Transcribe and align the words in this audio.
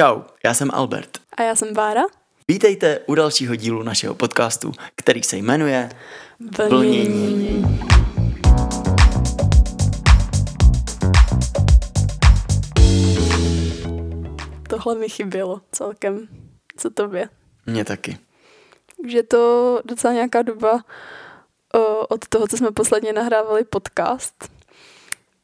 Čau, 0.00 0.22
já 0.44 0.54
jsem 0.54 0.70
Albert. 0.72 1.18
A 1.36 1.42
já 1.42 1.54
jsem 1.54 1.74
Bára. 1.74 2.02
Vítejte 2.48 3.00
u 3.06 3.14
dalšího 3.14 3.56
dílu 3.56 3.82
našeho 3.82 4.14
podcastu, 4.14 4.72
který 4.94 5.22
se 5.22 5.36
jmenuje 5.36 5.88
Vlnění. 6.68 7.64
Tohle 14.68 14.94
mi 14.94 15.08
chybělo 15.08 15.60
celkem. 15.72 16.28
Co 16.76 16.90
tobě? 16.90 17.28
Mně 17.66 17.84
taky. 17.84 18.18
Už 18.96 19.12
je 19.12 19.22
to 19.22 19.80
docela 19.84 20.12
nějaká 20.12 20.42
doba 20.42 20.84
o, 21.74 22.06
od 22.06 22.28
toho, 22.28 22.48
co 22.48 22.56
jsme 22.56 22.70
posledně 22.70 23.12
nahrávali 23.12 23.64
podcast. 23.64 24.50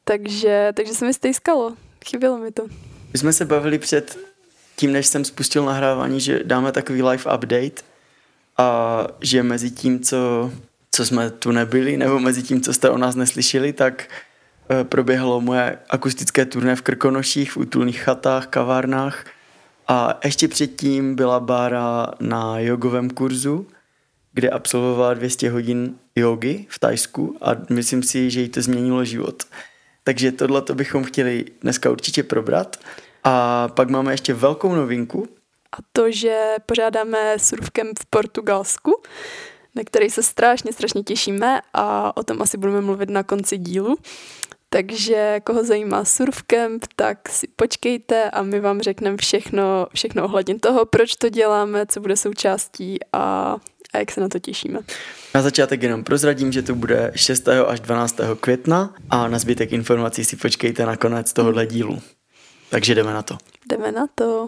Takže, 0.03 0.73
takže 0.75 0.93
se 0.93 1.05
mi 1.05 1.13
stejskalo. 1.13 1.75
Chybělo 2.05 2.37
mi 2.37 2.51
to. 2.51 2.63
My 3.13 3.19
jsme 3.19 3.33
se 3.33 3.45
bavili 3.45 3.79
před 3.79 4.26
tím, 4.79 4.91
než 4.91 5.07
jsem 5.07 5.25
spustil 5.25 5.65
nahrávání, 5.65 6.19
že 6.19 6.41
dáme 6.43 6.71
takový 6.71 7.03
live 7.03 7.35
update 7.35 7.81
a 8.57 9.07
že 9.21 9.43
mezi 9.43 9.71
tím, 9.71 9.99
co, 9.99 10.51
co 10.91 11.05
jsme 11.05 11.29
tu 11.29 11.51
nebyli, 11.51 11.97
nebo 11.97 12.19
mezi 12.19 12.43
tím, 12.43 12.61
co 12.61 12.73
jste 12.73 12.89
o 12.89 12.97
nás 12.97 13.15
neslyšeli, 13.15 13.73
tak 13.73 14.09
e, 14.71 14.83
proběhlo 14.83 15.41
moje 15.41 15.79
akustické 15.89 16.45
turné 16.45 16.75
v 16.75 16.81
Krkonoších, 16.81 17.51
v 17.51 17.57
útulných 17.57 17.99
chatách, 17.99 18.47
kavárnách 18.47 19.25
a 19.87 20.19
ještě 20.25 20.47
předtím 20.47 21.15
byla 21.15 21.39
Bára 21.39 22.07
na 22.19 22.59
jogovém 22.59 23.09
kurzu, 23.09 23.67
kde 24.33 24.49
absolvovala 24.49 25.13
200 25.13 25.49
hodin 25.49 25.95
jogy 26.15 26.65
v 26.69 26.79
Tajsku 26.79 27.37
a 27.41 27.51
myslím 27.69 28.03
si, 28.03 28.29
že 28.29 28.41
jí 28.41 28.49
to 28.49 28.61
změnilo 28.61 29.05
život. 29.05 29.43
Takže 30.03 30.31
tohle 30.31 30.61
to 30.61 30.75
bychom 30.75 31.03
chtěli 31.03 31.45
dneska 31.61 31.89
určitě 31.89 32.23
probrat. 32.23 32.77
A 33.27 33.67
pak 33.67 33.89
máme 33.89 34.13
ještě 34.13 34.33
velkou 34.33 34.75
novinku. 34.75 35.27
A 35.71 35.77
to, 35.91 36.11
že 36.11 36.55
pořádáme 36.65 37.39
surfkem 37.39 37.87
v 37.99 38.05
Portugalsku, 38.05 39.01
na 39.75 39.83
který 39.85 40.09
se 40.09 40.23
strašně, 40.23 40.73
strašně 40.73 41.03
těšíme 41.03 41.61
a 41.73 42.17
o 42.17 42.23
tom 42.23 42.41
asi 42.41 42.57
budeme 42.57 42.81
mluvit 42.81 43.09
na 43.09 43.23
konci 43.23 43.57
dílu. 43.57 43.97
Takže 44.69 45.39
koho 45.43 45.63
zajímá 45.63 46.05
surfcamp, 46.05 46.85
tak 46.95 47.29
si 47.29 47.47
počkejte 47.55 48.29
a 48.29 48.41
my 48.41 48.59
vám 48.59 48.81
řekneme 48.81 49.17
všechno, 49.17 49.87
všechno 49.93 50.23
ohledně 50.23 50.59
toho, 50.59 50.85
proč 50.85 51.15
to 51.15 51.29
děláme, 51.29 51.85
co 51.85 51.99
bude 51.99 52.17
součástí 52.17 52.97
a, 53.13 53.55
a 53.93 53.97
jak 53.97 54.11
se 54.11 54.21
na 54.21 54.29
to 54.29 54.39
těšíme. 54.39 54.79
Na 55.35 55.41
začátek 55.41 55.83
jenom 55.83 56.03
prozradím, 56.03 56.51
že 56.51 56.61
to 56.61 56.75
bude 56.75 57.11
6. 57.15 57.47
až 57.47 57.79
12. 57.79 58.19
května 58.39 58.95
a 59.09 59.27
na 59.27 59.39
zbytek 59.39 59.71
informací 59.71 60.25
si 60.25 60.35
počkejte 60.35 60.85
na 60.85 60.95
konec 60.95 61.33
tohohle 61.33 61.65
dílu. 61.65 62.01
Takže 62.69 62.95
jdeme 62.95 63.13
na 63.13 63.21
to. 63.21 63.37
Jdeme 63.69 63.91
na 63.91 64.07
to. 64.15 64.47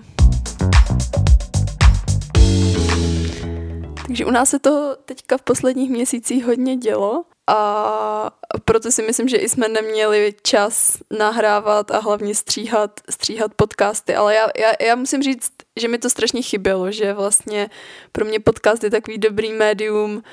Takže 4.07 4.25
u 4.25 4.31
nás 4.31 4.49
se 4.49 4.59
to 4.59 4.97
teďka 5.05 5.37
v 5.37 5.41
posledních 5.41 5.89
měsících 5.89 6.45
hodně 6.45 6.77
dělo 6.77 7.25
a 7.47 8.31
proto 8.65 8.91
si 8.91 9.01
myslím, 9.01 9.27
že 9.27 9.37
i 9.37 9.49
jsme 9.49 9.67
neměli 9.67 10.35
čas 10.43 10.97
nahrávat 11.19 11.91
a 11.91 11.99
hlavně 11.99 12.35
stříhat, 12.35 12.99
stříhat 13.09 13.53
podcasty, 13.53 14.15
ale 14.15 14.35
já, 14.35 14.47
já, 14.57 14.87
já 14.87 14.95
musím 14.95 15.23
říct, 15.23 15.51
že 15.79 15.87
mi 15.87 15.97
to 15.97 16.09
strašně 16.09 16.41
chybělo, 16.41 16.91
že 16.91 17.13
vlastně 17.13 17.69
pro 18.11 18.25
mě 18.25 18.39
podcast 18.39 18.83
je 18.83 18.91
takový 18.91 19.17
dobrý 19.17 19.53
médium 19.53 20.23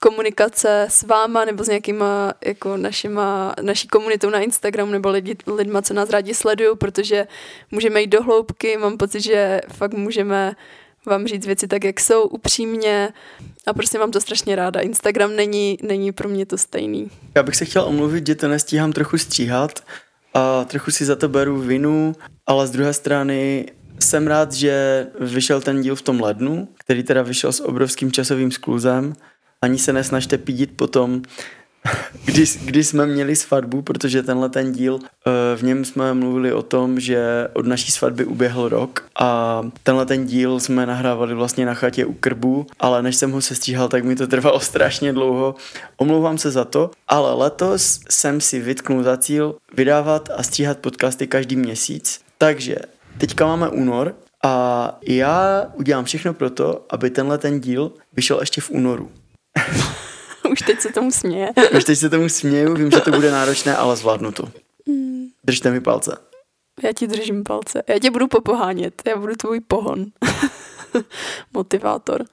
komunikace 0.00 0.86
s 0.90 1.02
váma 1.02 1.44
nebo 1.44 1.64
s 1.64 1.68
nějakýma 1.68 2.34
jako 2.44 2.76
našima, 2.76 3.54
naší 3.62 3.88
komunitou 3.88 4.30
na 4.30 4.40
Instagramu 4.40 4.92
nebo 4.92 5.10
lidi, 5.10 5.36
lidma, 5.46 5.82
co 5.82 5.94
nás 5.94 6.10
rádi 6.10 6.34
sledují, 6.34 6.76
protože 6.76 7.26
můžeme 7.70 8.00
jít 8.00 8.06
do 8.06 8.22
hloubky, 8.22 8.76
mám 8.76 8.96
pocit, 8.96 9.20
že 9.20 9.60
fakt 9.68 9.94
můžeme 9.94 10.56
vám 11.06 11.26
říct 11.26 11.46
věci 11.46 11.68
tak, 11.68 11.84
jak 11.84 12.00
jsou, 12.00 12.22
upřímně 12.22 13.12
a 13.66 13.72
prostě 13.72 13.98
mám 13.98 14.10
to 14.10 14.20
strašně 14.20 14.56
ráda. 14.56 14.80
Instagram 14.80 15.36
není, 15.36 15.78
není 15.82 16.12
pro 16.12 16.28
mě 16.28 16.46
to 16.46 16.58
stejný. 16.58 17.10
Já 17.34 17.42
bych 17.42 17.56
se 17.56 17.64
chtěl 17.64 17.82
omluvit, 17.82 18.26
že 18.26 18.34
to 18.34 18.48
nestíhám 18.48 18.92
trochu 18.92 19.18
stříhat 19.18 19.80
a 20.34 20.64
trochu 20.64 20.90
si 20.90 21.04
za 21.04 21.16
to 21.16 21.28
beru 21.28 21.60
vinu, 21.60 22.12
ale 22.46 22.66
z 22.66 22.70
druhé 22.70 22.92
strany 22.92 23.66
jsem 24.00 24.26
rád, 24.26 24.52
že 24.52 25.06
vyšel 25.20 25.60
ten 25.60 25.82
díl 25.82 25.96
v 25.96 26.02
tom 26.02 26.20
lednu, 26.20 26.68
který 26.78 27.02
teda 27.02 27.22
vyšel 27.22 27.52
s 27.52 27.60
obrovským 27.60 28.12
časovým 28.12 28.50
skluzem. 28.50 29.12
Ani 29.62 29.78
se 29.78 29.92
nesnažte 29.92 30.38
pídit 30.38 30.70
potom, 30.76 31.22
když, 32.24 32.56
když 32.64 32.86
jsme 32.86 33.06
měli 33.06 33.36
svatbu, 33.36 33.82
protože 33.82 34.22
tenhle 34.22 34.48
ten 34.48 34.72
díl, 34.72 34.98
eh, 35.02 35.56
v 35.56 35.62
něm 35.62 35.84
jsme 35.84 36.14
mluvili 36.14 36.52
o 36.52 36.62
tom, 36.62 37.00
že 37.00 37.48
od 37.52 37.66
naší 37.66 37.92
svatby 37.92 38.24
uběhl 38.24 38.68
rok 38.68 39.04
a 39.20 39.62
tenhle 39.82 40.06
ten 40.06 40.26
díl 40.26 40.60
jsme 40.60 40.86
nahrávali 40.86 41.34
vlastně 41.34 41.66
na 41.66 41.74
chatě 41.74 42.04
u 42.04 42.12
krbu, 42.12 42.66
ale 42.80 43.02
než 43.02 43.16
jsem 43.16 43.30
ho 43.30 43.40
sestříhal, 43.40 43.88
tak 43.88 44.04
mi 44.04 44.16
to 44.16 44.26
trvalo 44.26 44.60
strašně 44.70 45.12
dlouho. 45.12 45.54
Omlouvám 45.96 46.38
se 46.38 46.50
za 46.50 46.64
to, 46.64 46.90
ale 47.08 47.34
letos 47.34 48.00
jsem 48.10 48.40
si 48.40 48.60
vytknul 48.60 49.02
za 49.02 49.16
cíl 49.16 49.54
vydávat 49.76 50.28
a 50.36 50.42
stříhat 50.42 50.78
podcasty 50.78 51.26
každý 51.26 51.56
měsíc. 51.56 52.20
Takže 52.38 52.76
teďka 53.18 53.46
máme 53.46 53.68
únor 53.68 54.14
a 54.42 54.98
já 55.02 55.66
udělám 55.74 56.04
všechno 56.04 56.34
pro 56.34 56.50
to, 56.50 56.86
aby 56.90 57.10
tenhle 57.10 57.38
ten 57.38 57.60
díl 57.60 57.92
vyšel 58.12 58.40
ještě 58.40 58.60
v 58.60 58.70
únoru. 58.70 59.10
Už 60.50 60.62
teď 60.62 60.80
se 60.80 60.88
tomu 60.88 61.10
směje. 61.10 61.50
Už 61.76 61.84
teď 61.84 61.98
se 61.98 62.10
tomu 62.10 62.28
směju, 62.28 62.74
vím, 62.74 62.90
že 62.90 63.00
to 63.00 63.10
bude 63.10 63.30
náročné, 63.30 63.76
ale 63.76 63.96
zvládnu 63.96 64.32
to. 64.32 64.48
Hmm. 64.86 65.26
Držte 65.44 65.70
mi 65.70 65.80
palce. 65.80 66.16
Já 66.82 66.92
ti 66.92 67.06
držím 67.06 67.44
palce. 67.44 67.82
Já 67.88 67.98
tě 67.98 68.10
budu 68.10 68.28
popohánět. 68.28 69.02
Já 69.06 69.16
budu 69.16 69.34
tvůj 69.36 69.60
pohon. 69.60 70.06
Motivátor. 71.52 72.24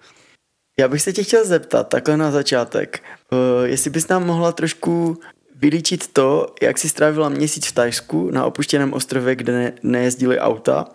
Já 0.79 0.87
bych 0.87 1.01
se 1.01 1.13
tě 1.13 1.23
chtěl 1.23 1.45
zeptat 1.45 1.89
takhle 1.89 2.17
na 2.17 2.31
začátek, 2.31 3.03
uh, 3.31 3.39
jestli 3.63 3.89
bys 3.89 4.07
nám 4.07 4.25
mohla 4.25 4.51
trošku 4.51 5.17
vylíčit 5.55 6.13
to, 6.13 6.47
jak 6.61 6.77
jsi 6.77 6.89
strávila 6.89 7.29
měsíc 7.29 7.67
v 7.67 7.71
Tajsku 7.71 8.31
na 8.31 8.45
opuštěném 8.45 8.93
ostrově, 8.93 9.35
kde 9.35 9.53
ne- 9.53 9.73
nejezdili 9.83 10.39
auta 10.39 10.85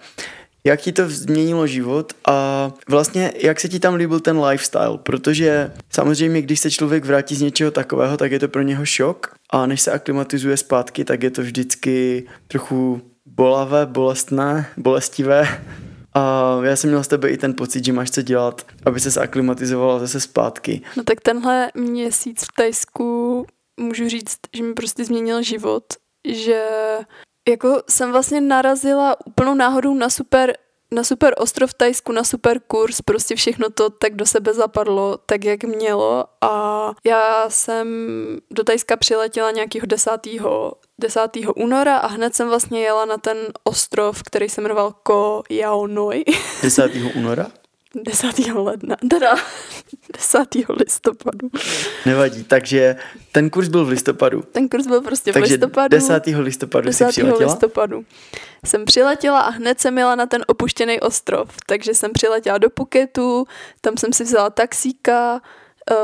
jak 0.64 0.80
ti 0.80 0.92
to 0.92 1.08
změnilo 1.08 1.66
život 1.66 2.12
a 2.28 2.70
vlastně 2.88 3.32
jak 3.42 3.60
se 3.60 3.68
ti 3.68 3.78
tam 3.78 3.94
líbil 3.94 4.20
ten 4.20 4.44
lifestyle, 4.44 4.98
protože 4.98 5.72
samozřejmě, 5.90 6.42
když 6.42 6.60
se 6.60 6.70
člověk 6.70 7.04
vrátí 7.04 7.34
z 7.34 7.40
něčeho 7.40 7.70
takového, 7.70 8.16
tak 8.16 8.32
je 8.32 8.38
to 8.38 8.48
pro 8.48 8.62
něho 8.62 8.84
šok 8.84 9.34
a 9.50 9.66
než 9.66 9.80
se 9.80 9.92
aklimatizuje 9.92 10.56
zpátky, 10.56 11.04
tak 11.04 11.22
je 11.22 11.30
to 11.30 11.42
vždycky 11.42 12.26
trochu 12.48 13.02
bolavé, 13.26 13.86
bolestné, 13.86 14.66
bolestivé 14.76 15.62
a 16.14 16.56
já 16.62 16.76
jsem 16.76 16.90
měl 16.90 17.04
z 17.04 17.08
tebe 17.08 17.30
i 17.30 17.36
ten 17.36 17.54
pocit, 17.54 17.84
že 17.84 17.92
máš 17.92 18.10
co 18.10 18.22
dělat, 18.22 18.66
aby 18.84 19.00
se 19.00 19.10
zaklimatizovala 19.10 19.98
zase 19.98 20.20
zpátky. 20.20 20.80
No 20.96 21.04
tak 21.04 21.20
tenhle 21.20 21.70
měsíc 21.74 22.44
v 22.44 22.52
Tajsku 22.56 23.46
můžu 23.80 24.08
říct, 24.08 24.38
že 24.56 24.62
mi 24.62 24.74
prostě 24.74 25.04
změnil 25.04 25.42
život, 25.42 25.84
že 26.28 26.64
jako 27.50 27.82
jsem 27.88 28.12
vlastně 28.12 28.40
narazila 28.40 29.16
úplnou 29.26 29.54
náhodou 29.54 29.94
na 29.94 30.10
super 30.10 30.56
na 30.94 31.04
super 31.04 31.34
ostrov 31.38 31.74
Tajsku, 31.74 32.12
na 32.12 32.24
super 32.24 32.60
kurz, 32.66 33.00
prostě 33.00 33.36
všechno 33.36 33.70
to 33.70 33.90
tak 33.90 34.14
do 34.14 34.26
sebe 34.26 34.54
zapadlo, 34.54 35.18
tak 35.26 35.44
jak 35.44 35.64
mělo 35.64 36.24
a 36.40 36.92
já 37.06 37.44
jsem 37.48 37.88
do 38.50 38.64
Tajska 38.64 38.96
přiletěla 38.96 39.50
nějakého 39.50 39.86
10. 39.86 40.10
10. 40.98 41.20
února 41.56 41.96
a 41.96 42.06
hned 42.06 42.34
jsem 42.34 42.48
vlastně 42.48 42.80
jela 42.80 43.04
na 43.04 43.18
ten 43.18 43.36
ostrov, 43.64 44.22
který 44.22 44.48
se 44.48 44.60
jmenoval 44.60 44.94
Ko 45.02 45.42
Yao 45.50 45.86
Noi. 45.86 46.24
10. 46.62 46.92
února? 47.16 47.46
10. 47.94 48.38
ledna, 48.54 48.96
teda 49.10 49.34
10. 50.16 50.38
listopadu. 50.68 51.50
Nevadí, 52.06 52.44
takže 52.44 52.96
ten 53.32 53.50
kurz 53.50 53.68
byl 53.68 53.84
v 53.84 53.88
listopadu. 53.88 54.42
Ten 54.52 54.68
kurz 54.68 54.86
byl 54.86 55.00
prostě 55.00 55.32
takže 55.32 55.48
v 55.48 55.50
listopadu. 55.50 55.88
10. 55.88 56.22
listopadu 56.26 56.86
10. 56.86 57.04
si 57.04 57.10
přiletěla? 57.10 57.52
listopadu. 57.52 58.04
Jsem 58.66 58.84
přiletěla 58.84 59.40
a 59.40 59.50
hned 59.50 59.80
jsem 59.80 59.98
jela 59.98 60.14
na 60.14 60.26
ten 60.26 60.44
opuštěný 60.46 61.00
ostrov, 61.00 61.48
takže 61.66 61.94
jsem 61.94 62.12
přiletěla 62.12 62.58
do 62.58 62.70
Puketu, 62.70 63.46
tam 63.80 63.96
jsem 63.96 64.12
si 64.12 64.24
vzala 64.24 64.50
taxíka, 64.50 65.40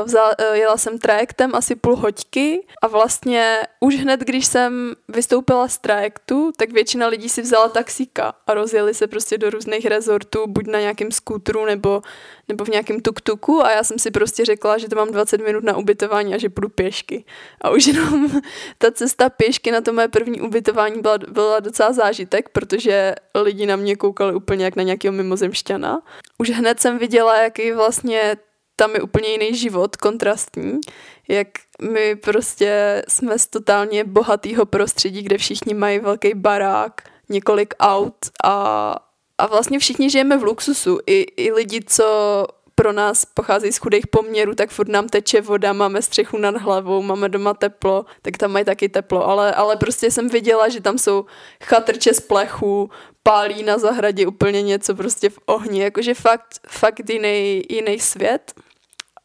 vzala, 0.05 0.35
eh, 0.37 0.57
jela 0.57 0.77
jsem 0.77 0.99
trajektem 0.99 1.55
asi 1.55 1.75
půl 1.75 1.95
hoďky 1.95 2.67
a 2.83 2.87
vlastně 2.87 3.61
už 3.79 3.95
hned, 3.95 4.19
když 4.19 4.45
jsem 4.45 4.93
vystoupila 5.07 5.67
z 5.67 5.77
trajektu, 5.77 6.51
tak 6.57 6.71
většina 6.71 7.07
lidí 7.07 7.29
si 7.29 7.41
vzala 7.41 7.69
taxíka 7.69 8.33
a 8.47 8.53
rozjeli 8.53 8.93
se 8.93 9.07
prostě 9.07 9.37
do 9.37 9.49
různých 9.49 9.85
rezortů, 9.85 10.47
buď 10.47 10.67
na 10.67 10.79
nějakém 10.79 11.11
skútru 11.11 11.65
nebo, 11.65 12.01
nebo 12.47 12.65
v 12.65 12.69
nějakém 12.69 12.99
tuk-tuku 12.99 13.61
a 13.63 13.71
já 13.71 13.83
jsem 13.83 13.99
si 13.99 14.11
prostě 14.11 14.45
řekla, 14.45 14.77
že 14.77 14.89
to 14.89 14.95
mám 14.95 15.11
20 15.11 15.41
minut 15.41 15.63
na 15.63 15.77
ubytování 15.77 16.33
a 16.33 16.37
že 16.37 16.49
půjdu 16.49 16.69
pěšky. 16.69 17.25
A 17.61 17.69
už 17.69 17.87
jenom 17.87 18.41
ta 18.77 18.91
cesta 18.91 19.29
pěšky 19.29 19.71
na 19.71 19.81
to 19.81 19.93
moje 19.93 20.07
první 20.07 20.41
ubytování 20.41 21.01
byla, 21.01 21.17
byla 21.17 21.59
docela 21.59 21.93
zážitek, 21.93 22.49
protože 22.49 23.15
lidi 23.35 23.65
na 23.65 23.75
mě 23.75 23.95
koukali 23.95 24.35
úplně 24.35 24.65
jak 24.65 24.75
na 24.75 24.83
nějakého 24.83 25.11
mimozemšťana. 25.11 26.01
Už 26.37 26.49
hned 26.49 26.79
jsem 26.79 26.97
viděla, 26.97 27.37
jaký 27.37 27.71
vlastně 27.71 28.37
tam 28.79 28.95
je 28.95 29.01
úplně 29.01 29.29
jiný 29.29 29.55
život, 29.55 29.95
kontrastní, 29.95 30.79
jak 31.27 31.47
my 31.81 32.15
prostě 32.15 33.03
jsme 33.07 33.39
z 33.39 33.47
totálně 33.47 34.03
bohatého 34.03 34.65
prostředí, 34.65 35.21
kde 35.21 35.37
všichni 35.37 35.73
mají 35.73 35.99
velký 35.99 36.33
barák, 36.33 37.01
několik 37.29 37.73
aut 37.79 38.15
a 38.43 38.95
a 39.37 39.47
vlastně 39.47 39.79
všichni 39.79 40.09
žijeme 40.09 40.37
v 40.37 40.43
luxusu. 40.43 40.99
I, 41.07 41.25
i 41.37 41.51
lidi, 41.51 41.81
co 41.87 42.05
pro 42.75 42.91
nás 42.91 43.25
pocházejí 43.25 43.73
z 43.73 43.77
chudých 43.77 44.07
poměrů, 44.07 44.55
tak 44.55 44.69
furt 44.69 44.89
nám 44.89 45.09
teče 45.09 45.41
voda, 45.41 45.73
máme 45.73 46.01
střechu 46.01 46.37
nad 46.37 46.57
hlavou, 46.57 47.01
máme 47.01 47.29
doma 47.29 47.53
teplo, 47.53 48.05
tak 48.21 48.37
tam 48.37 48.51
mají 48.51 48.65
taky 48.65 48.89
teplo, 48.89 49.29
ale, 49.29 49.53
ale 49.53 49.75
prostě 49.75 50.11
jsem 50.11 50.29
viděla, 50.29 50.69
že 50.69 50.81
tam 50.81 50.97
jsou 50.97 51.25
chatrče 51.63 52.13
z 52.13 52.19
plechu, 52.19 52.89
pálí 53.23 53.63
na 53.63 53.77
zahradě 53.77 54.27
úplně 54.27 54.61
něco 54.61 54.95
prostě 54.95 55.29
v 55.29 55.39
ohni, 55.45 55.81
jakože 55.81 56.13
fakt, 56.13 56.59
fakt 56.67 57.09
jiný, 57.09 57.63
jiný 57.69 57.99
svět. 57.99 58.53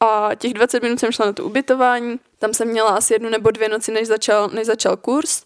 A 0.02 0.31
těch 0.34 0.54
20 0.54 0.82
minut 0.82 1.00
jsem 1.00 1.12
šla 1.12 1.26
na 1.26 1.32
to 1.32 1.44
ubytování, 1.44 2.20
tam 2.38 2.54
jsem 2.54 2.69
měla 2.69 2.90
asi 2.90 3.14
jednu 3.14 3.31
nebo 3.31 3.50
dvě 3.50 3.69
noci, 3.69 3.93
než 3.93 4.08
začal, 4.08 4.49
než 4.49 4.66
začal 4.66 4.96
kurz. 4.96 5.44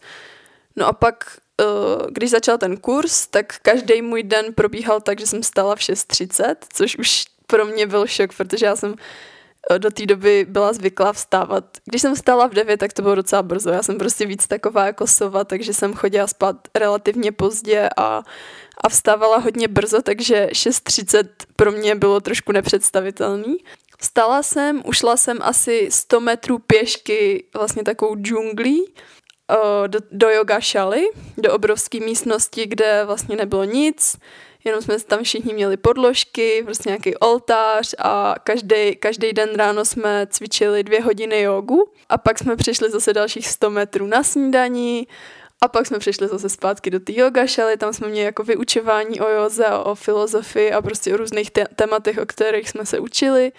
No 0.76 0.86
a 0.86 0.92
pak, 0.92 1.38
eh, 1.60 1.64
když 2.08 2.30
začal 2.30 2.58
ten 2.58 2.76
kurz, 2.76 3.26
tak 3.26 3.58
každý 3.62 4.02
můj 4.02 4.22
den 4.22 4.54
probíhal 4.54 5.00
tak, 5.00 5.20
že 5.20 5.26
jsem 5.26 5.42
stala 5.42 5.76
v 5.76 5.80
6.30, 5.80 6.56
což 6.72 6.98
už 6.98 7.24
pro 7.46 7.64
mě 7.64 7.86
byl 7.86 8.06
šok, 8.06 8.30
protože 8.36 8.66
já 8.66 8.76
jsem 8.76 8.94
eh, 9.70 9.78
do 9.78 9.90
té 9.90 10.06
doby 10.06 10.46
byla 10.48 10.72
zvyklá 10.72 11.12
vstávat. 11.12 11.64
Když 11.84 12.02
jsem 12.02 12.14
vstala 12.14 12.46
v 12.46 12.54
9, 12.54 12.76
tak 12.76 12.92
to 12.92 13.02
bylo 13.02 13.14
docela 13.14 13.42
brzo. 13.42 13.70
Já 13.70 13.82
jsem 13.82 13.98
prostě 13.98 14.26
víc 14.26 14.46
taková 14.46 14.86
jako 14.86 15.06
sova, 15.06 15.44
takže 15.44 15.74
jsem 15.74 15.94
chodila 15.94 16.26
spát 16.26 16.56
relativně 16.74 17.32
pozdě 17.32 17.88
a, 17.96 18.22
a 18.84 18.88
vstávala 18.88 19.38
hodně 19.38 19.68
brzo, 19.68 20.02
takže 20.02 20.48
6.30 20.52 21.28
pro 21.56 21.72
mě 21.72 21.94
bylo 21.94 22.20
trošku 22.20 22.52
nepředstavitelný. 22.52 23.56
Vstala 23.98 24.42
jsem, 24.42 24.82
ušla 24.84 25.16
jsem 25.16 25.38
asi 25.42 25.88
100 25.90 26.20
metrů 26.20 26.58
pěšky 26.58 27.44
vlastně 27.54 27.82
takovou 27.82 28.16
džunglí 28.16 28.84
eh, 29.50 29.88
do, 29.88 29.98
do 30.10 30.30
yoga 30.30 30.60
šaly, 30.60 31.06
do 31.38 31.54
obrovské 31.54 32.00
místnosti, 32.00 32.66
kde 32.66 33.04
vlastně 33.04 33.36
nebylo 33.36 33.64
nic, 33.64 34.16
jenom 34.66 34.82
jsme 34.82 35.00
tam 35.00 35.22
všichni 35.22 35.54
měli 35.54 35.76
podložky, 35.76 36.62
prostě 36.64 36.88
nějaký 36.88 37.16
oltář 37.16 37.94
a 37.98 38.34
každý, 38.42 38.96
každý 38.96 39.32
den 39.32 39.54
ráno 39.54 39.84
jsme 39.84 40.26
cvičili 40.30 40.82
dvě 40.82 41.02
hodiny 41.02 41.40
jogu. 41.40 41.92
A 42.08 42.18
pak 42.18 42.38
jsme 42.38 42.56
přišli 42.56 42.90
zase 42.90 43.12
dalších 43.12 43.48
100 43.48 43.70
metrů 43.70 44.06
na 44.06 44.22
snídaní 44.22 45.06
a 45.60 45.68
pak 45.68 45.86
jsme 45.86 45.98
přišli 45.98 46.28
zase 46.28 46.48
zpátky 46.48 46.90
do 46.90 47.00
té 47.00 47.12
yoga 47.12 47.46
šaly, 47.46 47.76
tam 47.76 47.92
jsme 47.92 48.08
měli 48.08 48.24
jako 48.24 48.42
vyučování 48.42 49.20
o 49.20 49.28
joze, 49.28 49.66
o 49.68 49.94
filozofii 49.94 50.72
a 50.72 50.82
prostě 50.82 51.14
o 51.14 51.16
různých 51.16 51.50
te- 51.50 51.68
tématech, 51.76 52.18
o 52.18 52.26
kterých 52.26 52.70
jsme 52.70 52.86
se 52.86 52.98
učili. 52.98 53.52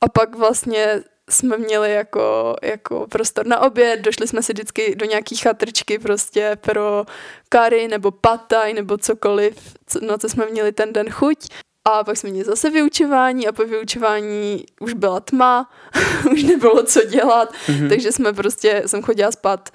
A 0.00 0.08
pak 0.08 0.34
vlastně 0.36 1.02
jsme 1.30 1.58
měli 1.58 1.92
jako, 1.92 2.56
jako 2.62 3.06
prostor 3.10 3.46
na 3.46 3.60
oběd, 3.60 4.00
došli 4.00 4.28
jsme 4.28 4.42
si 4.42 4.52
vždycky 4.52 4.94
do 4.94 5.06
nějaký 5.06 5.36
chatrčky 5.36 5.98
prostě 5.98 6.56
pro 6.60 7.06
kary 7.48 7.88
nebo 7.88 8.10
pataj 8.10 8.74
nebo 8.74 8.98
cokoliv, 8.98 9.74
na 10.06 10.18
co 10.18 10.28
jsme 10.28 10.46
měli 10.46 10.72
ten 10.72 10.92
den 10.92 11.10
chuť. 11.10 11.38
A 11.84 12.04
pak 12.04 12.16
jsme 12.16 12.30
měli 12.30 12.44
zase 12.44 12.70
vyučování 12.70 13.48
a 13.48 13.52
po 13.52 13.64
vyučování 13.64 14.64
už 14.80 14.92
byla 14.92 15.20
tma, 15.20 15.70
už 16.32 16.42
nebylo 16.42 16.82
co 16.82 17.04
dělat, 17.04 17.52
mm-hmm. 17.52 17.88
takže 17.88 18.12
jsme 18.12 18.32
prostě, 18.32 18.82
jsem 18.86 19.02
chodila 19.02 19.32
spát 19.32 19.70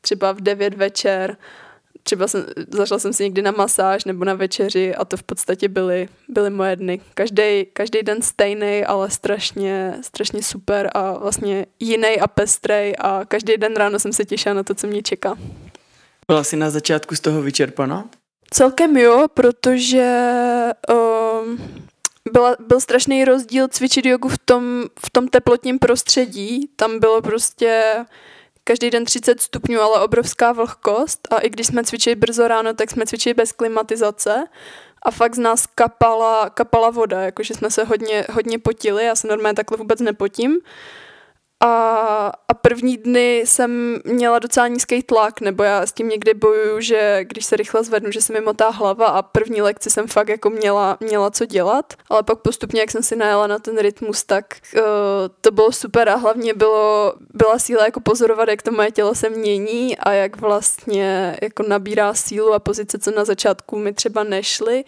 třeba 0.00 0.32
v 0.32 0.40
9 0.40 0.74
večer 0.74 1.36
třeba 2.02 2.28
jsem, 2.28 2.46
zašla 2.68 2.98
jsem 2.98 3.12
si 3.12 3.22
někdy 3.22 3.42
na 3.42 3.50
masáž 3.50 4.04
nebo 4.04 4.24
na 4.24 4.34
večeři 4.34 4.94
a 4.94 5.04
to 5.04 5.16
v 5.16 5.22
podstatě 5.22 5.68
byly, 5.68 6.08
byly 6.28 6.50
moje 6.50 6.76
dny. 6.76 7.00
Každý, 7.14 7.66
každý 7.72 8.02
den 8.02 8.22
stejný, 8.22 8.84
ale 8.84 9.10
strašně, 9.10 9.94
strašně 10.02 10.42
super 10.42 10.90
a 10.94 11.12
vlastně 11.12 11.66
jiný 11.80 12.20
a 12.20 12.26
pestrej 12.26 12.94
a 12.98 13.20
každý 13.28 13.56
den 13.56 13.76
ráno 13.76 13.98
jsem 13.98 14.12
se 14.12 14.24
těšila 14.24 14.54
na 14.54 14.62
to, 14.62 14.74
co 14.74 14.86
mě 14.86 15.02
čeká. 15.02 15.38
Byla 16.28 16.44
jsi 16.44 16.56
na 16.56 16.70
začátku 16.70 17.14
z 17.14 17.20
toho 17.20 17.42
vyčerpaná? 17.42 18.08
Celkem 18.50 18.96
jo, 18.96 19.26
protože 19.34 20.34
um, 20.90 21.58
byla, 22.32 22.56
byl 22.68 22.80
strašný 22.80 23.24
rozdíl 23.24 23.68
cvičit 23.68 24.06
jogu 24.06 24.28
v 24.28 24.38
tom, 24.38 24.84
v 25.06 25.10
tom 25.10 25.28
teplotním 25.28 25.78
prostředí. 25.78 26.68
Tam 26.76 26.98
bylo 26.98 27.22
prostě 27.22 27.94
každý 28.70 28.90
den 28.90 29.04
30 29.04 29.40
stupňů, 29.40 29.80
ale 29.80 30.04
obrovská 30.04 30.52
vlhkost. 30.52 31.28
A 31.30 31.38
i 31.38 31.50
když 31.50 31.66
jsme 31.66 31.84
cvičili 31.84 32.16
brzo 32.16 32.48
ráno, 32.48 32.74
tak 32.74 32.90
jsme 32.90 33.06
cvičili 33.06 33.34
bez 33.34 33.52
klimatizace. 33.52 34.44
A 35.02 35.10
fakt 35.10 35.34
z 35.34 35.38
nás 35.38 35.66
kapala, 35.66 36.50
kapala 36.50 36.90
voda, 36.90 37.20
jakože 37.20 37.54
jsme 37.54 37.70
se 37.70 37.84
hodně, 37.84 38.26
hodně 38.32 38.58
potili, 38.58 39.04
já 39.04 39.14
se 39.14 39.28
normálně 39.28 39.56
takhle 39.56 39.76
vůbec 39.76 40.00
nepotím 40.00 40.58
a, 41.60 42.32
a 42.48 42.54
první 42.54 42.96
dny 42.96 43.42
jsem 43.46 44.00
měla 44.04 44.38
docela 44.38 44.68
nízký 44.68 45.02
tlak, 45.02 45.40
nebo 45.40 45.62
já 45.62 45.86
s 45.86 45.92
tím 45.92 46.08
někdy 46.08 46.34
bojuju, 46.34 46.80
že 46.80 47.20
když 47.24 47.44
se 47.44 47.56
rychle 47.56 47.84
zvednu, 47.84 48.10
že 48.10 48.20
se 48.20 48.32
mi 48.32 48.40
motá 48.40 48.68
hlava 48.68 49.06
a 49.06 49.22
první 49.22 49.62
lekci 49.62 49.90
jsem 49.90 50.06
fakt 50.06 50.28
jako 50.28 50.50
měla, 50.50 50.96
měla 51.00 51.30
co 51.30 51.46
dělat, 51.46 51.94
ale 52.08 52.22
pak 52.22 52.38
postupně, 52.38 52.80
jak 52.80 52.90
jsem 52.90 53.02
si 53.02 53.16
najela 53.16 53.46
na 53.46 53.58
ten 53.58 53.78
rytmus, 53.78 54.24
tak 54.24 54.44
uh, 54.74 54.80
to 55.40 55.50
bylo 55.50 55.72
super 55.72 56.08
a 56.08 56.14
hlavně 56.14 56.54
bylo, 56.54 57.14
byla 57.34 57.58
síla 57.58 57.84
jako 57.84 58.00
pozorovat, 58.00 58.48
jak 58.48 58.62
to 58.62 58.72
moje 58.72 58.90
tělo 58.90 59.14
se 59.14 59.30
mění 59.30 59.98
a 59.98 60.12
jak 60.12 60.40
vlastně 60.40 61.36
jako 61.42 61.62
nabírá 61.62 62.14
sílu 62.14 62.52
a 62.54 62.58
pozice, 62.58 62.98
co 62.98 63.10
na 63.10 63.24
začátku 63.24 63.78
mi 63.78 63.92
třeba 63.92 64.24
nešly, 64.24 64.84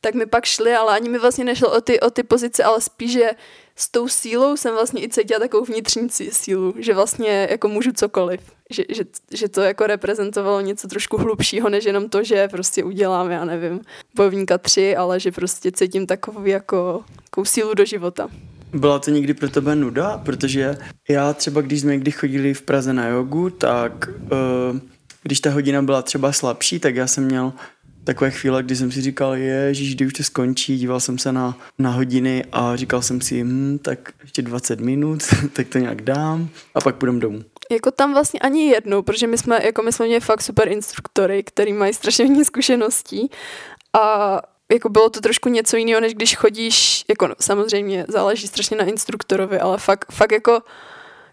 tak 0.00 0.14
mi 0.14 0.26
pak 0.26 0.44
šly, 0.44 0.74
ale 0.74 0.94
ani 0.94 1.08
mi 1.08 1.18
vlastně 1.18 1.44
nešlo 1.44 1.76
o 1.76 1.80
ty, 1.80 2.00
o 2.00 2.10
ty 2.10 2.22
pozice, 2.22 2.64
ale 2.64 2.80
spíš, 2.80 3.12
že 3.12 3.30
s 3.76 3.90
tou 3.90 4.08
sílou 4.08 4.56
jsem 4.56 4.74
vlastně 4.74 5.02
i 5.02 5.08
cítila 5.08 5.40
takovou 5.40 5.64
vnitřní 5.64 6.08
sílu, 6.10 6.74
že 6.78 6.94
vlastně 6.94 7.48
jako 7.50 7.68
můžu 7.68 7.92
cokoliv. 7.92 8.40
Že, 8.70 8.84
že, 8.88 9.04
že 9.32 9.48
to 9.48 9.60
jako 9.60 9.86
reprezentovalo 9.86 10.60
něco 10.60 10.88
trošku 10.88 11.16
hlubšího, 11.16 11.68
než 11.68 11.84
jenom 11.84 12.08
to, 12.08 12.24
že 12.24 12.48
prostě 12.48 12.84
udělám, 12.84 13.30
já 13.30 13.44
nevím, 13.44 13.80
bojovníka 14.14 14.58
tři, 14.58 14.96
ale 14.96 15.20
že 15.20 15.32
prostě 15.32 15.72
cítím 15.72 16.06
takovou 16.06 16.44
jako 16.44 17.04
takovou 17.24 17.44
sílu 17.44 17.74
do 17.74 17.84
života. 17.84 18.28
Byla 18.72 18.98
to 18.98 19.10
někdy 19.10 19.34
pro 19.34 19.48
tebe 19.48 19.76
nuda? 19.76 20.18
Protože 20.24 20.78
já 21.08 21.32
třeba, 21.32 21.60
když 21.60 21.80
jsme 21.80 21.92
někdy 21.92 22.10
chodili 22.10 22.54
v 22.54 22.62
Praze 22.62 22.92
na 22.92 23.08
jogu, 23.08 23.50
tak 23.50 24.08
uh, 24.08 24.78
když 25.22 25.40
ta 25.40 25.50
hodina 25.50 25.82
byla 25.82 26.02
třeba 26.02 26.32
slabší, 26.32 26.78
tak 26.78 26.96
já 26.96 27.06
jsem 27.06 27.24
měl 27.24 27.52
takové 28.04 28.30
chvíle, 28.30 28.62
kdy 28.62 28.76
jsem 28.76 28.92
si 28.92 29.00
říkal, 29.00 29.34
ježíš, 29.34 29.94
kdy 29.94 30.06
už 30.06 30.12
to 30.12 30.22
skončí, 30.22 30.78
díval 30.78 31.00
jsem 31.00 31.18
se 31.18 31.32
na, 31.32 31.58
na 31.78 31.90
hodiny 31.90 32.44
a 32.52 32.76
říkal 32.76 33.02
jsem 33.02 33.20
si, 33.20 33.44
hm, 33.44 33.78
tak 33.82 33.98
ještě 34.22 34.42
20 34.42 34.80
minut, 34.80 35.22
tak 35.52 35.68
to 35.68 35.78
nějak 35.78 36.02
dám 36.02 36.48
a 36.74 36.80
pak 36.80 36.96
půjdem 36.96 37.20
domů. 37.20 37.42
Jako 37.70 37.90
tam 37.90 38.12
vlastně 38.12 38.40
ani 38.40 38.68
jednou, 38.68 39.02
protože 39.02 39.26
my 39.26 39.38
jsme, 39.38 39.60
jako 39.64 39.82
my 39.82 39.92
jsme 39.92 40.06
měli 40.06 40.20
fakt 40.20 40.42
super 40.42 40.68
instruktory, 40.68 41.42
který 41.42 41.72
mají 41.72 41.94
strašně 41.94 42.26
hodně 42.26 42.44
zkušeností 42.44 43.30
a 43.92 44.40
jako 44.72 44.88
bylo 44.88 45.10
to 45.10 45.20
trošku 45.20 45.48
něco 45.48 45.76
jiného, 45.76 46.00
než 46.00 46.14
když 46.14 46.36
chodíš, 46.36 47.04
jako 47.08 47.28
no, 47.28 47.34
samozřejmě 47.40 48.06
záleží 48.08 48.46
strašně 48.46 48.76
na 48.76 48.84
instruktorovi, 48.84 49.58
ale 49.60 49.78
fakt, 49.78 50.12
fakt 50.12 50.32
jako 50.32 50.62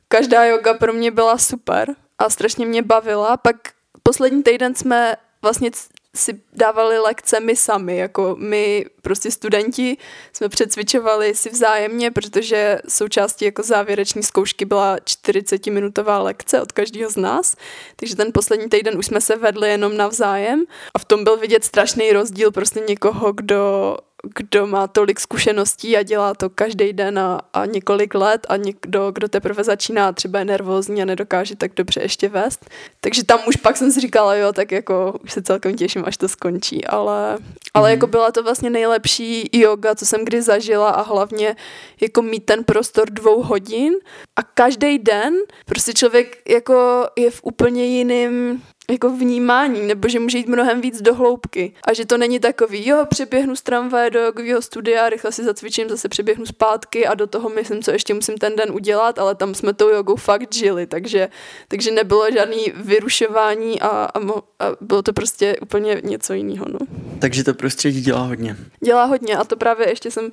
každá 0.08 0.44
yoga 0.46 0.74
pro 0.74 0.94
mě 0.94 1.12
byla 1.12 1.38
super 1.38 1.96
a 2.20 2.30
strašně 2.30 2.66
mě 2.66 2.82
bavila. 2.82 3.38
Pak 3.38 3.56
poslední 4.04 4.44
týden 4.44 4.76
jsme 4.76 5.16
vlastně 5.42 5.72
si 6.16 6.42
dávali 6.54 7.00
lekce 7.00 7.40
my 7.40 7.56
sami, 7.56 7.98
jako 7.98 8.36
my 8.40 8.86
prostě 9.02 9.32
studenti 9.32 9.98
jsme 10.34 10.50
přecvičovali 10.50 11.36
si 11.36 11.50
vzájemně, 11.50 12.12
protože 12.12 12.80
součástí 12.90 13.46
jako 13.46 13.64
závěreční 13.64 14.24
zkoušky 14.24 14.66
byla 14.66 14.98
40-minutová 14.98 16.24
lekce 16.24 16.62
od 16.62 16.72
každého 16.72 17.12
z 17.12 17.16
nás, 17.16 17.56
takže 17.96 18.16
ten 18.16 18.32
poslední 18.34 18.70
týden 18.70 18.98
už 18.98 19.06
jsme 19.06 19.22
se 19.22 19.36
vedli 19.36 19.70
jenom 19.70 19.98
navzájem. 19.98 20.64
A 20.94 21.00
v 21.00 21.06
tom 21.06 21.24
byl 21.24 21.38
vidět 21.38 21.64
strašný 21.64 22.12
rozdíl 22.12 22.52
prostě 22.52 22.80
někoho, 22.80 23.34
kdo 23.34 23.98
kdo 24.24 24.68
má 24.68 24.88
tolik 24.88 25.20
zkušeností 25.20 25.98
a 25.98 26.04
dělá 26.04 26.34
to 26.34 26.50
každý 26.50 26.94
den 26.94 27.20
a, 27.20 27.40
a 27.54 27.66
několik 27.66 28.16
let 28.16 28.46
a 28.50 28.58
někdo, 28.58 29.12
kdo 29.12 29.28
teprve 29.28 29.64
začíná 29.64 30.12
třeba 30.12 30.40
je 30.40 30.46
nervózní 30.46 31.02
a 31.02 31.06
nedokáže 31.06 31.56
tak 31.56 31.72
dobře 31.76 32.02
ještě 32.02 32.30
vést. 32.30 32.70
Takže 33.00 33.24
tam 33.24 33.40
už 33.48 33.56
pak 33.56 33.78
jsem 33.78 33.92
si 33.92 34.00
říkala, 34.00 34.36
jo, 34.36 34.54
tak 34.54 34.72
jako 34.72 35.20
už 35.24 35.32
se 35.32 35.42
celkem 35.42 35.76
těším, 35.76 36.04
až 36.06 36.18
to 36.18 36.28
skončí, 36.28 36.86
ale, 36.86 37.38
ale 37.74 37.90
mm. 37.90 37.94
jako 37.94 38.08
byla 38.08 38.32
to 38.32 38.44
vlastně 38.44 38.70
nejlepší 38.70 39.50
yoga, 39.54 39.96
co 39.96 40.06
jsem 40.06 40.26
kdy 40.26 40.42
zažila 40.42 40.90
a 40.90 41.02
hlavně 41.02 41.56
jako 42.02 42.22
mít 42.22 42.46
ten 42.46 42.64
prostor 42.64 43.10
dvou 43.10 43.44
hodin 43.44 43.94
a 44.36 44.44
každý 44.44 45.00
den 45.00 45.34
prostě 45.66 45.94
člověk 45.94 46.38
jako 46.48 47.08
je 47.18 47.32
v 47.32 47.40
úplně 47.44 47.86
jiným 47.86 48.62
jako 48.90 49.10
vnímání, 49.10 49.82
nebo 49.82 50.08
že 50.08 50.20
může 50.20 50.38
jít 50.38 50.48
mnohem 50.48 50.82
víc 50.82 51.02
do 51.02 51.16
hloubky. 51.16 51.74
A 51.88 51.94
že 51.94 52.06
to 52.06 52.18
není 52.18 52.40
takový, 52.40 52.88
jo, 52.88 53.06
přeběhnu 53.10 53.56
z 53.56 53.62
tramvaje 53.62 54.10
do 54.10 54.20
jogového 54.20 54.62
studia, 54.62 55.10
rychle 55.10 55.32
si 55.32 55.44
zacvičím, 55.44 55.90
zase 55.90 56.10
přeběhnu 56.10 56.46
zpátky 56.46 57.08
a 57.08 57.14
do 57.14 57.28
toho 57.28 57.50
myslím, 57.50 57.84
co 57.84 57.92
ještě 57.92 58.14
musím 58.14 58.38
ten 58.38 58.56
den 58.56 58.72
udělat, 58.72 59.20
ale 59.20 59.36
tam 59.36 59.56
jsme 59.56 59.74
tou 59.74 59.90
jogou 59.90 60.16
fakt 60.16 60.54
žili, 60.54 60.88
takže, 60.88 61.30
takže 61.68 61.92
nebylo 61.92 62.32
žádný 62.32 62.74
vyrušování 62.76 63.82
a, 63.82 63.88
a, 63.88 64.20
mo, 64.20 64.36
a 64.60 64.66
bylo 64.82 65.02
to 65.02 65.14
prostě 65.14 65.58
úplně 65.62 66.02
něco 66.04 66.34
jiného. 66.34 66.66
No. 66.70 66.80
Takže 67.20 67.44
to 67.44 67.54
prostředí 67.54 68.02
dělá 68.02 68.22
hodně. 68.22 68.58
Dělá 68.86 69.06
hodně 69.06 69.38
a 69.38 69.44
to 69.44 69.58
právě 69.58 69.90
ještě 69.90 70.12
jsem 70.12 70.32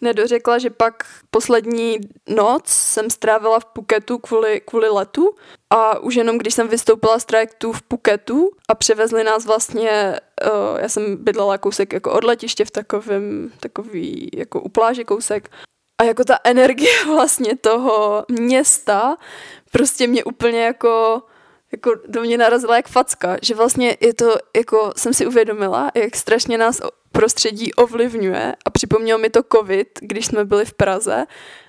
nedořekla, 0.00 0.58
že 0.58 0.70
pak 0.70 1.04
poslední 1.30 1.98
noc 2.28 2.62
jsem 2.66 3.10
strávila 3.10 3.60
v 3.60 3.64
Puketu 3.64 4.18
kvůli, 4.18 4.60
kvůli 4.60 4.88
letu 4.88 5.34
a 5.70 5.98
už 5.98 6.14
jenom 6.14 6.38
když 6.38 6.54
jsem 6.54 6.68
vystoupila 6.68 7.18
z 7.18 7.24
trajektu 7.24 7.72
v 7.72 7.82
Puketu 7.82 8.50
a 8.68 8.74
převezli 8.74 9.24
nás 9.24 9.46
vlastně, 9.46 10.20
uh, 10.46 10.80
já 10.80 10.88
jsem 10.88 11.16
bydlela 11.16 11.58
kousek 11.58 11.92
jako 11.92 12.12
od 12.12 12.24
letiště 12.24 12.64
v 12.64 12.70
takovém, 12.70 13.52
takový 13.60 14.28
jako 14.34 14.60
u 14.60 14.68
pláže 14.68 15.04
kousek 15.04 15.50
a 16.00 16.04
jako 16.04 16.24
ta 16.24 16.38
energie 16.44 17.04
vlastně 17.06 17.56
toho 17.56 18.24
města 18.28 19.16
prostě 19.72 20.06
mě 20.06 20.24
úplně 20.24 20.64
jako 20.64 21.22
jako 21.72 21.94
do 22.08 22.20
mě 22.20 22.38
narazila 22.38 22.76
jak 22.76 22.88
facka, 22.88 23.36
že 23.42 23.54
vlastně 23.54 23.96
je 24.00 24.14
to, 24.14 24.34
jako 24.56 24.92
jsem 24.96 25.14
si 25.14 25.26
uvědomila, 25.26 25.90
jak 25.94 26.16
strašně 26.16 26.58
nás 26.58 26.80
prostředí 27.12 27.74
ovlivňuje 27.74 28.56
a 28.64 28.70
připomněl 28.70 29.18
mi 29.18 29.30
to 29.30 29.40
covid, 29.52 29.88
když 30.00 30.26
jsme 30.26 30.44
byli 30.44 30.64
v 30.64 30.74
Praze 30.74 31.26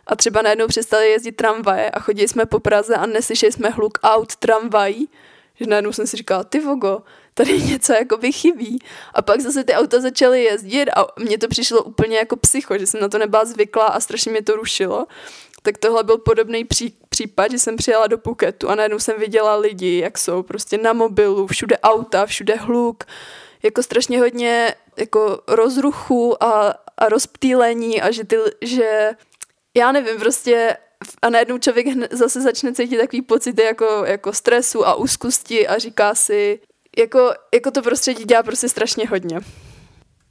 a 0.08 0.16
třeba 0.16 0.42
najednou 0.42 0.68
přestali 0.68 1.12
jezdit 1.12 1.32
tramvaje 1.32 1.90
a 1.90 2.00
chodili 2.00 2.28
jsme 2.28 2.46
po 2.46 2.60
Praze 2.60 2.96
a 2.96 3.06
neslyšeli 3.06 3.52
jsme 3.52 3.70
hluk 3.70 3.98
aut 4.04 4.36
tramvají, 4.36 5.10
že 5.56 5.66
najednou 5.68 5.94
jsem 5.94 6.08
si 6.08 6.18
říkala, 6.18 6.44
ty 6.44 6.60
vogo, 6.60 7.02
tady 7.34 7.62
něco 7.72 7.94
jako 7.94 8.18
by 8.18 8.32
chybí. 8.32 8.80
A 9.14 9.22
pak 9.22 9.42
zase 9.42 9.64
ty 9.64 9.74
auta 9.74 10.02
začaly 10.02 10.44
jezdit 10.44 10.90
a 10.90 11.08
mně 11.20 11.38
to 11.38 11.48
přišlo 11.48 11.84
úplně 11.84 12.18
jako 12.18 12.36
psycho, 12.36 12.78
že 12.78 12.88
jsem 12.88 13.02
na 13.02 13.10
to 13.10 13.18
nebyla 13.18 13.46
zvyklá 13.46 13.86
a 13.86 14.00
strašně 14.00 14.32
mě 14.32 14.42
to 14.42 14.56
rušilo. 14.56 15.08
Tak 15.62 15.78
tohle 15.78 16.04
byl 16.04 16.18
podobný 16.18 16.66
pří, 16.66 16.98
případ, 17.22 17.52
že 17.52 17.60
jsem 17.60 17.78
přijela 17.78 18.08
do 18.08 18.18
Puketu 18.18 18.70
a 18.70 18.76
najednou 18.76 19.00
jsem 19.00 19.20
viděla 19.20 19.56
lidi, 19.56 20.00
jak 20.00 20.18
jsou 20.18 20.44
prostě 20.44 20.78
na 20.78 20.94
mobilu, 20.94 21.48
všude 21.48 21.78
auta, 21.78 22.26
všude 22.26 22.56
hluk, 22.56 23.04
jako 23.64 23.84
strašně 23.84 24.20
hodně 24.20 24.76
jako 24.98 25.42
rozruchu 25.48 26.44
a, 26.44 26.74
a 26.98 27.10
rozptýlení 27.10 28.02
a 28.02 28.12
že, 28.12 28.24
ty, 28.24 28.38
že 28.62 29.12
já 29.78 29.92
nevím, 29.92 30.20
prostě 30.20 30.78
a 31.22 31.30
najednou 31.30 31.58
člověk 31.58 31.88
zase 32.12 32.42
začne 32.42 32.74
cítit 32.74 32.98
takový 32.98 33.22
pocity 33.22 33.64
jako, 33.64 34.04
jako 34.06 34.34
stresu 34.34 34.88
a 34.88 34.96
úzkosti 34.96 35.68
a 35.68 35.78
říká 35.78 36.16
si, 36.16 36.60
jako, 36.98 37.34
jako 37.54 37.72
to 37.72 37.82
prostředí 37.82 38.24
dělá 38.24 38.44
prostě 38.44 38.70
strašně 38.70 39.08
hodně. 39.08 39.40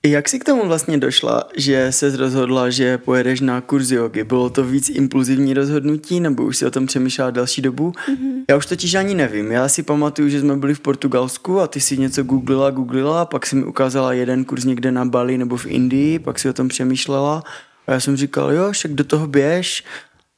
Jak 0.06 0.28
jsi 0.28 0.38
k 0.38 0.44
tomu 0.44 0.66
vlastně 0.66 0.98
došla, 0.98 1.44
že 1.56 1.92
se 1.92 2.16
rozhodla, 2.16 2.70
že 2.70 2.98
pojedeš 2.98 3.40
na 3.40 3.60
kurz 3.60 3.90
jogy? 3.90 4.24
Bylo 4.24 4.50
to 4.50 4.64
víc 4.64 4.88
impulzivní 4.88 5.54
rozhodnutí, 5.54 6.20
nebo 6.20 6.44
už 6.44 6.56
si 6.56 6.66
o 6.66 6.70
tom 6.70 6.86
přemýšlela 6.86 7.30
další 7.30 7.62
dobu? 7.62 7.90
Mm-hmm. 7.90 8.44
Já 8.50 8.56
už 8.56 8.66
totiž 8.66 8.94
ani 8.94 9.14
nevím. 9.14 9.52
Já 9.52 9.68
si 9.68 9.82
pamatuju, 9.82 10.28
že 10.28 10.40
jsme 10.40 10.56
byli 10.56 10.74
v 10.74 10.80
Portugalsku 10.80 11.60
a 11.60 11.66
ty 11.66 11.80
si 11.80 11.98
něco 11.98 12.22
googlila, 12.22 12.70
googlila, 12.70 13.24
pak 13.24 13.46
si 13.46 13.56
mi 13.56 13.64
ukázala 13.64 14.12
jeden 14.12 14.44
kurz 14.44 14.64
někde 14.64 14.92
na 14.92 15.04
Bali 15.04 15.38
nebo 15.38 15.56
v 15.56 15.66
Indii, 15.66 16.18
pak 16.18 16.38
si 16.38 16.48
o 16.48 16.52
tom 16.52 16.68
přemýšlela 16.68 17.42
a 17.86 17.92
já 17.92 18.00
jsem 18.00 18.16
říkal, 18.16 18.52
jo, 18.52 18.72
však 18.72 18.92
do 18.92 19.04
toho 19.04 19.26
běž. 19.26 19.84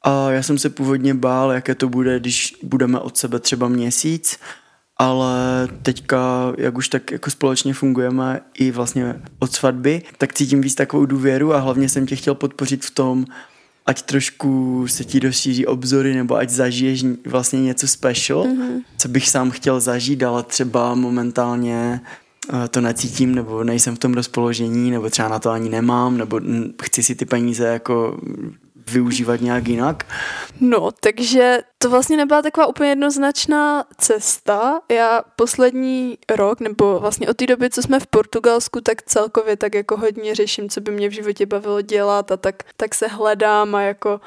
A 0.05 0.31
já 0.31 0.43
jsem 0.43 0.57
se 0.57 0.69
původně 0.69 1.13
bál, 1.13 1.51
jaké 1.51 1.75
to 1.75 1.89
bude, 1.89 2.19
když 2.19 2.55
budeme 2.63 2.99
od 2.99 3.17
sebe 3.17 3.39
třeba 3.39 3.67
měsíc 3.67 4.39
ale 4.97 5.67
teďka, 5.81 6.53
jak 6.57 6.77
už 6.77 6.89
tak 6.89 7.11
jako 7.11 7.31
společně 7.31 7.73
fungujeme 7.73 8.41
i 8.53 8.71
vlastně 8.71 9.21
od 9.39 9.51
svatby, 9.51 10.01
tak 10.17 10.33
cítím 10.33 10.61
víc 10.61 10.75
takovou 10.75 11.05
důvěru 11.05 11.53
a 11.53 11.59
hlavně 11.59 11.89
jsem 11.89 12.05
tě 12.05 12.15
chtěl 12.15 12.35
podpořit 12.35 12.85
v 12.85 12.91
tom, 12.91 13.25
ať 13.85 14.01
trošku 14.01 14.85
se 14.87 15.03
ti 15.03 15.19
rozšíří 15.19 15.65
obzory 15.65 16.15
nebo 16.15 16.35
ať 16.35 16.49
zažiješ 16.49 17.03
vlastně 17.25 17.61
něco 17.61 17.87
special, 17.87 18.43
mm-hmm. 18.43 18.81
co 18.97 19.09
bych 19.09 19.29
sám 19.29 19.51
chtěl 19.51 19.79
zažít, 19.79 20.23
ale 20.23 20.43
třeba 20.43 20.95
momentálně 20.95 22.01
eh, 22.53 22.67
to 22.67 22.81
necítím, 22.81 23.35
nebo 23.35 23.63
nejsem 23.63 23.95
v 23.95 23.99
tom 23.99 24.13
rozpoložení, 24.13 24.91
nebo 24.91 25.09
třeba 25.09 25.27
na 25.27 25.39
to 25.39 25.49
ani 25.49 25.69
nemám, 25.69 26.17
nebo 26.17 26.41
chci 26.83 27.03
si 27.03 27.15
ty 27.15 27.25
peníze 27.25 27.65
jako 27.65 28.19
využívat 28.91 29.41
nějak 29.41 29.67
jinak? 29.67 30.03
No, 30.61 30.91
takže 30.91 31.59
to 31.77 31.89
vlastně 31.89 32.17
nebyla 32.17 32.41
taková 32.41 32.67
úplně 32.67 32.89
jednoznačná 32.89 33.85
cesta. 33.97 34.81
Já 34.91 35.21
poslední 35.35 36.17
rok, 36.35 36.59
nebo 36.59 36.99
vlastně 36.99 37.27
od 37.27 37.37
té 37.37 37.45
doby, 37.45 37.69
co 37.69 37.81
jsme 37.81 37.99
v 37.99 38.07
Portugalsku, 38.07 38.81
tak 38.81 39.01
celkově 39.01 39.57
tak 39.57 39.75
jako 39.75 39.97
hodně 39.97 40.35
řeším, 40.35 40.69
co 40.69 40.81
by 40.81 40.91
mě 40.91 41.09
v 41.09 41.13
životě 41.13 41.45
bavilo 41.45 41.81
dělat 41.81 42.31
a 42.31 42.37
tak, 42.37 42.55
tak 42.77 42.95
se 42.95 43.07
hledám 43.07 43.75
a 43.75 43.81
jako 43.81 44.21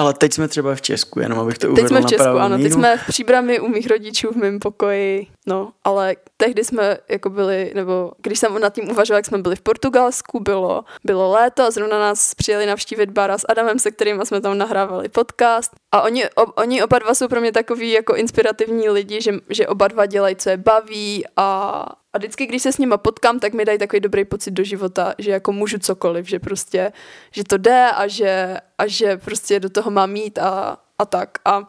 ale 0.00 0.14
teď 0.14 0.32
jsme 0.32 0.48
třeba 0.48 0.74
v 0.74 0.82
Česku, 0.82 1.20
jenom 1.20 1.38
abych 1.38 1.58
to 1.58 1.66
uvedl 1.66 1.82
Teď 1.82 1.88
jsme 1.88 2.00
v 2.00 2.06
Česku, 2.06 2.28
ano, 2.28 2.56
míru. 2.56 2.68
teď 2.68 2.72
jsme 2.72 2.96
v 2.96 3.06
příbrami 3.06 3.60
u 3.60 3.68
mých 3.68 3.86
rodičů 3.86 4.32
v 4.32 4.36
mém 4.36 4.58
pokoji, 4.58 5.26
no, 5.46 5.72
ale 5.84 6.16
tehdy 6.36 6.64
jsme 6.64 6.98
jako 7.08 7.30
byli, 7.30 7.72
nebo 7.74 8.12
když 8.22 8.38
jsem 8.38 8.60
nad 8.60 8.74
tím 8.74 8.90
uvažovala, 8.90 9.18
jak 9.18 9.26
jsme 9.26 9.38
byli 9.38 9.56
v 9.56 9.60
Portugalsku, 9.60 10.40
bylo, 10.40 10.84
bylo 11.04 11.30
léto 11.30 11.62
a 11.62 11.70
zrovna 11.70 11.98
nás 11.98 12.34
přijeli 12.34 12.66
navštívit 12.66 13.10
Bara 13.10 13.38
s 13.38 13.46
Adamem, 13.48 13.78
se 13.78 13.90
kterým 13.90 14.24
jsme 14.24 14.40
tam 14.40 14.58
nahrávali 14.58 15.08
podcast 15.08 15.72
a 15.94 16.02
oni, 16.02 16.30
o, 16.30 16.42
oni 16.42 16.82
oba 16.82 16.98
dva 16.98 17.14
jsou 17.14 17.28
pro 17.28 17.40
mě 17.40 17.52
takový 17.52 17.90
jako 17.90 18.14
inspirativní 18.14 18.88
lidi, 18.88 19.20
že, 19.20 19.32
že 19.50 19.66
oba 19.66 19.88
dva 19.88 20.06
dělají, 20.06 20.36
co 20.36 20.50
je 20.50 20.56
baví 20.56 21.24
a, 21.36 21.86
a 22.18 22.20
vždycky, 22.20 22.46
když 22.46 22.62
se 22.62 22.72
s 22.72 22.78
nima 22.78 22.98
potkám, 22.98 23.40
tak 23.40 23.52
mi 23.54 23.64
dají 23.64 23.78
takový 23.78 24.00
dobrý 24.00 24.24
pocit 24.24 24.50
do 24.50 24.64
života, 24.64 25.14
že 25.18 25.30
jako 25.30 25.52
můžu 25.52 25.78
cokoliv, 25.78 26.26
že 26.26 26.38
prostě, 26.38 26.92
že 27.30 27.44
to 27.44 27.56
jde 27.56 27.90
a 27.94 28.06
že, 28.06 28.56
a 28.78 28.86
že 28.86 29.16
prostě 29.16 29.60
do 29.60 29.70
toho 29.70 29.90
mám 29.90 30.10
mít 30.10 30.38
a, 30.38 30.76
a 30.98 31.04
tak. 31.06 31.38
A, 31.44 31.66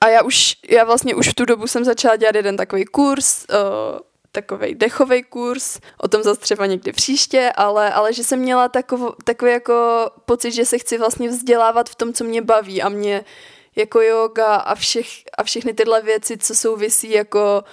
a 0.00 0.08
já 0.08 0.22
už, 0.22 0.56
já 0.70 0.84
vlastně 0.84 1.14
už 1.14 1.28
v 1.28 1.34
tu 1.34 1.44
dobu 1.44 1.66
jsem 1.66 1.84
začala 1.84 2.16
dělat 2.16 2.34
jeden 2.34 2.56
takový 2.56 2.84
kurz, 2.84 3.46
uh, 3.50 3.98
takový 4.32 4.74
dechový 4.74 5.22
kurz, 5.22 5.80
o 5.98 6.08
tom 6.08 6.22
zase 6.22 6.40
třeba 6.40 6.66
někdy 6.66 6.92
příště, 6.92 7.52
ale, 7.56 7.92
ale 7.92 8.12
že 8.12 8.24
jsem 8.24 8.38
měla 8.38 8.68
takov, 8.68 9.00
takový 9.24 9.52
jako 9.52 10.06
pocit, 10.24 10.50
že 10.50 10.64
se 10.64 10.78
chci 10.78 10.98
vlastně 10.98 11.28
vzdělávat 11.28 11.90
v 11.90 11.94
tom, 11.94 12.12
co 12.12 12.24
mě 12.24 12.42
baví 12.42 12.82
a 12.82 12.88
mě 12.88 13.24
jako 13.76 14.00
yoga 14.00 14.54
a, 14.54 14.74
všech, 14.74 15.08
a 15.38 15.42
všechny 15.42 15.72
tyhle 15.72 16.02
věci, 16.02 16.38
co 16.38 16.54
souvisí 16.54 17.10
jako 17.10 17.64
uh, 17.64 17.68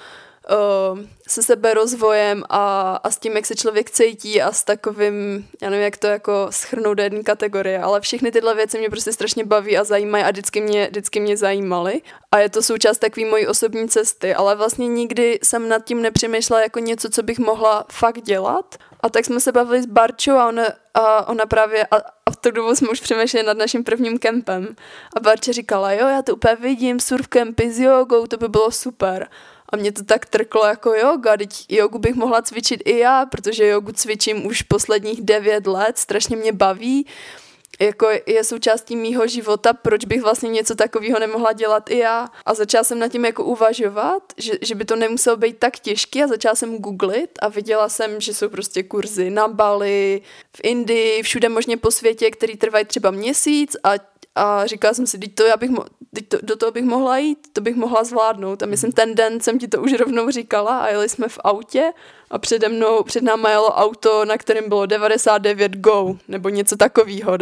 se 1.27 1.43
sebe 1.43 1.73
rozvojem 1.73 2.43
a, 2.49 2.95
a 3.03 3.11
s 3.11 3.17
tím, 3.17 3.35
jak 3.35 3.45
se 3.45 3.55
člověk 3.55 3.91
cítí 3.91 4.41
a 4.41 4.51
s 4.51 4.63
takovým, 4.63 5.47
já 5.61 5.69
nevím, 5.69 5.83
jak 5.83 5.97
to 5.97 6.07
jako 6.07 6.47
schrnout 6.49 6.97
do 6.97 7.03
jedné 7.03 7.23
kategorie, 7.23 7.81
ale 7.81 8.01
všechny 8.01 8.31
tyhle 8.31 8.55
věci 8.55 8.79
mě 8.79 8.89
prostě 8.89 9.13
strašně 9.13 9.45
baví 9.45 9.77
a 9.77 9.83
zajímají 9.83 10.23
a 10.23 10.31
vždycky 10.31 10.61
mě, 10.61 10.87
vždycky 10.87 11.19
mě 11.19 11.37
zajímaly. 11.37 12.01
A 12.31 12.39
je 12.39 12.49
to 12.49 12.61
součást 12.61 12.97
takové 12.97 13.29
mojí 13.29 13.47
osobní 13.47 13.89
cesty, 13.89 14.35
ale 14.35 14.55
vlastně 14.55 14.87
nikdy 14.87 15.39
jsem 15.43 15.69
nad 15.69 15.85
tím 15.85 16.01
nepřemýšlela 16.01 16.61
jako 16.61 16.79
něco, 16.79 17.09
co 17.09 17.23
bych 17.23 17.39
mohla 17.39 17.85
fakt 17.91 18.21
dělat. 18.21 18.75
A 18.99 19.09
tak 19.09 19.25
jsme 19.25 19.39
se 19.39 19.51
bavili 19.51 19.81
s 19.81 19.85
Barčou 19.85 20.35
a 20.35 20.47
ona, 20.47 20.63
a 20.93 21.27
ona 21.27 21.45
právě, 21.45 21.85
a, 21.85 21.95
a 22.25 22.31
v 22.31 22.35
tu 22.35 22.51
dobu 22.51 22.75
jsme 22.75 22.89
už 22.89 23.01
přemýšleli 23.01 23.45
nad 23.45 23.57
naším 23.57 23.83
prvním 23.83 24.19
kempem. 24.19 24.75
A 25.17 25.19
Barča 25.19 25.51
říkala, 25.51 25.91
jo, 25.91 26.07
já 26.07 26.21
to 26.21 26.35
úplně 26.35 26.55
vidím, 26.55 26.99
surf 26.99 27.27
kempy 27.27 27.71
s 27.71 27.79
jogou, 27.79 28.27
to 28.27 28.37
by 28.37 28.47
bylo 28.47 28.71
super. 28.71 29.27
A 29.69 29.77
mě 29.77 29.91
to 29.91 30.03
tak 30.03 30.25
trklo 30.25 30.65
jako 30.65 30.93
yoga, 30.93 31.37
teď 31.37 31.65
jogu 31.69 31.99
bych 31.99 32.15
mohla 32.15 32.41
cvičit 32.41 32.81
i 32.85 32.97
já, 32.97 33.25
protože 33.25 33.67
jogu 33.67 33.91
cvičím 33.91 34.45
už 34.45 34.61
posledních 34.61 35.21
devět 35.21 35.67
let, 35.67 35.97
strašně 35.97 36.35
mě 36.35 36.51
baví, 36.51 37.05
jako 37.79 38.07
je 38.25 38.43
součástí 38.43 38.95
mýho 38.95 39.27
života, 39.27 39.73
proč 39.73 40.05
bych 40.05 40.21
vlastně 40.21 40.49
něco 40.49 40.75
takového 40.75 41.19
nemohla 41.19 41.53
dělat 41.53 41.89
i 41.89 41.97
já. 41.97 42.29
A 42.45 42.53
začala 42.53 42.83
jsem 42.83 42.99
nad 42.99 43.07
tím 43.07 43.25
jako 43.25 43.43
uvažovat, 43.43 44.23
že, 44.37 44.53
že 44.61 44.75
by 44.75 44.85
to 44.85 44.95
nemuselo 44.95 45.37
být 45.37 45.57
tak 45.59 45.79
těžké 45.79 46.23
a 46.23 46.27
začala 46.27 46.55
jsem 46.55 46.77
googlit 46.77 47.29
a 47.41 47.47
viděla 47.47 47.89
jsem, 47.89 48.21
že 48.21 48.33
jsou 48.33 48.49
prostě 48.49 48.83
kurzy 48.83 49.29
na 49.29 49.47
Bali, 49.47 50.21
v 50.55 50.59
Indii, 50.63 51.23
všude 51.23 51.49
možně 51.49 51.77
po 51.77 51.91
světě, 51.91 52.31
který 52.31 52.57
trvají 52.57 52.85
třeba 52.85 53.11
měsíc 53.11 53.77
a 53.83 53.91
a 54.37 54.65
říkala 54.65 54.93
jsem 54.93 55.07
si, 55.07 55.17
teď 55.17 55.35
to 55.35 55.43
já 55.43 55.57
bych 55.57 55.71
mo- 55.71 55.85
teď 56.13 56.27
to, 56.27 56.37
do 56.41 56.55
toho 56.55 56.71
bych 56.71 56.83
mohla 56.83 57.17
jít, 57.17 57.37
to 57.53 57.61
bych 57.61 57.75
mohla 57.75 58.03
zvládnout. 58.03 58.63
A 58.63 58.65
myslím, 58.65 58.91
ten 58.91 59.15
den 59.15 59.39
jsem 59.39 59.59
ti 59.59 59.67
to 59.67 59.81
už 59.81 59.93
rovnou 59.93 60.29
říkala 60.29 60.79
a 60.79 60.87
jeli 60.87 61.09
jsme 61.09 61.27
v 61.27 61.39
autě 61.43 61.91
a 62.29 62.37
přede 62.37 62.69
mnou, 62.69 63.03
před 63.03 63.23
náma 63.23 63.49
jelo 63.49 63.75
auto, 63.75 64.25
na 64.25 64.37
kterém 64.37 64.69
bylo 64.69 64.85
99 64.85 65.71
go, 65.75 66.17
nebo 66.27 66.49
něco 66.49 66.77
takového. 66.77 67.37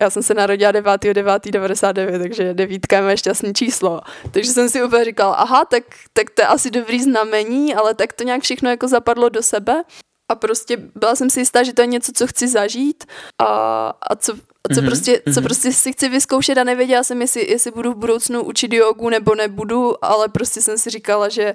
Já 0.00 0.10
jsem 0.10 0.22
se 0.22 0.34
narodila 0.34 0.72
9. 0.72 1.00
9. 1.02 1.44
99, 1.50 2.18
takže 2.18 2.54
devítka 2.54 2.96
je 2.96 3.02
moje 3.02 3.16
šťastné 3.16 3.52
číslo. 3.52 4.00
Takže 4.30 4.50
jsem 4.50 4.68
si 4.68 4.82
úplně 4.82 5.04
říkala, 5.04 5.34
aha, 5.34 5.64
tak, 5.64 5.84
tak 6.12 6.30
to 6.30 6.42
je 6.42 6.46
asi 6.46 6.70
dobrý 6.70 7.02
znamení, 7.02 7.74
ale 7.74 7.94
tak 7.94 8.12
to 8.12 8.24
nějak 8.24 8.42
všechno 8.42 8.70
jako 8.70 8.88
zapadlo 8.88 9.28
do 9.28 9.42
sebe 9.42 9.82
a 10.30 10.34
prostě 10.34 10.76
byla 10.76 11.14
jsem 11.14 11.30
si 11.30 11.40
jistá, 11.40 11.62
že 11.62 11.72
to 11.72 11.82
je 11.82 11.86
něco, 11.86 12.12
co 12.14 12.26
chci 12.26 12.48
zažít 12.48 13.04
a, 13.38 13.46
a 14.02 14.16
co, 14.16 14.34
co, 14.36 14.40
mm-hmm. 14.80 14.86
prostě, 14.86 15.22
co 15.34 15.40
mhm. 15.40 15.44
prostě 15.44 15.72
si 15.72 15.92
chci 15.92 16.08
vyzkoušet 16.08 16.58
a 16.58 16.64
nevěděla 16.64 17.02
jsem, 17.02 17.20
jestli, 17.20 17.50
jestli 17.50 17.70
budu 17.70 17.92
v 17.92 17.96
budoucnu 17.96 18.42
učit 18.42 18.72
jogu 18.72 19.08
nebo 19.08 19.34
nebudu, 19.34 20.04
ale 20.04 20.28
prostě 20.28 20.62
jsem 20.62 20.78
si 20.78 20.90
říkala, 20.90 21.28
že, 21.28 21.54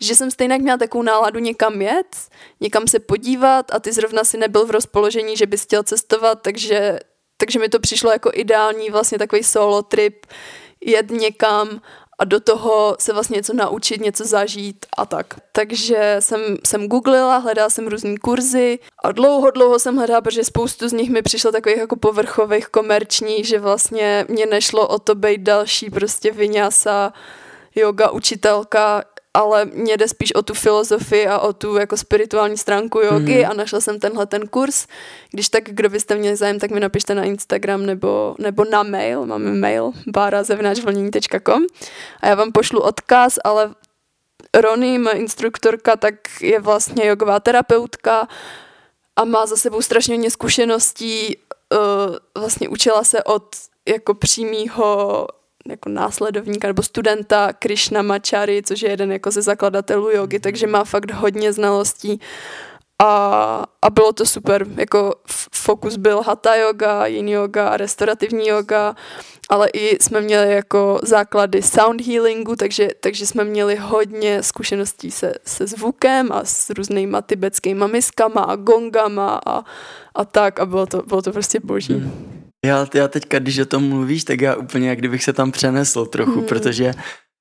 že 0.00 0.14
jsem 0.14 0.30
stejně 0.30 0.58
měla 0.58 0.78
takovou 0.78 1.02
náladu 1.02 1.38
někam 1.38 1.82
jet, 1.82 2.16
někam 2.60 2.86
se 2.86 2.98
podívat 2.98 3.74
a 3.74 3.80
ty 3.80 3.92
zrovna 3.92 4.24
si 4.24 4.38
nebyl 4.38 4.66
v 4.66 4.70
rozpoložení, 4.70 5.36
že 5.36 5.46
bys 5.46 5.62
chtěl 5.62 5.82
cestovat, 5.82 6.42
takže, 6.42 6.98
takže 7.36 7.58
mi 7.58 7.68
to 7.68 7.80
přišlo 7.80 8.10
jako 8.10 8.30
ideální 8.34 8.90
vlastně 8.90 9.18
takový 9.18 9.42
solo 9.42 9.82
trip, 9.82 10.26
jet 10.80 11.10
někam 11.10 11.80
a 12.18 12.24
do 12.24 12.40
toho 12.40 12.96
se 13.00 13.12
vlastně 13.12 13.36
něco 13.36 13.54
naučit, 13.54 14.00
něco 14.00 14.24
zažít 14.24 14.86
a 14.96 15.06
tak. 15.06 15.26
Takže 15.52 16.16
jsem, 16.20 16.40
jsem 16.66 16.88
googlila, 16.88 17.36
hledala 17.36 17.70
jsem 17.70 17.86
různé 17.86 18.14
kurzy 18.16 18.78
a 19.04 19.12
dlouho, 19.12 19.50
dlouho 19.50 19.78
jsem 19.78 19.96
hledala, 19.96 20.20
protože 20.20 20.44
spoustu 20.44 20.88
z 20.88 20.92
nich 20.92 21.10
mi 21.10 21.22
přišlo 21.22 21.52
takových 21.52 21.78
jako 21.78 21.96
povrchových, 21.96 22.68
komerčních, 22.68 23.46
že 23.46 23.58
vlastně 23.58 24.26
mě 24.28 24.46
nešlo 24.46 24.88
o 24.88 24.98
to 24.98 25.14
být 25.14 25.40
další 25.40 25.90
prostě 25.90 26.32
vyňasa 26.32 27.12
yoga 27.74 28.10
učitelka, 28.10 29.04
ale 29.38 29.64
mě 29.64 29.96
jde 29.96 30.08
spíš 30.08 30.34
o 30.34 30.42
tu 30.42 30.54
filozofii 30.54 31.26
a 31.26 31.38
o 31.38 31.52
tu 31.52 31.76
jako 31.76 31.96
spirituální 31.96 32.56
stránku 32.56 33.00
jogy 33.00 33.32
mm-hmm. 33.32 33.50
a 33.50 33.54
našla 33.54 33.80
jsem 33.80 34.00
tenhle 34.00 34.26
ten 34.26 34.48
kurz. 34.48 34.86
Když 35.30 35.48
tak, 35.48 35.64
kdo 35.64 35.88
byste 35.88 36.14
měli 36.14 36.36
zájem, 36.36 36.58
tak 36.58 36.70
mi 36.70 36.80
napište 36.80 37.14
na 37.14 37.24
Instagram 37.24 37.86
nebo, 37.86 38.34
nebo 38.38 38.64
na 38.64 38.82
mail. 38.82 39.26
Máme 39.26 39.52
mail 39.52 39.92
barazevnáčvlnění.com 40.06 41.62
a 42.20 42.28
já 42.28 42.34
vám 42.34 42.52
pošlu 42.52 42.80
odkaz, 42.80 43.38
ale 43.44 43.74
Rony, 44.54 44.98
moje 44.98 45.16
instruktorka, 45.16 45.96
tak 45.96 46.14
je 46.42 46.60
vlastně 46.60 47.06
jogová 47.06 47.40
terapeutka 47.40 48.28
a 49.16 49.24
má 49.24 49.46
za 49.46 49.56
sebou 49.56 49.82
strašně 49.82 50.14
hodně 50.14 50.30
zkušeností. 50.30 51.36
Uh, 51.72 52.16
vlastně 52.42 52.68
učila 52.68 53.04
se 53.04 53.22
od 53.22 53.46
jako 53.88 54.14
přímýho 54.14 55.26
jako 55.68 55.88
následovníka 55.88 56.68
nebo 56.68 56.82
studenta 56.82 57.52
Krishna 57.52 58.02
Machari, 58.02 58.62
což 58.62 58.82
je 58.82 58.90
jeden 58.90 59.12
jako 59.12 59.30
ze 59.30 59.42
zakladatelů 59.42 60.10
jogy, 60.10 60.40
takže 60.40 60.66
má 60.66 60.84
fakt 60.84 61.10
hodně 61.10 61.52
znalostí 61.52 62.20
a, 63.02 63.64
a 63.82 63.90
bylo 63.90 64.12
to 64.12 64.26
super, 64.26 64.66
jako 64.76 65.14
fokus 65.54 65.96
byl 65.96 66.22
hatha 66.22 66.54
yoga, 66.54 67.06
yin 67.06 67.28
yoga, 67.28 67.76
restaurativní 67.76 68.48
yoga, 68.48 68.94
ale 69.48 69.68
i 69.68 70.02
jsme 70.02 70.20
měli 70.20 70.52
jako 70.52 71.00
základy 71.02 71.62
sound 71.62 72.00
healingu, 72.00 72.56
takže, 72.56 72.88
takže 73.00 73.26
jsme 73.26 73.44
měli 73.44 73.76
hodně 73.76 74.42
zkušeností 74.42 75.10
se, 75.10 75.34
se 75.44 75.66
zvukem 75.66 76.32
a 76.32 76.44
s 76.44 76.70
různýma 76.70 77.22
tibetskými 77.22 77.84
miskama 77.88 78.40
a 78.42 78.56
gongama 78.56 79.40
a, 79.46 79.64
a 80.14 80.24
tak 80.24 80.60
a 80.60 80.66
bylo 80.66 80.86
to, 80.86 81.02
bylo 81.02 81.22
to 81.22 81.32
prostě 81.32 81.60
boží. 81.60 81.94
Hmm. 81.94 82.37
Já, 82.64 82.86
já 82.94 83.08
teďka, 83.08 83.38
když 83.38 83.58
o 83.58 83.66
tom 83.66 83.88
mluvíš, 83.88 84.24
tak 84.24 84.40
já 84.40 84.54
úplně 84.54 84.88
jak 84.88 84.98
kdybych 84.98 85.24
se 85.24 85.32
tam 85.32 85.52
přenesl 85.52 86.06
trochu, 86.06 86.38
hmm. 86.38 86.46
protože 86.46 86.94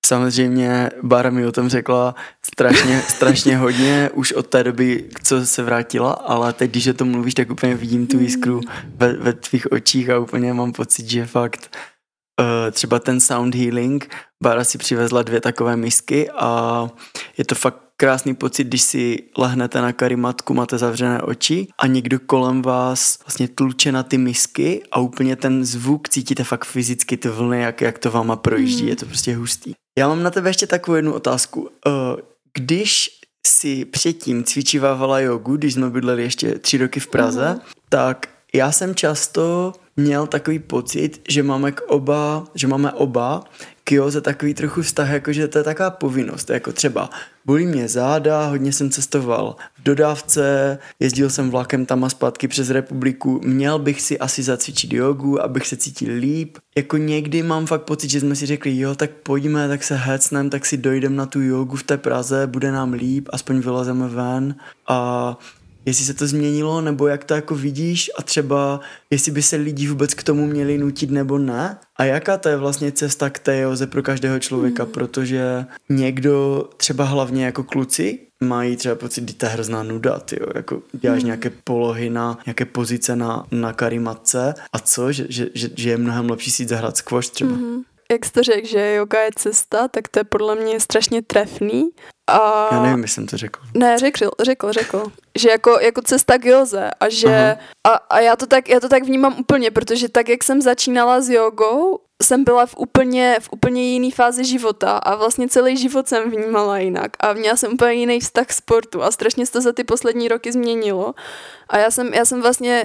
samozřejmě 0.06 0.90
Bára 1.04 1.30
mi 1.30 1.46
o 1.46 1.52
tom 1.52 1.70
řekla 1.70 2.16
strašně, 2.46 3.02
strašně 3.08 3.58
hodně 3.58 4.10
už 4.14 4.32
od 4.32 4.48
té 4.48 4.64
doby, 4.64 5.10
co 5.24 5.46
se 5.46 5.64
vrátila, 5.64 6.12
ale 6.12 6.54
teď, 6.54 6.72
když 6.72 6.88
o 6.88 6.94
tom 6.94 7.12
mluvíš, 7.12 7.34
tak 7.34 7.50
úplně 7.50 7.76
vidím 7.76 8.08
tu 8.08 8.20
jiskru 8.20 8.62
ve, 8.96 9.14
ve 9.14 9.34
tvých 9.34 9.72
očích 9.72 10.10
a 10.10 10.20
úplně 10.20 10.54
mám 10.54 10.72
pocit, 10.72 11.10
že 11.10 11.26
fakt 11.26 11.78
uh, 12.40 12.72
třeba 12.72 13.00
ten 13.00 13.20
sound 13.20 13.56
healing, 13.56 14.16
Bára 14.44 14.64
si 14.64 14.78
přivezla 14.78 15.24
dvě 15.24 15.42
takové 15.42 15.76
misky 15.78 16.30
a 16.30 16.88
je 17.38 17.46
to 17.46 17.56
fakt 17.56 17.87
krásný 17.98 18.36
pocit, 18.36 18.63
když 18.63 18.82
si 18.82 19.24
lehnete 19.38 19.82
na 19.82 19.94
karimatku, 19.94 20.54
máte 20.54 20.77
zavřené 20.77 21.22
oči 21.22 21.68
a 21.77 21.88
někdo 21.88 22.20
kolem 22.20 22.62
vás 22.62 23.20
vlastně 23.25 23.48
tluče 23.48 23.92
na 23.92 24.04
ty 24.04 24.18
misky 24.18 24.84
a 24.92 25.00
úplně 25.00 25.36
ten 25.36 25.66
zvuk 25.66 26.10
cítíte 26.10 26.44
fakt 26.44 26.66
fyzicky 26.66 27.18
ty 27.18 27.30
vlny, 27.30 27.62
jak, 27.62 27.82
jak 27.82 28.00
to 28.00 28.12
váma 28.12 28.36
projíždí, 28.36 28.84
mm. 28.84 28.89
je 28.89 28.96
to 28.96 29.06
prostě 29.06 29.36
hustý. 29.36 29.74
Já 29.98 30.08
mám 30.08 30.24
na 30.24 30.32
tebe 30.32 30.50
ještě 30.50 30.68
takovou 30.68 30.96
jednu 30.96 31.13
otázku. 31.13 31.70
Eh, 31.88 31.92
když 32.54 33.10
si 33.48 33.86
předtím 33.86 34.44
cvičívávala 34.44 35.20
jogu, 35.20 35.58
když 35.58 35.74
jsme 35.74 35.89
bydleli 35.89 36.24
ještě 36.24 36.60
tři 36.60 36.77
roky 36.77 37.00
v 37.00 37.08
Praze, 37.08 37.50
mm. 37.54 37.60
tak 37.89 38.30
já 38.54 38.72
jsem 38.72 38.96
často 38.96 39.74
měl 39.98 40.27
takový 40.27 40.60
pocit, 40.60 41.22
že 41.30 41.44
máme 41.44 41.72
k 41.72 41.82
oba, 41.82 42.48
že 42.56 42.68
máme 42.68 42.92
oba 42.92 43.44
k 43.88 43.91
joze 43.91 44.22
takový 44.22 44.53
trochu 44.53 44.82
vztah, 44.82 45.10
jako 45.10 45.34
že 45.34 45.48
to 45.48 45.58
je 45.58 45.63
taková 45.63 45.89
povinnost, 45.89 46.50
jako 46.50 46.72
třeba 46.72 47.10
bolí 47.46 47.65
mě 47.65 47.88
záda, 47.88 48.48
hodně 48.48 48.74
jsem 48.74 48.89
cestoval 48.89 49.56
v 49.79 49.84
dodávce, 49.84 50.77
jezdil 51.00 51.29
jsem 51.29 51.50
vlakem 51.50 51.86
tam 51.86 52.03
a 52.03 52.10
zpátky 52.10 52.48
přes 52.48 52.70
republiku, 52.70 53.41
měl 53.44 53.79
bych 53.79 54.01
si 54.01 54.20
asi 54.20 54.44
zacvičit 54.44 54.94
jogu, 54.94 55.44
abych 55.44 55.67
se 55.67 55.77
cítil 55.77 56.13
líp. 56.13 56.58
Jako 56.77 56.98
někdy 56.98 57.44
mám 57.44 57.65
fakt 57.65 57.82
pocit, 57.82 58.10
že 58.10 58.20
jsme 58.20 58.36
si 58.36 58.46
řekli, 58.46 58.79
jo, 58.79 58.96
tak 58.96 59.12
pojďme, 59.12 59.67
tak 59.67 59.84
se 59.84 59.96
hecnem, 59.96 60.50
tak 60.50 60.65
si 60.65 60.77
dojdem 60.77 61.15
na 61.15 61.25
tu 61.25 61.41
jogu 61.41 61.75
v 61.75 61.84
té 61.84 61.98
Praze, 61.98 62.48
bude 62.48 62.72
nám 62.72 62.94
líp, 62.94 63.29
aspoň 63.32 63.60
vylezeme 63.60 64.08
ven 64.08 64.56
a 64.88 65.39
jestli 65.88 66.06
se 66.06 66.13
to 66.13 66.27
změnilo, 66.27 66.82
nebo 66.82 67.08
jak 67.08 67.24
to 67.24 67.34
jako 67.34 67.56
vidíš 67.56 68.12
a 68.17 68.24
třeba 68.24 68.79
jestli 69.10 69.32
by 69.32 69.41
se 69.41 69.56
lidi 69.56 69.88
vůbec 69.88 70.13
k 70.13 70.24
tomu 70.24 70.48
měli 70.48 70.77
nutit 70.77 71.12
nebo 71.12 71.38
ne. 71.38 71.77
A 71.96 72.03
jaká 72.03 72.38
to 72.38 72.50
je 72.50 72.57
vlastně 72.57 72.92
cesta 72.92 73.29
k 73.29 73.40
té 73.40 73.59
joze 73.59 73.88
pro 73.88 74.03
každého 74.03 74.40
člověka, 74.40 74.83
mm. 74.83 74.92
protože 74.92 75.66
někdo 75.90 76.70
třeba 76.77 77.03
hlavně 77.03 77.46
jako 77.46 77.64
kluci 77.64 78.20
mají 78.44 78.75
třeba 78.75 78.96
pocit, 78.96 79.29
že 79.29 79.35
to 79.35 79.46
je 79.46 79.50
hrozná 79.50 79.83
nuda, 79.83 80.20
tyjo, 80.20 80.48
jako 80.55 80.81
děláš 80.94 81.22
mm. 81.22 81.25
nějaké 81.25 81.50
polohy 81.50 82.09
na 82.09 82.38
nějaké 82.46 82.66
pozice 82.66 83.16
na, 83.16 83.46
na 83.51 83.74
karimatce 83.74 84.53
a 84.74 84.79
co, 84.79 85.12
že, 85.12 85.25
že, 85.29 85.50
že, 85.53 85.70
že 85.75 85.90
je 85.90 85.98
mnohem 85.98 86.29
lepší 86.29 86.51
si 86.51 86.66
zahrát 86.66 86.98
squash 86.98 87.29
třeba. 87.29 87.51
Mm 87.51 87.83
jak 88.12 88.25
jsi 88.25 88.31
to 88.31 88.44
řekl, 88.44 88.68
že 88.68 88.94
yoga 88.94 89.22
je 89.22 89.29
cesta, 89.35 89.88
tak 89.88 90.07
to 90.07 90.20
je 90.20 90.24
podle 90.24 90.55
mě 90.55 90.79
strašně 90.79 91.22
trefný. 91.22 91.90
A... 92.27 92.70
Já 92.72 92.83
nevím, 92.83 93.01
jestli 93.01 93.14
jsem 93.14 93.27
to 93.27 93.38
řekl. 93.38 93.59
Ne, 93.74 93.98
řekl, 93.98 94.29
řekl, 94.44 94.74
řekl. 94.74 95.12
Že 95.38 95.50
jako, 95.50 95.80
jako 95.80 96.02
cesta 96.02 96.38
k 96.38 96.46
joze 96.46 96.92
a 97.00 97.10
že 97.10 97.58
a, 97.84 97.90
a 97.90 98.20
já, 98.20 98.36
to 98.36 98.46
tak, 98.46 98.70
já 98.70 98.80
to 98.80 98.90
tak 98.90 99.04
vnímám 99.04 99.36
úplně, 99.40 99.72
protože 99.72 100.10
tak, 100.10 100.30
jak 100.30 100.44
jsem 100.44 100.62
začínala 100.62 101.22
s 101.22 101.30
jogou, 101.30 102.00
jsem 102.24 102.44
byla 102.44 102.66
v 102.66 102.76
úplně, 102.78 103.38
v 103.42 103.50
úplně 103.52 103.84
jiný 103.84 104.12
fázi 104.12 104.46
života 104.46 104.98
a 104.98 105.16
vlastně 105.16 105.48
celý 105.48 105.78
život 105.78 106.08
jsem 106.08 106.32
vnímala 106.32 106.78
jinak 106.78 107.12
a 107.20 107.34
měla 107.34 107.56
jsem 107.56 107.74
úplně 107.74 107.94
jiný 107.94 108.20
vztah 108.20 108.48
k 108.48 108.54
sportu 108.54 109.04
a 109.04 109.12
strašně 109.12 109.46
se 109.46 109.52
to 109.52 109.62
za 109.62 109.74
ty 109.74 109.84
poslední 109.84 110.28
roky 110.28 110.52
změnilo. 110.52 111.14
A 111.70 111.78
já 111.78 111.92
jsem, 111.92 112.14
já 112.14 112.26
jsem 112.26 112.42
vlastně 112.42 112.84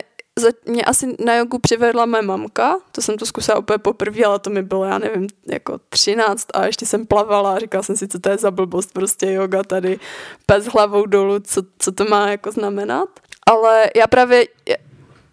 mě 0.66 0.84
asi 0.84 1.16
na 1.24 1.34
jogu 1.34 1.58
přivedla 1.58 2.06
mé 2.06 2.22
mamka, 2.22 2.76
to 2.92 3.02
jsem 3.02 3.18
to 3.18 3.26
zkusila 3.26 3.58
úplně 3.58 3.78
poprvé, 3.78 4.24
ale 4.24 4.38
to 4.38 4.50
mi 4.50 4.62
bylo, 4.62 4.84
já 4.84 4.98
nevím, 4.98 5.26
jako 5.46 5.78
13 5.88 6.46
a 6.54 6.66
ještě 6.66 6.86
jsem 6.86 7.06
plavala 7.06 7.54
a 7.54 7.58
říkala 7.58 7.82
jsem 7.82 7.96
si, 7.96 8.08
co 8.08 8.18
to 8.18 8.30
je 8.30 8.38
za 8.38 8.50
blbost, 8.50 8.92
prostě 8.92 9.26
yoga 9.26 9.62
tady 9.62 10.00
pes 10.46 10.66
hlavou 10.66 11.06
dolů, 11.06 11.40
co, 11.40 11.62
co 11.78 11.92
to 11.92 12.04
má 12.04 12.30
jako 12.30 12.52
znamenat. 12.52 13.08
Ale 13.46 13.90
já 13.96 14.06
právě, 14.06 14.46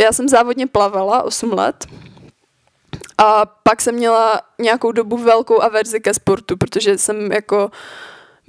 já 0.01 0.11
jsem 0.11 0.29
závodně 0.29 0.67
plavala 0.67 1.23
8 1.23 1.53
let 1.53 1.85
a 3.17 3.45
pak 3.45 3.81
jsem 3.81 3.95
měla 3.95 4.41
nějakou 4.59 4.91
dobu 4.91 5.17
velkou 5.17 5.61
averzi 5.61 5.99
ke 5.99 6.13
sportu, 6.13 6.57
protože 6.57 6.97
jsem 6.97 7.31
jako 7.31 7.71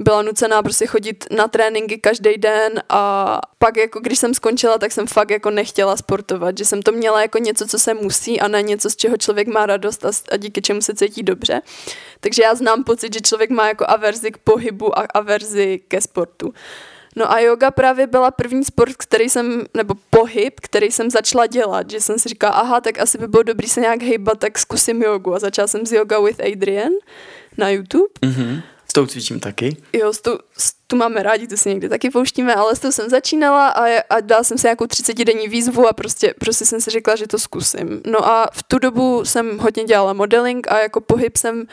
byla 0.00 0.22
nucená 0.22 0.62
prostě 0.62 0.86
chodit 0.86 1.24
na 1.36 1.48
tréninky 1.48 1.98
každý 1.98 2.38
den 2.38 2.82
a 2.88 3.40
pak 3.58 3.76
jako 3.76 4.00
když 4.00 4.18
jsem 4.18 4.34
skončila, 4.34 4.78
tak 4.78 4.92
jsem 4.92 5.06
fakt 5.06 5.30
jako 5.30 5.50
nechtěla 5.50 5.96
sportovat, 5.96 6.58
že 6.58 6.64
jsem 6.64 6.82
to 6.82 6.92
měla 6.92 7.22
jako 7.22 7.38
něco, 7.38 7.66
co 7.66 7.78
se 7.78 7.94
musí 7.94 8.40
a 8.40 8.48
ne 8.48 8.62
něco, 8.62 8.90
z 8.90 8.96
čeho 8.96 9.16
člověk 9.16 9.48
má 9.48 9.66
radost 9.66 10.04
a, 10.04 10.10
a 10.32 10.36
díky 10.36 10.62
čemu 10.62 10.80
se 10.80 10.94
cítí 10.94 11.22
dobře. 11.22 11.62
Takže 12.20 12.42
já 12.42 12.54
znám 12.54 12.84
pocit, 12.84 13.14
že 13.14 13.20
člověk 13.20 13.50
má 13.50 13.68
jako 13.68 13.84
averzi 13.88 14.30
k 14.30 14.38
pohybu 14.38 14.98
a 14.98 15.06
averzi 15.14 15.80
ke 15.88 16.00
sportu. 16.00 16.54
No 17.16 17.32
a 17.32 17.38
yoga 17.38 17.70
právě 17.70 18.06
byla 18.06 18.30
první 18.30 18.64
sport, 18.64 18.96
který 18.96 19.28
jsem, 19.28 19.64
nebo 19.74 19.94
pohyb, 20.10 20.60
který 20.60 20.90
jsem 20.90 21.10
začala 21.10 21.46
dělat, 21.46 21.90
že 21.90 22.00
jsem 22.00 22.18
si 22.18 22.28
říkala, 22.28 22.52
aha, 22.52 22.80
tak 22.80 22.98
asi 22.98 23.18
by 23.18 23.28
bylo 23.28 23.42
dobrý 23.42 23.68
se 23.68 23.80
nějak 23.80 24.02
hejbat, 24.02 24.38
tak 24.38 24.58
zkusím 24.58 25.02
jogu 25.02 25.34
a 25.34 25.38
začala 25.38 25.68
jsem 25.68 25.86
s 25.86 25.92
Yoga 25.92 26.20
with 26.20 26.40
Adrian 26.40 26.92
na 27.58 27.68
YouTube. 27.68 28.12
Mm-hmm. 28.22 28.62
S 28.90 28.92
tou 28.92 29.06
cvičím 29.06 29.40
taky. 29.40 29.76
Jo, 29.92 30.12
s 30.12 30.20
tu, 30.20 30.38
s 30.58 30.72
tu 30.86 30.96
máme 30.96 31.22
rádi, 31.22 31.46
tu 31.46 31.56
si 31.56 31.68
někdy 31.68 31.88
taky 31.88 32.10
pouštíme, 32.10 32.54
ale 32.54 32.76
s 32.76 32.78
tou 32.78 32.92
jsem 32.92 33.10
začínala 33.10 33.68
a, 33.68 34.00
a 34.10 34.20
dala 34.20 34.44
jsem 34.44 34.58
si 34.58 34.66
nějakou 34.66 34.84
30-denní 34.84 35.48
výzvu 35.48 35.88
a 35.88 35.92
prostě, 35.92 36.34
prostě 36.38 36.64
jsem 36.64 36.80
si 36.80 36.90
řekla, 36.90 37.16
že 37.16 37.26
to 37.26 37.38
zkusím. 37.38 38.00
No 38.06 38.26
a 38.28 38.48
v 38.52 38.62
tu 38.62 38.78
dobu 38.78 39.24
jsem 39.24 39.58
hodně 39.58 39.84
dělala 39.84 40.12
modeling 40.12 40.72
a 40.72 40.78
jako 40.78 41.00
pohyb 41.00 41.36
jsem 41.36 41.66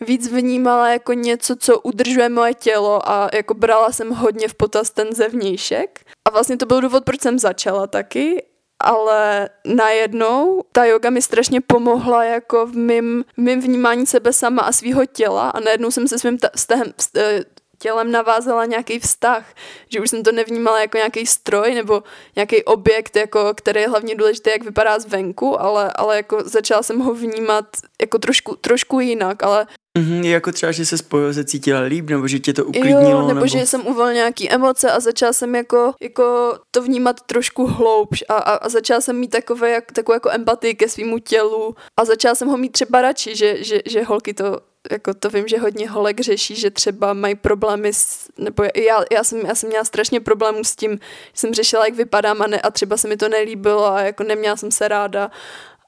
víc 0.00 0.28
vnímala 0.28 0.88
jako 0.88 1.12
něco, 1.12 1.56
co 1.56 1.80
udržuje 1.80 2.28
moje 2.28 2.54
tělo 2.54 3.08
a 3.10 3.28
jako 3.34 3.54
brala 3.54 3.92
jsem 3.92 4.10
hodně 4.10 4.48
v 4.48 4.54
potaz 4.54 4.90
ten 4.90 5.08
zevnějšek. 5.12 6.00
A 6.28 6.30
vlastně 6.30 6.56
to 6.56 6.66
byl 6.66 6.80
důvod, 6.80 7.04
proč 7.04 7.20
jsem 7.20 7.38
začala 7.38 7.86
taky 7.86 8.42
ale 8.80 9.48
najednou 9.64 10.62
ta 10.72 10.84
yoga 10.84 11.10
mi 11.10 11.22
strašně 11.22 11.60
pomohla 11.60 12.24
jako 12.24 12.66
v 12.66 12.76
mým, 12.76 13.24
v 13.34 13.38
mým 13.38 13.60
vnímání 13.60 14.06
sebe 14.06 14.32
sama 14.32 14.62
a 14.62 14.72
svého 14.72 15.06
těla 15.06 15.50
a 15.50 15.60
najednou 15.60 15.90
jsem 15.90 16.08
se 16.08 16.18
svým 16.18 16.38
ta, 16.38 16.50
vztahem, 16.56 16.92
eh, 17.16 17.44
tělem 17.82 18.10
navázala 18.10 18.64
nějaký 18.64 18.98
vztah, 18.98 19.54
že 19.88 20.00
už 20.00 20.10
jsem 20.10 20.22
to 20.22 20.32
nevnímala 20.32 20.80
jako 20.80 20.96
nějaký 20.96 21.26
stroj 21.26 21.74
nebo 21.74 22.02
nějaký 22.36 22.64
objekt, 22.64 23.16
jako, 23.16 23.54
který 23.54 23.80
je 23.80 23.88
hlavně 23.88 24.14
důležitý, 24.14 24.50
jak 24.50 24.64
vypadá 24.64 24.98
zvenku, 24.98 25.60
ale, 25.60 25.92
ale 25.94 26.16
jako 26.16 26.42
začala 26.44 26.82
jsem 26.82 26.98
ho 26.98 27.14
vnímat 27.14 27.64
jako 28.00 28.18
trošku, 28.18 28.56
trošku 28.56 29.00
jinak, 29.00 29.42
ale 29.42 29.66
Mm-hmm, 29.98 30.24
jako 30.24 30.52
třeba, 30.52 30.72
že 30.72 30.86
se 30.86 30.98
spojil, 30.98 31.34
se 31.34 31.44
cítila 31.44 31.80
líp, 31.80 32.10
nebo 32.10 32.28
že 32.28 32.38
tě 32.38 32.52
to 32.52 32.64
uklidnilo. 32.64 33.10
Jo, 33.10 33.18
nebo, 33.18 33.34
nebo... 33.34 33.46
že 33.46 33.66
jsem 33.66 33.86
uvolnila 33.86 34.12
nějaký 34.12 34.50
emoce 34.50 34.90
a 34.90 35.00
začala 35.00 35.32
jsem 35.32 35.54
jako, 35.54 35.92
jako 36.02 36.58
to 36.70 36.82
vnímat 36.82 37.20
trošku 37.20 37.66
hloubš 37.66 38.24
a, 38.28 38.34
a, 38.34 38.54
a 38.54 38.68
začala 38.68 39.00
jsem 39.00 39.16
mít 39.16 39.28
takové, 39.28 39.70
jak, 39.70 39.92
takovou 39.92 40.14
jako 40.14 40.30
empatii 40.30 40.74
ke 40.74 40.88
svýmu 40.88 41.18
tělu 41.18 41.74
a 42.00 42.04
začala 42.04 42.34
jsem 42.34 42.48
ho 42.48 42.56
mít 42.56 42.72
třeba 42.72 43.02
radši, 43.02 43.36
že, 43.36 43.64
že, 43.64 43.80
že 43.86 44.02
holky 44.02 44.34
to 44.34 44.60
jako 44.90 45.14
to 45.14 45.30
vím, 45.30 45.48
že 45.48 45.58
hodně 45.58 45.90
holek 45.90 46.20
řeší, 46.20 46.56
že 46.56 46.70
třeba 46.70 47.12
mají 47.12 47.34
problémy 47.34 47.92
s, 47.92 48.28
nebo 48.38 48.64
já, 48.64 49.04
já, 49.12 49.24
jsem, 49.24 49.38
já 49.38 49.54
jsem 49.54 49.68
měla 49.68 49.84
strašně 49.84 50.20
problémů 50.20 50.64
s 50.64 50.76
tím, 50.76 50.90
že 50.92 50.98
jsem 51.34 51.54
řešila, 51.54 51.84
jak 51.84 51.94
vypadám 51.94 52.42
a, 52.42 52.46
ne, 52.46 52.60
a 52.60 52.70
třeba 52.70 52.96
se 52.96 53.08
mi 53.08 53.16
to 53.16 53.28
nelíbilo 53.28 53.86
a 53.86 54.00
jako 54.00 54.22
neměla 54.22 54.56
jsem 54.56 54.70
se 54.70 54.88
ráda 54.88 55.30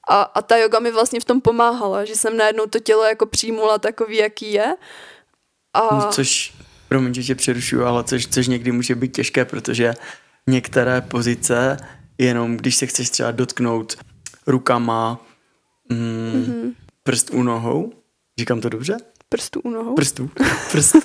a, 0.09 0.21
a 0.21 0.41
ta 0.41 0.57
yoga 0.57 0.79
mi 0.79 0.91
vlastně 0.91 1.19
v 1.19 1.25
tom 1.25 1.41
pomáhala, 1.41 2.05
že 2.05 2.15
jsem 2.15 2.37
najednou 2.37 2.65
to 2.65 2.79
tělo 2.79 3.03
jako 3.03 3.25
přijmula 3.25 3.77
takový, 3.77 4.17
jaký 4.17 4.53
je. 4.53 4.75
A... 5.73 5.95
No, 5.95 6.11
což, 6.11 6.53
promiň, 6.89 7.13
že 7.13 7.23
tě 7.23 7.35
přerušuju, 7.35 7.85
ale 7.85 8.03
což, 8.03 8.27
což 8.27 8.47
někdy 8.47 8.71
může 8.71 8.95
být 8.95 9.15
těžké, 9.15 9.45
protože 9.45 9.93
některé 10.47 11.01
pozice, 11.01 11.77
jenom 12.17 12.57
když 12.57 12.75
se 12.75 12.85
chceš 12.85 13.09
třeba 13.09 13.31
dotknout 13.31 13.97
rukama, 14.47 15.19
mm, 15.89 15.97
mm-hmm. 15.97 16.73
prst 17.03 17.29
u 17.29 17.43
nohou, 17.43 17.93
říkám 18.39 18.61
to 18.61 18.69
dobře? 18.69 18.97
Prstů 19.33 19.59
u 19.63 19.69
nohou? 19.69 19.95
Prstů. 19.95 20.29
Prst. 20.71 20.95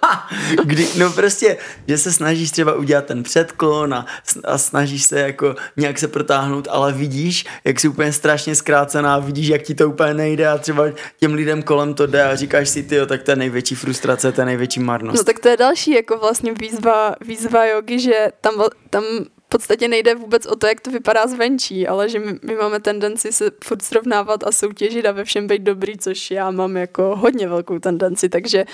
Kdy, 0.64 0.88
no 0.98 1.10
prostě, 1.10 1.56
že 1.88 1.98
se 1.98 2.12
snažíš 2.12 2.50
třeba 2.50 2.74
udělat 2.74 3.04
ten 3.04 3.22
předklon 3.22 3.94
a, 3.94 4.06
a 4.44 4.58
snažíš 4.58 5.04
se 5.04 5.20
jako 5.20 5.54
nějak 5.76 5.98
se 5.98 6.08
protáhnout, 6.08 6.68
ale 6.70 6.92
vidíš, 6.92 7.44
jak 7.64 7.80
jsi 7.80 7.88
úplně 7.88 8.12
strašně 8.12 8.54
zkrácená, 8.54 9.18
vidíš, 9.18 9.48
jak 9.48 9.62
ti 9.62 9.74
to 9.74 9.88
úplně 9.88 10.14
nejde 10.14 10.48
a 10.48 10.58
třeba 10.58 10.84
těm 11.20 11.34
lidem 11.34 11.62
kolem 11.62 11.94
to 11.94 12.06
jde 12.06 12.24
a 12.24 12.36
říkáš 12.36 12.68
si, 12.68 12.82
ty, 12.82 12.96
tak 13.06 13.22
to 13.22 13.30
je 13.30 13.36
největší 13.36 13.74
frustrace, 13.74 14.32
to 14.32 14.40
je 14.40 14.44
největší 14.44 14.80
marnost. 14.80 15.16
No 15.16 15.24
tak 15.24 15.38
to 15.38 15.48
je 15.48 15.56
další 15.56 15.90
jako 15.90 16.18
vlastně 16.18 16.52
výzva, 16.52 17.14
výzva 17.20 17.66
jogy, 17.66 17.98
že 17.98 18.28
tam, 18.40 18.54
tam 18.90 19.04
podstatě 19.52 19.88
nejde 19.88 20.14
vůbec 20.14 20.46
o 20.46 20.56
to, 20.56 20.66
jak 20.66 20.80
to 20.80 20.90
vypadá 20.90 21.26
zvenčí, 21.26 21.88
ale 21.88 22.08
že 22.08 22.18
my, 22.18 22.38
my 22.42 22.54
máme 22.54 22.80
tendenci 22.80 23.32
se 23.32 23.50
furt 23.64 23.82
srovnávat 23.82 24.44
a 24.44 24.52
soutěžit 24.52 25.06
a 25.06 25.12
ve 25.12 25.24
všem 25.24 25.46
být 25.46 25.62
dobrý, 25.62 25.98
což 25.98 26.30
já 26.30 26.50
mám 26.50 26.76
jako 26.76 27.16
hodně 27.16 27.48
velkou 27.48 27.78
tendenci, 27.78 28.28
takže 28.28 28.64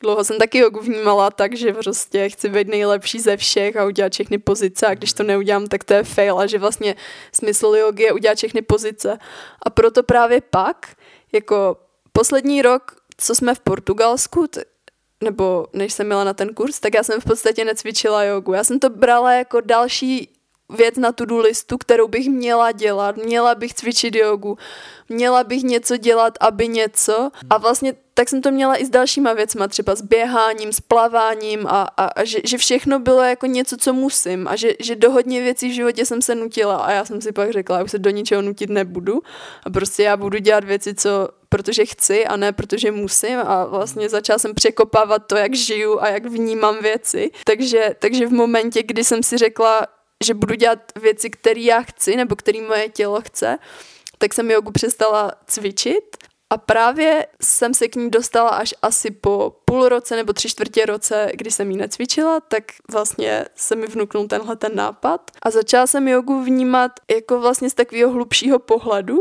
dlouho 0.00 0.24
jsem 0.24 0.38
taky 0.38 0.58
jogu 0.58 0.80
vnímala 0.80 1.30
tak, 1.30 1.56
že 1.56 1.72
prostě 1.72 2.28
chci 2.28 2.48
být 2.48 2.68
nejlepší 2.68 3.20
ze 3.20 3.36
všech 3.36 3.76
a 3.76 3.84
udělat 3.84 4.12
všechny 4.12 4.38
pozice 4.38 4.86
a 4.86 4.94
když 4.94 5.12
to 5.12 5.22
neudělám, 5.22 5.66
tak 5.66 5.84
to 5.84 5.94
je 5.94 6.02
fail 6.02 6.38
a 6.38 6.46
že 6.46 6.58
vlastně 6.58 6.94
smysl 7.32 7.74
jogy 7.76 8.02
je 8.02 8.12
udělat 8.12 8.38
všechny 8.38 8.62
pozice. 8.62 9.18
A 9.62 9.70
proto 9.70 10.02
právě 10.02 10.40
pak, 10.40 10.86
jako 11.32 11.76
poslední 12.12 12.62
rok, 12.62 12.96
co 13.16 13.34
jsme 13.34 13.54
v 13.54 13.60
Portugalsku, 13.60 14.46
nebo 15.24 15.66
než 15.72 15.92
jsem 15.92 16.06
měla 16.06 16.24
na 16.24 16.34
ten 16.34 16.54
kurz, 16.54 16.80
tak 16.80 16.94
já 16.94 17.02
jsem 17.02 17.20
v 17.20 17.24
podstatě 17.24 17.64
necvičila 17.64 18.24
jogu. 18.24 18.52
Já 18.52 18.64
jsem 18.64 18.78
to 18.78 18.90
brala 18.90 19.32
jako 19.32 19.60
další 19.60 20.37
věc 20.76 20.96
na 20.96 21.12
tu 21.12 21.38
listu, 21.38 21.78
kterou 21.78 22.08
bych 22.08 22.28
měla 22.28 22.72
dělat. 22.72 23.16
Měla 23.16 23.54
bych 23.54 23.74
cvičit 23.74 24.14
jogu, 24.14 24.58
měla 25.08 25.44
bych 25.44 25.62
něco 25.62 25.96
dělat, 25.96 26.38
aby 26.40 26.68
něco. 26.68 27.30
A 27.50 27.58
vlastně 27.58 27.94
tak 28.14 28.28
jsem 28.28 28.42
to 28.42 28.50
měla 28.50 28.76
i 28.76 28.86
s 28.86 28.90
dalšíma 28.90 29.32
věcma, 29.32 29.68
třeba 29.68 29.94
s 29.94 30.02
běháním, 30.02 30.72
s 30.72 30.80
plaváním 30.80 31.66
a, 31.66 31.82
a, 31.96 32.04
a 32.04 32.24
že, 32.24 32.38
že 32.44 32.58
všechno 32.58 32.98
bylo 32.98 33.22
jako 33.22 33.46
něco, 33.46 33.76
co 33.76 33.92
musím 33.92 34.48
a 34.48 34.56
že, 34.56 34.72
že 34.80 34.96
do 34.96 35.10
hodně 35.10 35.42
věcí 35.42 35.68
v 35.68 35.74
životě 35.74 36.06
jsem 36.06 36.22
se 36.22 36.34
nutila 36.34 36.76
a 36.76 36.92
já 36.92 37.04
jsem 37.04 37.20
si 37.20 37.32
pak 37.32 37.52
řekla, 37.52 37.78
já 37.78 37.84
už 37.84 37.90
se 37.90 37.98
do 37.98 38.10
ničeho 38.10 38.42
nutit 38.42 38.70
nebudu 38.70 39.20
a 39.64 39.70
prostě 39.70 40.02
já 40.02 40.16
budu 40.16 40.38
dělat 40.38 40.64
věci, 40.64 40.94
co 40.94 41.28
protože 41.48 41.86
chci 41.86 42.26
a 42.26 42.36
ne 42.36 42.52
protože 42.52 42.92
musím 42.92 43.38
a 43.38 43.64
vlastně 43.64 44.08
začala 44.08 44.38
jsem 44.38 44.54
překopávat 44.54 45.26
to, 45.26 45.36
jak 45.36 45.54
žiju 45.54 46.00
a 46.00 46.08
jak 46.08 46.26
vnímám 46.26 46.76
věci. 46.82 47.30
Takže, 47.44 47.90
takže 47.98 48.26
v 48.26 48.32
momentě, 48.32 48.82
kdy 48.82 49.04
jsem 49.04 49.22
si 49.22 49.38
řekla, 49.38 49.86
že 50.24 50.34
budu 50.34 50.54
dělat 50.54 50.78
věci, 51.00 51.30
které 51.30 51.60
já 51.60 51.82
chci 51.82 52.16
nebo 52.16 52.36
které 52.36 52.60
moje 52.60 52.88
tělo 52.88 53.20
chce, 53.20 53.58
tak 54.18 54.34
jsem 54.34 54.50
jogu 54.50 54.72
přestala 54.72 55.32
cvičit 55.46 56.16
a 56.50 56.56
právě 56.58 57.26
jsem 57.42 57.74
se 57.74 57.88
k 57.88 57.96
ní 57.96 58.10
dostala 58.10 58.48
až 58.48 58.74
asi 58.82 59.10
po 59.10 59.56
půl 59.64 59.88
roce 59.88 60.16
nebo 60.16 60.32
tři 60.32 60.48
čtvrtě 60.48 60.86
roce, 60.86 61.30
kdy 61.34 61.50
jsem 61.50 61.70
ji 61.70 61.76
necvičila, 61.76 62.40
tak 62.40 62.64
vlastně 62.92 63.44
se 63.54 63.76
mi 63.76 63.86
vnuknul 63.86 64.26
tenhle 64.26 64.56
ten 64.56 64.74
nápad 64.74 65.30
a 65.42 65.50
začala 65.50 65.86
jsem 65.86 66.08
jogu 66.08 66.44
vnímat 66.44 66.92
jako 67.10 67.40
vlastně 67.40 67.70
z 67.70 67.74
takového 67.74 68.10
hlubšího 68.10 68.58
pohledu 68.58 69.18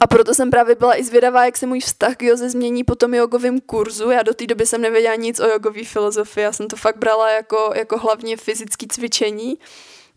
a 0.00 0.06
proto 0.06 0.34
jsem 0.34 0.50
právě 0.50 0.74
byla 0.74 0.98
i 0.98 1.04
zvědavá, 1.04 1.44
jak 1.44 1.56
se 1.56 1.66
můj 1.66 1.80
vztah 1.80 2.16
k 2.16 2.22
joze 2.22 2.50
změní 2.50 2.84
po 2.84 2.94
tom 2.94 3.14
jogovém 3.14 3.60
kurzu. 3.60 4.10
Já 4.10 4.22
do 4.22 4.34
té 4.34 4.46
doby 4.46 4.66
jsem 4.66 4.80
nevěděla 4.80 5.14
nic 5.14 5.40
o 5.40 5.46
jogové 5.46 5.84
filozofii, 5.84 6.44
já 6.44 6.52
jsem 6.52 6.68
to 6.68 6.76
fakt 6.76 6.96
brala 6.96 7.30
jako, 7.30 7.72
jako 7.74 7.98
hlavně 7.98 8.36
fyzické 8.36 8.86
cvičení 8.88 9.58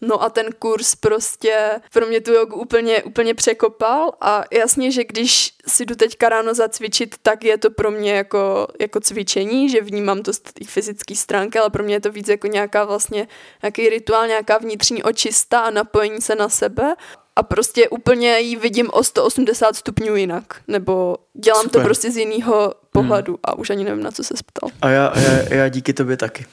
No 0.01 0.23
a 0.23 0.29
ten 0.29 0.45
kurz 0.59 0.95
prostě 0.95 1.69
pro 1.93 2.05
mě 2.05 2.21
tu 2.21 2.31
jogu 2.31 2.55
úplně, 2.55 3.03
úplně 3.03 3.33
překopal 3.33 4.11
a 4.21 4.43
jasně, 4.51 4.91
že 4.91 5.03
když 5.03 5.53
si 5.67 5.85
jdu 5.85 5.95
teďka 5.95 6.29
ráno 6.29 6.53
zacvičit, 6.53 7.15
tak 7.21 7.43
je 7.43 7.57
to 7.57 7.71
pro 7.71 7.91
mě 7.91 8.13
jako, 8.13 8.67
jako 8.79 8.99
cvičení, 8.99 9.69
že 9.69 9.81
vnímám 9.81 10.21
to 10.21 10.33
z 10.33 10.39
té 10.39 10.65
fyzické 10.65 11.15
stránky, 11.15 11.59
ale 11.59 11.69
pro 11.69 11.83
mě 11.83 11.95
je 11.95 12.01
to 12.01 12.11
víc 12.11 12.27
jako 12.27 12.47
nějaká 12.47 12.85
vlastně, 12.85 13.27
nějaký 13.63 13.89
rituál, 13.89 14.27
nějaká 14.27 14.57
vnitřní 14.57 15.03
očista 15.03 15.59
a 15.59 15.69
napojení 15.69 16.21
se 16.21 16.35
na 16.35 16.49
sebe 16.49 16.95
a 17.35 17.43
prostě 17.43 17.89
úplně 17.89 18.39
ji 18.39 18.55
vidím 18.55 18.89
o 18.93 19.03
180 19.03 19.75
stupňů 19.75 20.15
jinak, 20.15 20.61
nebo 20.67 21.17
dělám 21.33 21.63
Super. 21.63 21.81
to 21.81 21.85
prostě 21.85 22.11
z 22.11 22.17
jiného 22.17 22.73
pohledu 22.91 23.33
hmm. 23.33 23.39
a 23.43 23.57
už 23.57 23.69
ani 23.69 23.83
nevím, 23.83 24.03
na 24.03 24.11
co 24.11 24.23
se 24.23 24.33
ptal. 24.45 24.69
A 24.81 24.89
já, 24.89 25.13
já, 25.19 25.53
já 25.55 25.69
díky 25.69 25.93
tobě 25.93 26.17
taky. 26.17 26.45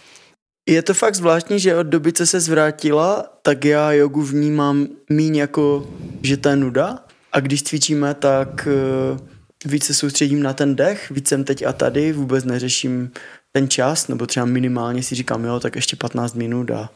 Je 0.69 0.83
to 0.83 0.95
fakt 0.95 1.15
zvláštní, 1.15 1.61
že 1.61 1.77
od 1.77 1.83
doby, 1.83 2.13
co 2.13 2.27
se 2.27 2.41
zvrátila, 2.41 3.39
tak 3.43 3.65
já 3.65 3.93
jogu 3.93 4.23
vnímám 4.23 4.87
míň 5.11 5.37
jako, 5.37 5.91
že 6.23 6.37
to 6.37 6.49
je 6.49 6.57
nuda. 6.57 7.05
A 7.33 7.41
když 7.41 7.63
cvičíme, 7.63 8.15
tak 8.15 8.69
uh, 9.13 9.19
víc 9.65 9.85
se 9.85 9.95
soustředím 9.95 10.43
na 10.43 10.53
ten 10.53 10.77
dech, 10.77 11.11
víc 11.11 11.29
jsem 11.29 11.45
teď 11.45 11.63
a 11.67 11.73
tady, 11.73 12.13
vůbec 12.13 12.45
neřeším 12.45 13.11
ten 13.53 13.69
čas, 13.69 14.09
nebo 14.09 14.27
třeba 14.27 14.47
minimálně 14.47 15.03
si 15.03 15.15
říkám, 15.15 15.45
jo, 15.45 15.61
tak 15.61 15.77
ještě 15.77 15.97
15 15.97 16.35
minut 16.35 16.71
a 16.71 16.91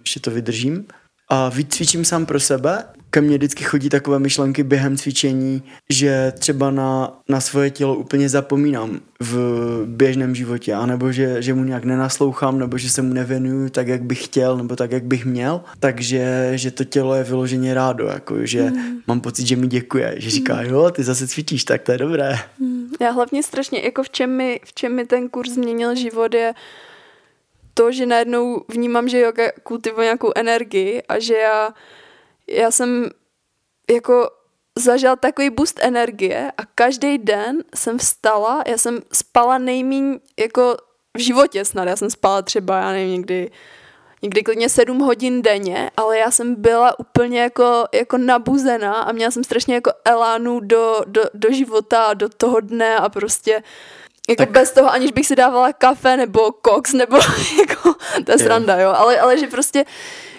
ještě 0.00 0.20
to 0.20 0.30
vydržím. 0.30 0.86
A 1.28 1.48
víc 1.48 1.74
cvičím 1.74 2.04
sám 2.04 2.26
pro 2.26 2.40
sebe 2.40 2.84
ke 3.14 3.20
mně 3.20 3.36
vždycky 3.36 3.64
chodí 3.64 3.88
takové 3.88 4.18
myšlenky 4.18 4.62
během 4.62 4.96
cvičení, 4.96 5.62
že 5.90 6.32
třeba 6.38 6.70
na, 6.70 7.22
na 7.28 7.40
svoje 7.40 7.70
tělo 7.70 7.96
úplně 7.96 8.28
zapomínám 8.28 9.00
v 9.20 9.36
běžném 9.86 10.34
životě, 10.34 10.74
anebo 10.74 11.12
že, 11.12 11.42
že 11.42 11.54
mu 11.54 11.64
nějak 11.64 11.84
nenaslouchám, 11.84 12.58
nebo 12.58 12.78
že 12.78 12.90
se 12.90 13.02
mu 13.02 13.14
nevěnuju 13.14 13.68
tak, 13.68 13.88
jak 13.88 14.02
bych 14.02 14.24
chtěl, 14.24 14.56
nebo 14.56 14.76
tak, 14.76 14.92
jak 14.92 15.04
bych 15.04 15.24
měl. 15.24 15.60
Takže 15.80 16.52
že 16.54 16.70
to 16.70 16.84
tělo 16.84 17.14
je 17.14 17.24
vyloženě 17.24 17.74
rádo, 17.74 18.06
jako, 18.06 18.46
že 18.46 18.62
mm. 18.62 18.98
mám 19.06 19.20
pocit, 19.20 19.46
že 19.46 19.56
mi 19.56 19.66
děkuje, 19.66 20.14
že 20.16 20.30
říká, 20.30 20.54
mm. 20.54 20.66
jo, 20.66 20.90
ty 20.90 21.04
zase 21.04 21.28
cvičíš, 21.28 21.64
tak 21.64 21.82
to 21.82 21.92
je 21.92 21.98
dobré. 21.98 22.38
Mm. 22.58 22.86
Já 23.00 23.10
hlavně 23.10 23.42
strašně, 23.42 23.80
jako 23.80 24.02
v 24.02 24.10
čem 24.10 24.30
mi, 24.36 24.60
v 24.64 24.72
čem 24.74 24.94
mi 24.94 25.06
ten 25.06 25.28
kurz 25.28 25.50
změnil 25.50 25.94
život 25.94 26.34
je 26.34 26.54
to, 27.74 27.92
že 27.92 28.06
najednou 28.06 28.64
vnímám, 28.68 29.08
že 29.08 29.20
yoga 29.20 29.44
kultivuje 29.62 30.04
nějakou 30.04 30.32
energii 30.34 31.02
a 31.02 31.18
že 31.18 31.34
já 31.34 31.74
já 32.48 32.70
jsem 32.70 33.10
jako 33.90 34.30
zažila 34.78 35.16
takový 35.16 35.50
boost 35.50 35.80
energie 35.82 36.52
a 36.58 36.62
každý 36.74 37.18
den 37.18 37.64
jsem 37.74 37.98
vstala, 37.98 38.62
já 38.66 38.78
jsem 38.78 39.00
spala 39.12 39.58
nejmíň 39.58 40.18
jako 40.38 40.76
v 41.16 41.20
životě 41.20 41.64
snad, 41.64 41.88
já 41.88 41.96
jsem 41.96 42.10
spala 42.10 42.42
třeba, 42.42 42.78
já 42.78 42.92
nevím, 42.92 43.12
někdy 43.12 43.50
někdy 44.22 44.42
klidně 44.42 44.68
sedm 44.68 44.98
hodin 44.98 45.42
denně, 45.42 45.90
ale 45.96 46.18
já 46.18 46.30
jsem 46.30 46.54
byla 46.54 46.98
úplně 46.98 47.40
jako, 47.40 47.84
jako 47.94 48.18
nabuzená 48.18 49.02
a 49.02 49.12
měla 49.12 49.30
jsem 49.30 49.44
strašně 49.44 49.74
jako 49.74 49.90
elánu 50.04 50.60
do, 50.60 51.00
do, 51.06 51.22
do 51.34 51.52
života 51.52 52.14
do 52.14 52.28
toho 52.28 52.60
dne 52.60 52.96
a 52.96 53.08
prostě 53.08 53.62
jako 54.28 54.42
tak. 54.42 54.50
bez 54.50 54.72
toho, 54.72 54.90
aniž 54.90 55.12
bych 55.12 55.26
si 55.26 55.36
dávala 55.36 55.72
kafe 55.72 56.16
nebo 56.16 56.52
koks, 56.52 56.92
nebo 56.92 57.16
jako, 57.68 57.94
to 58.26 58.32
je 58.32 58.38
sranda, 58.38 58.80
jo, 58.80 58.92
ale, 58.96 59.20
ale 59.20 59.38
že 59.38 59.46
prostě, 59.46 59.84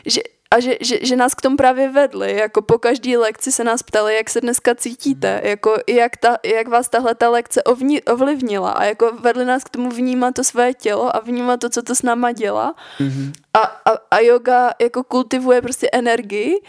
že, 0.05 0.21
a 0.51 0.59
že, 0.59 0.77
že, 0.81 0.99
že 1.01 1.15
nás 1.15 1.35
k 1.35 1.41
tomu 1.41 1.57
právě 1.57 1.89
vedli, 1.89 2.35
jako 2.37 2.61
po 2.61 2.77
každé 2.77 3.17
lekci 3.17 3.51
se 3.51 3.63
nás 3.63 3.83
ptali, 3.83 4.15
jak 4.15 4.29
se 4.29 4.41
dneska 4.41 4.75
cítíte, 4.75 5.41
mm. 5.41 5.49
jako 5.49 5.77
jak, 5.87 6.17
ta, 6.17 6.37
jak 6.45 6.67
vás 6.67 6.89
tahle 6.89 7.15
ta 7.15 7.29
lekce 7.29 7.63
ovni, 7.63 8.01
ovlivnila 8.01 8.71
a 8.71 8.83
jako 8.83 9.11
vedli 9.11 9.45
nás 9.45 9.63
k 9.63 9.69
tomu 9.69 9.89
vnímat 9.89 10.35
to 10.35 10.43
své 10.43 10.73
tělo 10.73 11.15
a 11.15 11.19
vnímat 11.19 11.59
to, 11.59 11.69
co 11.69 11.81
to 11.81 11.95
s 11.95 12.01
náma 12.01 12.31
dělá 12.31 12.75
mm-hmm. 12.99 13.33
a, 13.53 13.59
a, 13.59 13.91
a 14.11 14.19
yoga 14.19 14.71
jako 14.81 15.03
kultivuje 15.03 15.61
prostě 15.61 15.89
energii 15.93 16.61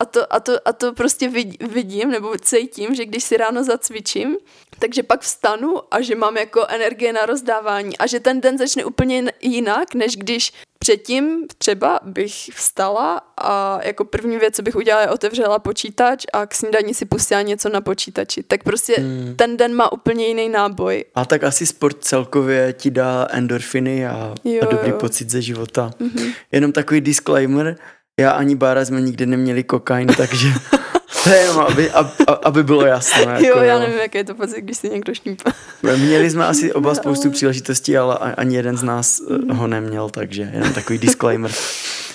a 0.00 0.04
to, 0.04 0.32
a 0.32 0.40
to, 0.40 0.68
a 0.68 0.72
to 0.72 0.92
prostě 0.92 1.28
vidím 1.60 2.10
nebo 2.10 2.34
cítím, 2.38 2.94
že 2.94 3.06
když 3.06 3.24
si 3.24 3.36
ráno 3.36 3.64
zacvičím, 3.64 4.36
takže 4.78 5.02
pak 5.02 5.20
vstanu 5.20 5.94
a 5.94 6.00
že 6.00 6.14
mám 6.14 6.36
jako 6.36 6.66
energie 6.68 7.12
na 7.12 7.26
rozdávání 7.26 7.98
a 7.98 8.06
že 8.06 8.20
ten 8.20 8.40
den 8.40 8.58
začne 8.58 8.84
úplně 8.84 9.32
jinak, 9.40 9.94
než 9.94 10.16
když 10.16 10.52
předtím 10.78 11.46
třeba 11.58 12.00
bych 12.02 12.32
vstala 12.54 13.20
a 13.36 13.80
jako 13.82 14.04
první 14.04 14.38
věc, 14.38 14.56
co 14.56 14.62
bych 14.62 14.76
udělala, 14.76 15.02
je 15.02 15.10
otevřela 15.10 15.58
počítač 15.58 16.24
a 16.32 16.46
k 16.46 16.54
snídani 16.54 16.94
si 16.94 17.04
pustila 17.04 17.42
něco 17.42 17.68
na 17.68 17.80
počítači. 17.80 18.42
Tak 18.42 18.62
prostě 18.62 18.94
hmm. 18.98 19.34
ten 19.36 19.56
den 19.56 19.74
má 19.74 19.92
úplně 19.92 20.26
jiný 20.26 20.48
náboj. 20.48 21.04
A 21.14 21.24
tak 21.24 21.44
asi 21.44 21.66
sport 21.66 22.04
celkově 22.04 22.72
ti 22.72 22.90
dá 22.90 23.28
endorfiny 23.30 24.06
a, 24.06 24.34
jo, 24.44 24.62
a 24.62 24.64
dobrý 24.64 24.90
jo. 24.90 24.96
pocit 24.98 25.30
ze 25.30 25.42
života. 25.42 25.90
Mm-hmm. 26.00 26.34
Jenom 26.52 26.72
takový 26.72 27.00
disclaimer, 27.00 27.76
já 28.18 28.30
ani 28.30 28.56
Bára 28.56 28.84
jsme 28.84 29.00
nikdy 29.00 29.26
neměli 29.26 29.64
kokain, 29.64 30.08
takže 30.16 30.48
To 31.24 31.30
je 31.30 31.40
jenom, 31.40 31.58
aby, 31.60 31.90
aby, 31.90 32.10
aby 32.42 32.62
bylo 32.62 32.86
jasné. 32.86 33.22
Jako, 33.22 33.46
jo, 33.46 33.58
já 33.58 33.78
nevím, 33.78 33.98
jaké 33.98 34.18
je 34.18 34.24
to 34.24 34.34
pocit, 34.34 34.60
když 34.60 34.78
si 34.78 34.90
někdo 34.90 35.14
šnípá. 35.14 35.52
Měli 35.96 36.30
jsme 36.30 36.46
asi 36.46 36.72
oba 36.72 36.94
spoustu 36.94 37.30
příležitostí, 37.30 37.96
ale 37.96 38.18
ani 38.18 38.56
jeden 38.56 38.76
z 38.76 38.82
nás 38.82 39.20
eh, 39.20 39.52
ho 39.52 39.66
neměl, 39.66 40.10
takže 40.10 40.50
jenom 40.54 40.72
takový 40.72 40.98
disclaimer. 40.98 41.50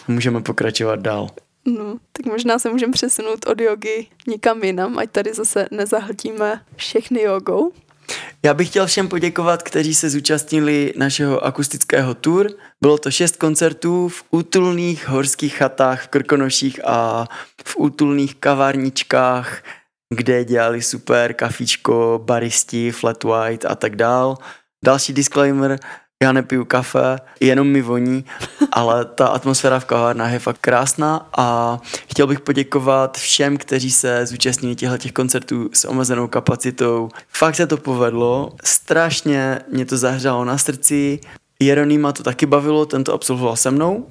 Můžeme 0.08 0.42
pokračovat 0.42 1.00
dál. 1.00 1.30
No, 1.66 1.98
tak 2.12 2.26
možná 2.26 2.60
se 2.60 2.70
můžeme 2.70 2.94
přesunout 2.94 3.46
od 3.48 3.62
jogy 3.62 4.08
nikam 4.28 4.64
jinam, 4.64 5.00
ať 5.00 5.10
tady 5.10 5.34
zase 5.34 5.68
nezahltíme 5.72 6.62
všechny 6.76 7.22
jogou. 7.22 7.72
Já 8.46 8.54
bych 8.54 8.70
chtěl 8.70 8.88
všem 8.88 9.08
poděkovat, 9.08 9.64
kteří 9.64 9.96
se 9.96 10.10
zúčastnili 10.10 10.94
našeho 10.98 11.46
akustického 11.46 12.14
tour. 12.14 12.50
Bylo 12.82 12.98
to 12.98 13.12
šest 13.12 13.36
koncertů 13.36 14.08
v 14.08 14.24
útulných 14.32 15.08
horských 15.08 15.56
chatách 15.56 16.04
v 16.04 16.08
Krkonoších 16.08 16.80
a 16.86 17.28
v 17.66 17.76
útulných 17.78 18.36
kavárničkách, 18.36 19.64
kde 20.16 20.46
dělali 20.46 20.82
super 20.82 21.34
kafíčko, 21.34 22.22
baristi, 22.26 22.92
flat 22.92 23.24
white 23.24 23.66
a 23.66 23.76
tak 23.76 23.96
dál. 23.96 24.38
Další 24.86 25.14
disclaimer, 25.14 25.80
já 26.24 26.32
nepiju 26.32 26.66
kafe, 26.66 27.18
jenom 27.40 27.68
mi 27.68 27.82
voní, 27.82 28.26
ale 28.72 29.06
ta 29.06 29.28
atmosféra 29.28 29.80
v 29.80 29.86
kavárnách 29.86 30.34
je 30.34 30.40
fakt 30.40 30.58
krásná 30.62 31.30
a 31.38 31.80
chtěl 32.10 32.28
bych 32.28 32.40
poděkovat 32.40 33.18
všem, 33.18 33.58
kteří 33.58 33.92
se 33.92 34.26
zúčastnili 34.26 34.76
těchto 34.76 34.98
těch 34.98 35.12
koncertů 35.12 35.70
s 35.74 35.86
omezenou 35.86 36.28
kapacitou. 36.28 37.10
Fakt 37.30 37.56
se 37.56 37.68
to 37.68 37.78
povedlo, 37.78 38.54
strašně 38.64 39.60
mě 39.72 39.86
to 39.86 39.98
zahřálo 39.98 40.46
na 40.46 40.58
srdci, 40.58 41.20
Jeronýma 41.60 42.12
to 42.12 42.24
taky 42.24 42.46
bavilo, 42.46 42.86
ten 42.86 43.04
to 43.04 43.14
absolvoval 43.14 43.56
se 43.56 43.72
mnou, 43.72 43.96
uh, 43.96 44.04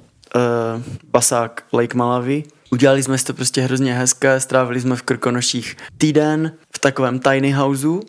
basák 1.11 1.63
Lake 1.73 1.97
Malawi. 1.97 2.43
Udělali 2.71 3.03
jsme 3.03 3.17
si 3.17 3.25
to 3.25 3.33
prostě 3.33 3.61
hrozně 3.61 3.93
hezké, 3.93 4.39
strávili 4.39 4.81
jsme 4.81 4.95
v 4.95 5.01
Krkonoších 5.01 5.77
týden 5.97 6.51
v 6.75 6.79
takovém 6.79 7.19
tiny 7.19 7.51
houseu, 7.51 8.01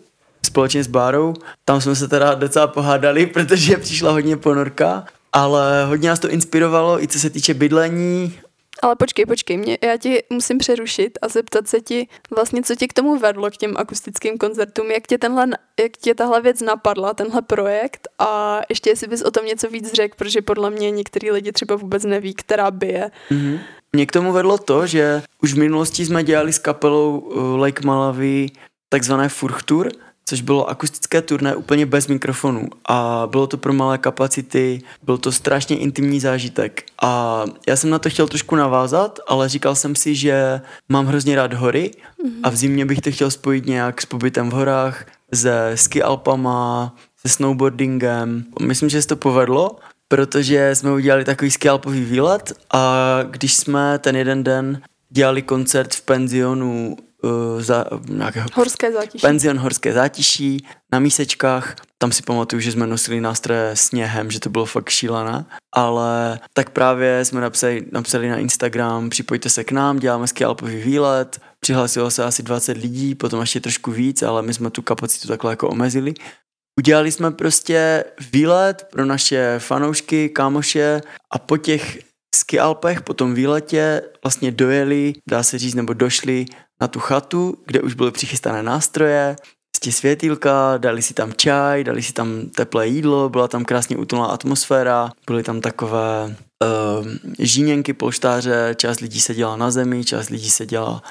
společně 0.55 0.85
s 0.85 0.87
Bárou. 0.87 1.35
Tam 1.65 1.81
jsme 1.81 1.95
se 1.97 2.09
teda 2.09 2.35
docela 2.35 2.67
pohádali, 2.67 3.27
protože 3.35 3.77
přišla 3.77 4.13
hodně 4.13 4.37
ponorka, 4.37 5.05
ale 5.33 5.85
hodně 5.85 6.09
nás 6.09 6.21
to 6.21 6.31
inspirovalo 6.31 7.03
i 7.03 7.09
co 7.09 7.19
se 7.19 7.31
týče 7.31 7.55
bydlení. 7.55 8.39
Ale 8.83 8.97
počkej, 8.97 9.27
počkej, 9.27 9.57
mě, 9.57 9.79
já 9.83 9.97
ti 9.97 10.23
musím 10.31 10.59
přerušit 10.59 11.19
a 11.23 11.29
zeptat 11.29 11.69
se 11.69 11.81
ti 11.81 12.09
vlastně, 12.31 12.63
co 12.63 12.75
tě 12.75 12.87
k 12.89 12.93
tomu 12.93 13.19
vedlo, 13.19 13.51
k 13.51 13.57
těm 13.57 13.75
akustickým 13.77 14.39
koncertům, 14.39 14.91
jak 14.91 15.07
tě, 15.07 15.19
tenhle, 15.19 15.47
jak 15.81 15.93
tě 15.97 16.15
tahle 16.15 16.41
věc 16.43 16.61
napadla, 16.61 17.15
tenhle 17.15 17.43
projekt 17.43 18.09
a 18.19 18.61
ještě 18.69 18.91
jestli 18.91 19.07
bys 19.07 19.23
o 19.23 19.31
tom 19.31 19.47
něco 19.47 19.71
víc 19.71 19.93
řekl, 19.93 20.15
protože 20.19 20.43
podle 20.43 20.71
mě 20.71 20.91
některý 20.91 21.31
lidi 21.31 21.53
třeba 21.53 21.77
vůbec 21.77 22.05
neví, 22.05 22.35
která 22.35 22.71
by 22.71 22.87
je. 22.87 23.11
Mm-hmm. 23.31 23.59
Mě 23.93 24.07
k 24.07 24.13
tomu 24.13 24.33
vedlo 24.33 24.59
to, 24.59 24.87
že 24.87 25.23
už 25.43 25.55
v 25.55 25.59
minulosti 25.59 26.07
jsme 26.07 26.25
dělali 26.25 26.53
s 26.53 26.59
kapelou 26.59 27.19
uh, 27.19 27.61
Lake 27.61 27.87
Malawi 27.87 28.51
takzvané 28.89 29.29
Furchtur, 29.29 29.89
což 30.25 30.41
bylo 30.41 30.71
akustické 30.71 31.23
turné 31.23 31.57
úplně 31.57 31.87
bez 31.87 32.09
mikrofonu 32.09 32.69
a 32.89 33.29
bylo 33.31 33.47
to 33.47 33.57
pro 33.57 33.73
malé 33.73 33.99
kapacity, 33.99 34.83
byl 35.03 35.19
to 35.19 35.33
strašně 35.33 35.79
intimní 35.79 36.21
zážitek 36.21 36.85
a 37.03 37.45
já 37.69 37.77
jsem 37.77 37.91
na 37.91 37.99
to 37.99 38.11
chtěl 38.11 38.29
trošku 38.29 38.57
navázat, 38.57 39.21
ale 39.29 39.49
říkal 39.49 39.75
jsem 39.75 39.95
si, 39.95 40.15
že 40.15 40.61
mám 40.89 41.07
hrozně 41.07 41.37
rád 41.37 41.53
hory 41.53 41.91
a 42.43 42.51
v 42.51 42.57
zimě 42.57 42.87
bych 42.87 43.01
to 43.01 43.11
chtěl 43.11 43.31
spojit 43.31 43.67
nějak 43.67 44.03
s 44.03 44.07
pobytem 44.07 44.51
v 44.51 44.53
horách, 44.53 45.07
se 45.35 45.73
ski 45.75 46.03
alpama, 46.03 46.95
se 47.27 47.29
snowboardingem. 47.29 48.45
Myslím, 48.61 48.89
že 48.89 49.03
se 49.03 49.09
to 49.09 49.17
povedlo, 49.17 49.77
protože 50.09 50.75
jsme 50.75 50.93
udělali 50.93 51.25
takový 51.25 51.51
ski 51.51 51.69
alpový 51.69 52.05
výlet 52.05 52.53
a 52.73 53.19
když 53.31 53.55
jsme 53.55 53.99
ten 53.99 54.17
jeden 54.17 54.45
den 54.45 54.83
dělali 55.11 55.43
koncert 55.43 55.95
v 55.95 56.03
penzionu 56.03 56.97
uh, 57.25 57.63
za, 57.63 57.85
nějakého... 58.09 58.49
Horské 58.55 58.93
zátiší. 58.93 59.23
Penzion 59.23 59.59
Horské 59.59 59.93
zátiší 59.93 60.67
na 60.93 60.99
mísečkách. 60.99 61.77
Tam 61.99 62.13
si 62.13 62.23
pamatuju, 62.23 62.61
že 62.61 62.73
jsme 62.73 62.87
nosili 62.87 63.21
nástroje 63.21 63.71
sněhem, 63.77 64.31
že 64.31 64.41
to 64.41 64.51
bylo 64.51 64.65
fakt 64.67 64.89
šílené. 64.89 65.45
Ale 65.75 66.41
tak 66.53 66.71
právě 66.71 67.25
jsme 67.25 67.41
napsali, 67.41 67.87
napsali 67.93 68.29
na 68.29 68.37
Instagram, 68.37 69.11
připojte 69.11 69.49
se 69.49 69.65
k 69.65 69.73
nám, 69.73 69.99
děláme 69.99 70.27
skialpový 70.27 70.77
výlet. 70.77 71.41
Přihlásilo 71.61 72.11
se 72.11 72.25
asi 72.25 72.43
20 72.43 72.77
lidí, 72.77 73.15
potom 73.15 73.41
ještě 73.41 73.61
trošku 73.61 73.91
víc, 73.91 74.23
ale 74.23 74.43
my 74.43 74.55
jsme 74.55 74.71
tu 74.71 74.83
kapacitu 74.83 75.29
takhle 75.29 75.53
jako 75.53 75.69
omezili. 75.69 76.15
Udělali 76.79 77.13
jsme 77.13 77.31
prostě 77.31 78.05
výlet 78.33 78.87
pro 78.91 79.05
naše 79.05 79.59
fanoušky, 79.59 80.29
kámoše 80.29 81.01
a 81.33 81.39
po 81.39 81.57
těch 81.57 81.99
ski 82.35 82.59
Alpech 82.61 83.03
po 83.03 83.15
tom 83.15 83.35
výletě 83.35 84.03
vlastně 84.25 84.51
dojeli, 84.51 85.13
dá 85.29 85.43
se 85.43 85.59
říct, 85.59 85.75
nebo 85.75 85.93
došli 85.93 86.47
na 86.81 86.89
tu 86.89 87.01
chatu, 87.01 87.59
kde 87.67 87.81
už 87.81 87.95
byly 87.95 88.11
přichystané 88.11 88.63
nástroje, 88.63 89.37
prostě 89.75 89.93
světýlka, 89.93 90.77
dali 90.79 91.03
si 91.03 91.15
tam 91.15 91.33
čaj, 91.33 91.85
dali 91.85 92.03
si 92.03 92.13
tam 92.13 92.49
teplé 92.49 92.89
jídlo, 92.89 93.29
byla 93.29 93.49
tam 93.49 93.65
krásně 93.65 93.97
útulná 93.97 94.27
atmosféra, 94.27 95.11
byly 95.27 95.43
tam 95.43 95.61
takové 95.61 96.37
uh, 96.99 97.07
žíněnky, 97.39 97.93
polštáře, 97.93 98.75
část 98.77 99.01
lidí 99.01 99.21
seděla 99.21 99.57
na 99.57 99.71
zemi, 99.71 100.05
část 100.05 100.29
lidí 100.29 100.51
seděla 100.51 101.03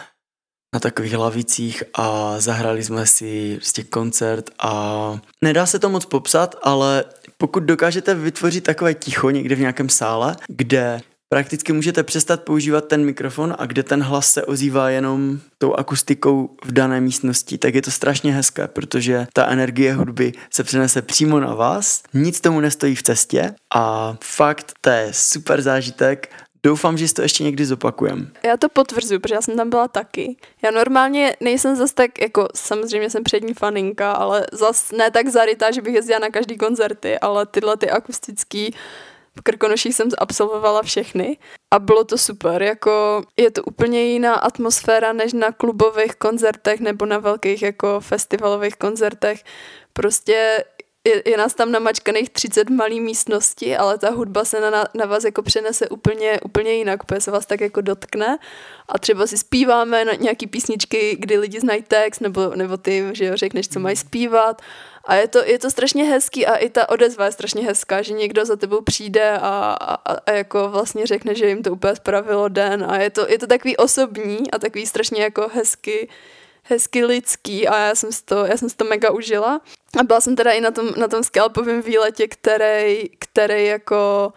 na 0.73 0.79
takových 0.79 1.17
lavicích 1.17 1.83
a 1.93 2.39
zahrali 2.39 2.83
jsme 2.83 3.05
si 3.05 3.55
prostě 3.55 3.83
koncert 3.83 4.49
a 4.59 5.19
nedá 5.43 5.65
se 5.65 5.79
to 5.79 5.89
moc 5.89 6.05
popsat, 6.05 6.55
ale 6.63 7.03
pokud 7.37 7.63
dokážete 7.63 8.15
vytvořit 8.15 8.63
takové 8.63 8.93
ticho 8.93 9.29
někde 9.29 9.55
v 9.55 9.59
nějakém 9.59 9.89
sále, 9.89 10.35
kde 10.47 11.01
prakticky 11.33 11.73
můžete 11.73 12.03
přestat 12.03 12.43
používat 12.43 12.87
ten 12.87 13.05
mikrofon 13.05 13.55
a 13.59 13.65
kde 13.65 13.83
ten 13.83 14.03
hlas 14.03 14.33
se 14.33 14.45
ozývá 14.45 14.89
jenom 14.89 15.39
tou 15.57 15.73
akustikou 15.73 16.49
v 16.65 16.71
dané 16.71 17.01
místnosti, 17.01 17.57
tak 17.57 17.75
je 17.75 17.81
to 17.81 17.91
strašně 17.91 18.33
hezké, 18.33 18.67
protože 18.67 19.27
ta 19.33 19.47
energie 19.47 19.93
hudby 19.93 20.33
se 20.49 20.63
přenese 20.63 21.01
přímo 21.01 21.39
na 21.39 21.53
vás, 21.53 22.03
nic 22.13 22.41
tomu 22.41 22.59
nestojí 22.59 22.95
v 22.95 23.03
cestě 23.03 23.55
a 23.75 24.15
fakt 24.23 24.73
to 24.81 24.89
je 24.89 25.07
super 25.11 25.61
zážitek, 25.61 26.29
Doufám, 26.65 26.97
že 26.97 27.07
si 27.07 27.13
to 27.13 27.21
ještě 27.21 27.43
někdy 27.43 27.65
zopakujem. 27.65 28.31
Já 28.43 28.57
to 28.57 28.69
potvrzuji, 28.69 29.19
protože 29.19 29.35
já 29.35 29.41
jsem 29.41 29.57
tam 29.57 29.69
byla 29.69 29.87
taky. 29.87 30.37
Já 30.61 30.71
normálně 30.71 31.35
nejsem 31.39 31.75
zas 31.75 31.93
tak, 31.93 32.21
jako 32.21 32.47
samozřejmě 32.55 33.09
jsem 33.09 33.23
přední 33.23 33.53
faninka, 33.53 34.11
ale 34.11 34.47
zas 34.51 34.91
ne 34.91 35.11
tak 35.11 35.27
zarytá, 35.27 35.71
že 35.71 35.81
bych 35.81 35.93
jezdila 35.93 36.19
na 36.19 36.29
každý 36.29 36.57
koncerty, 36.57 37.19
ale 37.19 37.45
tyhle 37.45 37.77
ty 37.77 37.89
akustický 37.89 38.75
v 39.37 39.41
Krkonoších 39.41 39.95
jsem 39.95 40.09
absolvovala 40.17 40.81
všechny 40.81 41.37
a 41.71 41.79
bylo 41.79 42.03
to 42.03 42.17
super, 42.17 42.63
jako 42.63 43.23
je 43.37 43.51
to 43.51 43.63
úplně 43.63 44.03
jiná 44.03 44.33
atmosféra 44.35 45.13
než 45.13 45.33
na 45.33 45.51
klubových 45.51 46.15
koncertech 46.15 46.79
nebo 46.79 47.05
na 47.05 47.17
velkých 47.17 47.61
jako 47.61 47.99
festivalových 47.99 48.75
koncertech. 48.75 49.43
Prostě 49.93 50.63
je, 51.07 51.23
je 51.25 51.37
nás 51.37 51.53
tam 51.53 51.71
namačkaných 51.71 52.29
30 52.29 52.69
malý 52.69 52.99
místnosti, 52.99 53.77
ale 53.77 53.97
ta 53.97 54.09
hudba 54.09 54.45
se 54.45 54.71
na, 54.71 54.85
na 54.93 55.05
vás 55.05 55.23
jako 55.23 55.41
přenese 55.41 55.89
úplně, 55.89 56.39
úplně 56.45 56.71
jinak, 56.71 57.03
protože 57.03 57.21
se 57.21 57.31
vás 57.31 57.45
tak 57.45 57.61
jako 57.61 57.81
dotkne. 57.81 58.37
A 58.89 58.99
třeba 58.99 59.27
si 59.27 59.37
zpíváme 59.37 60.05
na 60.05 60.13
nějaký 60.13 60.47
písničky, 60.47 61.15
kdy 61.19 61.37
lidi 61.37 61.59
znají 61.59 61.81
text, 61.81 62.19
nebo, 62.19 62.55
nebo 62.55 62.77
ty, 62.77 63.09
že 63.11 63.25
jo, 63.25 63.37
řekneš, 63.37 63.67
co 63.67 63.79
mají 63.79 63.95
zpívat 63.95 64.61
a 65.05 65.15
je 65.15 65.27
to, 65.27 65.43
je 65.45 65.59
to 65.59 65.71
strašně 65.71 66.03
hezký 66.03 66.45
a 66.45 66.55
i 66.55 66.69
ta 66.69 66.89
odezva 66.89 67.25
je 67.25 67.31
strašně 67.31 67.65
hezká, 67.65 68.01
že 68.01 68.13
někdo 68.13 68.45
za 68.45 68.55
tebou 68.55 68.81
přijde 68.81 69.31
a, 69.31 69.77
a, 69.81 69.93
a 69.95 70.31
jako 70.31 70.69
vlastně 70.69 71.05
řekne, 71.05 71.35
že 71.35 71.47
jim 71.47 71.63
to 71.63 71.71
úplně 71.71 71.95
spravilo 71.95 72.47
den 72.49 72.85
a 72.89 72.97
je 72.97 73.09
to, 73.09 73.29
je 73.29 73.39
to 73.39 73.47
takový 73.47 73.77
osobní 73.77 74.51
a 74.51 74.59
takový 74.59 74.85
strašně 74.85 75.23
jako 75.23 75.49
hezky, 75.53 76.09
hezky 76.63 77.05
lidský 77.05 77.67
a 77.67 77.79
já 77.79 77.95
jsem 77.95 78.09
to, 78.25 78.45
já 78.45 78.57
jsem 78.57 78.69
si 78.69 78.75
to 78.75 78.85
mega 78.85 79.11
užila. 79.11 79.61
A 79.99 80.03
byla 80.03 80.21
jsem 80.21 80.35
teda 80.35 80.51
i 80.51 80.61
na 80.61 80.71
tom, 80.71 80.89
na 80.97 81.07
tom 81.07 81.23
scalpovém 81.23 81.81
výletě, 81.81 82.27
který, 82.27 83.09
který 83.19 83.65
jako 83.65 84.33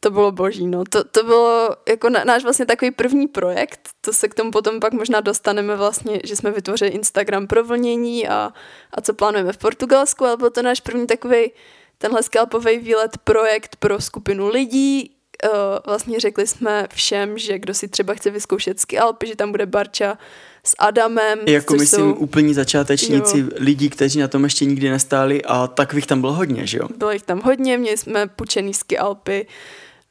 to 0.00 0.10
bylo 0.10 0.32
boží, 0.32 0.66
no. 0.66 0.84
To, 0.90 1.04
to 1.04 1.22
bylo 1.22 1.76
jako 1.88 2.10
na, 2.10 2.24
náš 2.24 2.42
vlastně 2.42 2.66
takový 2.66 2.90
první 2.90 3.28
projekt, 3.28 3.80
to 4.00 4.12
se 4.12 4.28
k 4.28 4.34
tomu 4.34 4.50
potom 4.50 4.80
pak 4.80 4.92
možná 4.92 5.20
dostaneme 5.20 5.76
vlastně, 5.76 6.20
že 6.24 6.36
jsme 6.36 6.50
vytvořili 6.50 6.90
Instagram 6.90 7.46
pro 7.46 7.64
vlnění 7.64 8.28
a, 8.28 8.52
a 8.92 9.00
co 9.00 9.14
plánujeme 9.14 9.52
v 9.52 9.58
Portugalsku, 9.58 10.24
ale 10.24 10.36
byl 10.36 10.50
to 10.50 10.62
náš 10.62 10.80
první 10.80 11.06
takový 11.06 11.52
tenhle 11.98 12.22
scalpový 12.22 12.78
výlet 12.78 13.18
projekt 13.24 13.76
pro 13.76 14.00
skupinu 14.00 14.48
lidí, 14.48 15.16
uh, 15.44 15.50
vlastně 15.86 16.20
řekli 16.20 16.46
jsme 16.46 16.86
všem, 16.94 17.38
že 17.38 17.58
kdo 17.58 17.74
si 17.74 17.88
třeba 17.88 18.14
chce 18.14 18.30
vyzkoušet 18.30 18.80
ski 18.80 18.98
Alpy, 18.98 19.26
že 19.26 19.36
tam 19.36 19.50
bude 19.50 19.66
Barča 19.66 20.18
s 20.64 20.74
Adamem. 20.78 21.38
Jako 21.46 21.74
myslím 21.74 22.04
jsou... 22.04 22.14
úplní 22.14 22.54
začátečníci, 22.54 23.38
jo. 23.38 23.46
lidí, 23.56 23.90
kteří 23.90 24.18
na 24.18 24.28
tom 24.28 24.44
ještě 24.44 24.64
nikdy 24.64 24.90
nestáli 24.90 25.42
a 25.44 25.66
takových 25.66 26.06
tam 26.06 26.20
bylo 26.20 26.32
hodně, 26.32 26.66
že 26.66 26.78
jo? 26.78 26.88
Bylo 26.96 27.10
jich 27.10 27.22
tam 27.22 27.40
hodně, 27.40 27.78
měli 27.78 27.96
jsme 27.96 28.26
pučený 28.26 28.74
ski 28.74 28.98
Alpy, 28.98 29.46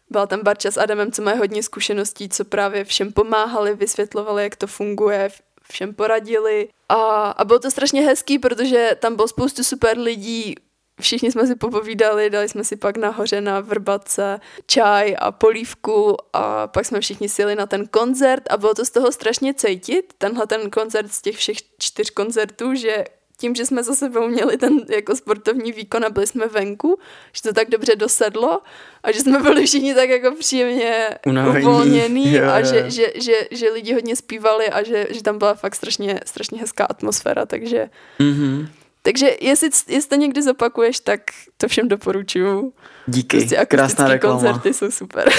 byla 0.09 0.27
tam 0.27 0.43
Barča 0.43 0.71
s 0.71 0.77
Adamem, 0.77 1.11
co 1.11 1.21
mají 1.21 1.37
hodně 1.37 1.63
zkušeností, 1.63 2.29
co 2.29 2.45
právě 2.45 2.83
všem 2.83 3.13
pomáhali, 3.13 3.75
vysvětlovali, 3.75 4.43
jak 4.43 4.55
to 4.55 4.67
funguje, 4.67 5.29
všem 5.71 5.93
poradili. 5.93 6.69
A, 6.89 6.95
a 7.31 7.45
bylo 7.45 7.59
to 7.59 7.71
strašně 7.71 8.01
hezký, 8.01 8.39
protože 8.39 8.97
tam 8.99 9.15
bylo 9.15 9.27
spoustu 9.27 9.63
super 9.63 9.97
lidí, 9.97 10.55
všichni 11.01 11.31
jsme 11.31 11.47
si 11.47 11.55
popovídali, 11.55 12.29
dali 12.29 12.49
jsme 12.49 12.63
si 12.63 12.75
pak 12.75 12.97
nahoře 12.97 13.41
na 13.41 13.59
vrbace 13.59 14.39
čaj 14.67 15.15
a 15.19 15.31
polívku 15.31 16.17
a 16.33 16.67
pak 16.67 16.85
jsme 16.85 17.01
všichni 17.01 17.29
sjeli 17.29 17.55
na 17.55 17.65
ten 17.65 17.87
koncert 17.87 18.43
a 18.49 18.57
bylo 18.57 18.73
to 18.73 18.85
z 18.85 18.89
toho 18.89 19.11
strašně 19.11 19.53
cítit, 19.53 20.13
tenhle 20.17 20.47
ten 20.47 20.69
koncert 20.69 21.11
z 21.11 21.21
těch 21.21 21.37
všech 21.37 21.57
čtyř 21.77 22.09
koncertů, 22.09 22.75
že 22.75 23.03
tím, 23.37 23.55
že 23.55 23.65
jsme 23.65 23.83
za 23.83 23.95
sebou 23.95 24.27
měli 24.27 24.57
ten 24.57 24.79
jako 24.89 25.15
sportovní 25.15 25.71
výkon 25.71 26.05
a 26.05 26.09
byli 26.09 26.27
jsme 26.27 26.47
venku, 26.47 26.99
že 27.35 27.41
to 27.41 27.53
tak 27.53 27.69
dobře 27.69 27.95
dosedlo 27.95 28.61
a 29.03 29.11
že 29.11 29.19
jsme 29.19 29.39
byli 29.39 29.65
všichni 29.65 29.95
tak 29.95 30.09
jako 30.09 30.35
příjemně 30.39 31.09
Unavení. 31.25 31.65
uvolněný 31.65 32.33
Jo, 32.33 32.49
a 32.49 32.61
že, 32.61 32.91
že, 32.91 33.13
že, 33.15 33.33
že 33.51 33.69
lidi 33.71 33.93
hodně 33.93 34.15
zpívali 34.15 34.69
a 34.69 34.83
že, 34.83 35.07
že 35.09 35.23
tam 35.23 35.37
byla 35.37 35.53
fakt 35.53 35.75
strašně, 35.75 36.19
strašně 36.25 36.59
hezká 36.59 36.85
atmosféra, 36.85 37.45
takže 37.45 37.89
Mhm. 38.19 38.67
takže 39.01 39.31
jestli, 39.41 39.69
jestli 39.87 40.09
to 40.09 40.15
někdy 40.15 40.41
zopakuješ, 40.41 40.99
tak 40.99 41.21
to 41.57 41.67
všem 41.67 41.87
doporučuju. 41.87 42.73
Díky, 43.07 43.37
Prostě 43.37 43.65
krásná 43.65 44.07
reklama. 44.07 44.35
koncerty 44.39 44.73
jsou 44.73 44.91
super. 44.91 45.29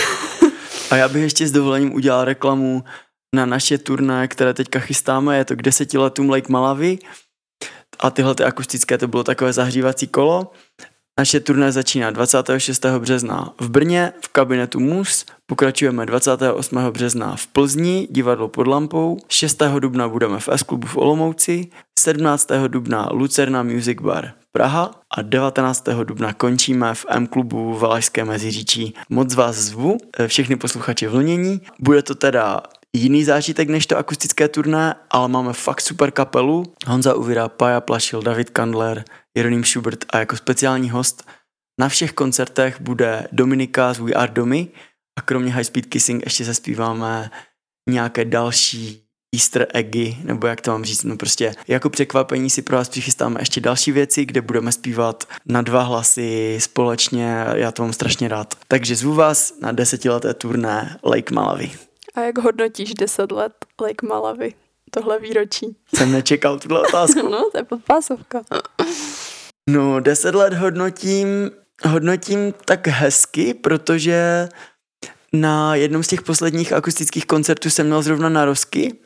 A 0.90 0.96
já 0.96 1.08
bych 1.08 1.22
ještě 1.22 1.46
s 1.48 1.52
dovolením 1.52 1.94
udělal 1.94 2.24
reklamu 2.24 2.84
na 3.34 3.46
naše 3.46 3.78
turné, 3.78 4.28
které 4.28 4.54
teďka 4.54 4.78
chystáme, 4.78 5.36
je 5.38 5.44
to 5.44 5.56
k 5.56 5.62
deseti 5.62 5.98
letům 5.98 6.30
Lake 6.30 6.46
Malawi 6.52 6.98
a 8.00 8.10
tyhle 8.10 8.34
ty 8.34 8.44
akustické 8.44 8.98
to 8.98 9.08
bylo 9.08 9.24
takové 9.24 9.52
zahřívací 9.52 10.06
kolo. 10.06 10.52
Naše 11.18 11.40
turné 11.40 11.72
začíná 11.72 12.10
26. 12.10 12.84
března 12.98 13.54
v 13.60 13.70
Brně 13.70 14.12
v 14.20 14.28
kabinetu 14.28 14.80
MUS, 14.80 15.24
pokračujeme 15.46 16.06
28. 16.06 16.78
března 16.90 17.36
v 17.36 17.46
Plzni, 17.46 18.08
divadlo 18.10 18.48
pod 18.48 18.66
lampou, 18.66 19.16
6. 19.28 19.62
dubna 19.78 20.08
budeme 20.08 20.40
v 20.40 20.48
S-klubu 20.48 20.86
v 20.86 20.96
Olomouci, 20.96 21.68
17. 21.98 22.48
dubna 22.68 23.08
Lucerna 23.12 23.62
Music 23.62 23.98
Bar 24.00 24.32
Praha 24.52 24.90
a 25.16 25.22
19. 25.22 25.88
dubna 26.04 26.32
končíme 26.32 26.94
v 26.94 27.06
M-klubu 27.08 27.74
v 27.74 27.80
Valašské 27.80 28.24
Meziříčí. 28.24 28.94
Moc 29.08 29.34
vás 29.34 29.56
zvu, 29.56 29.98
eh, 30.18 30.28
všechny 30.28 30.56
posluchače 30.56 31.08
vlnění. 31.08 31.60
Bude 31.80 32.02
to 32.02 32.14
teda 32.14 32.60
jiný 32.96 33.24
zážitek 33.24 33.68
než 33.68 33.86
to 33.86 33.96
akustické 33.96 34.48
turné, 34.48 34.94
ale 35.10 35.28
máme 35.28 35.52
fakt 35.52 35.80
super 35.80 36.10
kapelu. 36.10 36.64
Honza 36.86 37.14
Uvira, 37.14 37.48
Paja 37.48 37.80
Plašil, 37.80 38.22
David 38.22 38.50
Kandler, 38.50 39.04
Jeroným 39.36 39.64
Schubert 39.64 40.04
a 40.10 40.18
jako 40.18 40.36
speciální 40.36 40.90
host 40.90 41.28
na 41.80 41.88
všech 41.88 42.12
koncertech 42.12 42.80
bude 42.80 43.28
Dominika 43.32 43.92
z 43.92 43.98
We 43.98 44.12
Are 44.12 44.32
Domy 44.32 44.68
a 45.18 45.22
kromě 45.22 45.52
High 45.52 45.64
Speed 45.64 45.86
Kissing 45.86 46.24
ještě 46.24 46.44
zaspíváme 46.44 47.30
nějaké 47.90 48.24
další 48.24 49.02
easter 49.34 49.66
eggy, 49.74 50.16
nebo 50.22 50.46
jak 50.46 50.60
to 50.60 50.70
mám 50.70 50.84
říct, 50.84 51.04
no 51.04 51.16
prostě 51.16 51.54
jako 51.68 51.90
překvapení 51.90 52.50
si 52.50 52.62
pro 52.62 52.76
vás 52.76 52.88
přichystáme 52.88 53.40
ještě 53.40 53.60
další 53.60 53.92
věci, 53.92 54.24
kde 54.24 54.40
budeme 54.40 54.72
zpívat 54.72 55.28
na 55.46 55.62
dva 55.62 55.82
hlasy 55.82 56.58
společně, 56.60 57.44
já 57.54 57.72
to 57.72 57.82
mám 57.82 57.92
strašně 57.92 58.28
rád. 58.28 58.54
Takže 58.68 58.96
zvu 58.96 59.14
vás 59.14 59.52
na 59.60 59.72
desetileté 59.72 60.34
turné 60.34 60.98
Lake 61.04 61.34
Malawi. 61.34 61.70
A 62.16 62.20
jak 62.20 62.38
hodnotíš 62.38 62.94
10 62.94 63.32
let 63.32 63.52
Lake 63.80 64.06
Malawi? 64.06 64.54
Tohle 64.90 65.18
výročí. 65.18 65.76
Jsem 65.94 66.12
nečekal 66.12 66.58
tuhle 66.58 66.80
otázku. 66.80 67.28
No, 67.30 67.50
to 67.52 67.58
je 67.58 67.64
podpásovka. 67.64 68.42
No, 69.70 70.00
deset 70.00 70.34
let 70.34 70.52
hodnotím, 70.52 71.50
hodnotím 71.84 72.52
tak 72.64 72.86
hezky, 72.86 73.54
protože 73.54 74.48
na 75.32 75.74
jednom 75.74 76.02
z 76.02 76.08
těch 76.08 76.22
posledních 76.22 76.72
akustických 76.72 77.26
koncertů 77.26 77.70
jsem 77.70 77.86
měl 77.86 78.02
zrovna 78.02 78.28
narozky 78.28 78.98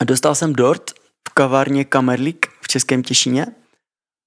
a 0.00 0.04
dostal 0.04 0.34
jsem 0.34 0.52
dort 0.52 0.90
v 1.28 1.34
kavárně 1.34 1.84
Kamerlik 1.84 2.46
v 2.62 2.68
Českém 2.68 3.02
Těšině 3.02 3.46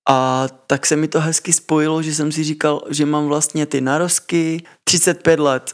a 0.10 0.47
tak 0.67 0.86
se 0.86 0.95
mi 0.95 1.08
to 1.08 1.19
hezky 1.19 1.54
spojilo, 1.54 2.02
že 2.04 2.13
jsem 2.15 2.32
si 2.32 2.43
říkal, 2.43 2.82
že 2.89 3.06
mám 3.06 3.28
vlastně 3.28 3.65
ty 3.65 3.82
narozky, 3.82 4.63
35 4.84 5.39
let 5.39 5.73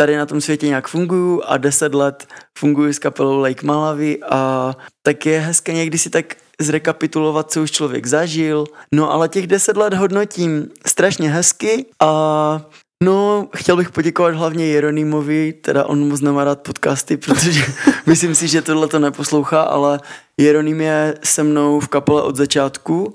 tady 0.00 0.16
na 0.16 0.26
tom 0.26 0.40
světě 0.40 0.66
nějak 0.66 0.88
funguju 0.88 1.42
a 1.46 1.56
10 1.56 1.94
let 1.94 2.26
funguju 2.58 2.92
s 2.92 2.98
kapelou 2.98 3.38
Lake 3.38 3.66
Malawi 3.66 4.18
a 4.30 4.72
tak 5.02 5.26
je 5.26 5.40
hezké 5.40 5.72
někdy 5.72 5.98
si 5.98 6.10
tak 6.10 6.36
zrekapitulovat, 6.60 7.50
co 7.50 7.62
už 7.62 7.70
člověk 7.70 8.06
zažil. 8.06 8.64
No 8.94 9.12
ale 9.12 9.28
těch 9.28 9.46
10 9.46 9.76
let 9.76 9.94
hodnotím 9.94 10.68
strašně 10.86 11.30
hezky 11.30 11.86
a 12.02 12.60
No, 13.04 13.48
chtěl 13.56 13.76
bych 13.76 13.90
poděkovat 13.90 14.34
hlavně 14.34 14.66
Jeronýmovi, 14.66 15.52
teda 15.52 15.84
on 15.84 16.08
moc 16.08 16.20
nemá 16.20 16.44
rád 16.44 16.60
podcasty, 16.60 17.16
protože 17.26 17.60
myslím 18.06 18.34
si, 18.34 18.48
že 18.48 18.62
tohle 18.62 18.88
to 18.88 18.98
neposlouchá, 18.98 19.62
ale 19.62 20.00
Jeroným 20.36 20.80
je 20.80 21.14
se 21.24 21.42
mnou 21.42 21.80
v 21.80 21.88
kapele 21.88 22.22
od 22.22 22.36
začátku 22.36 23.14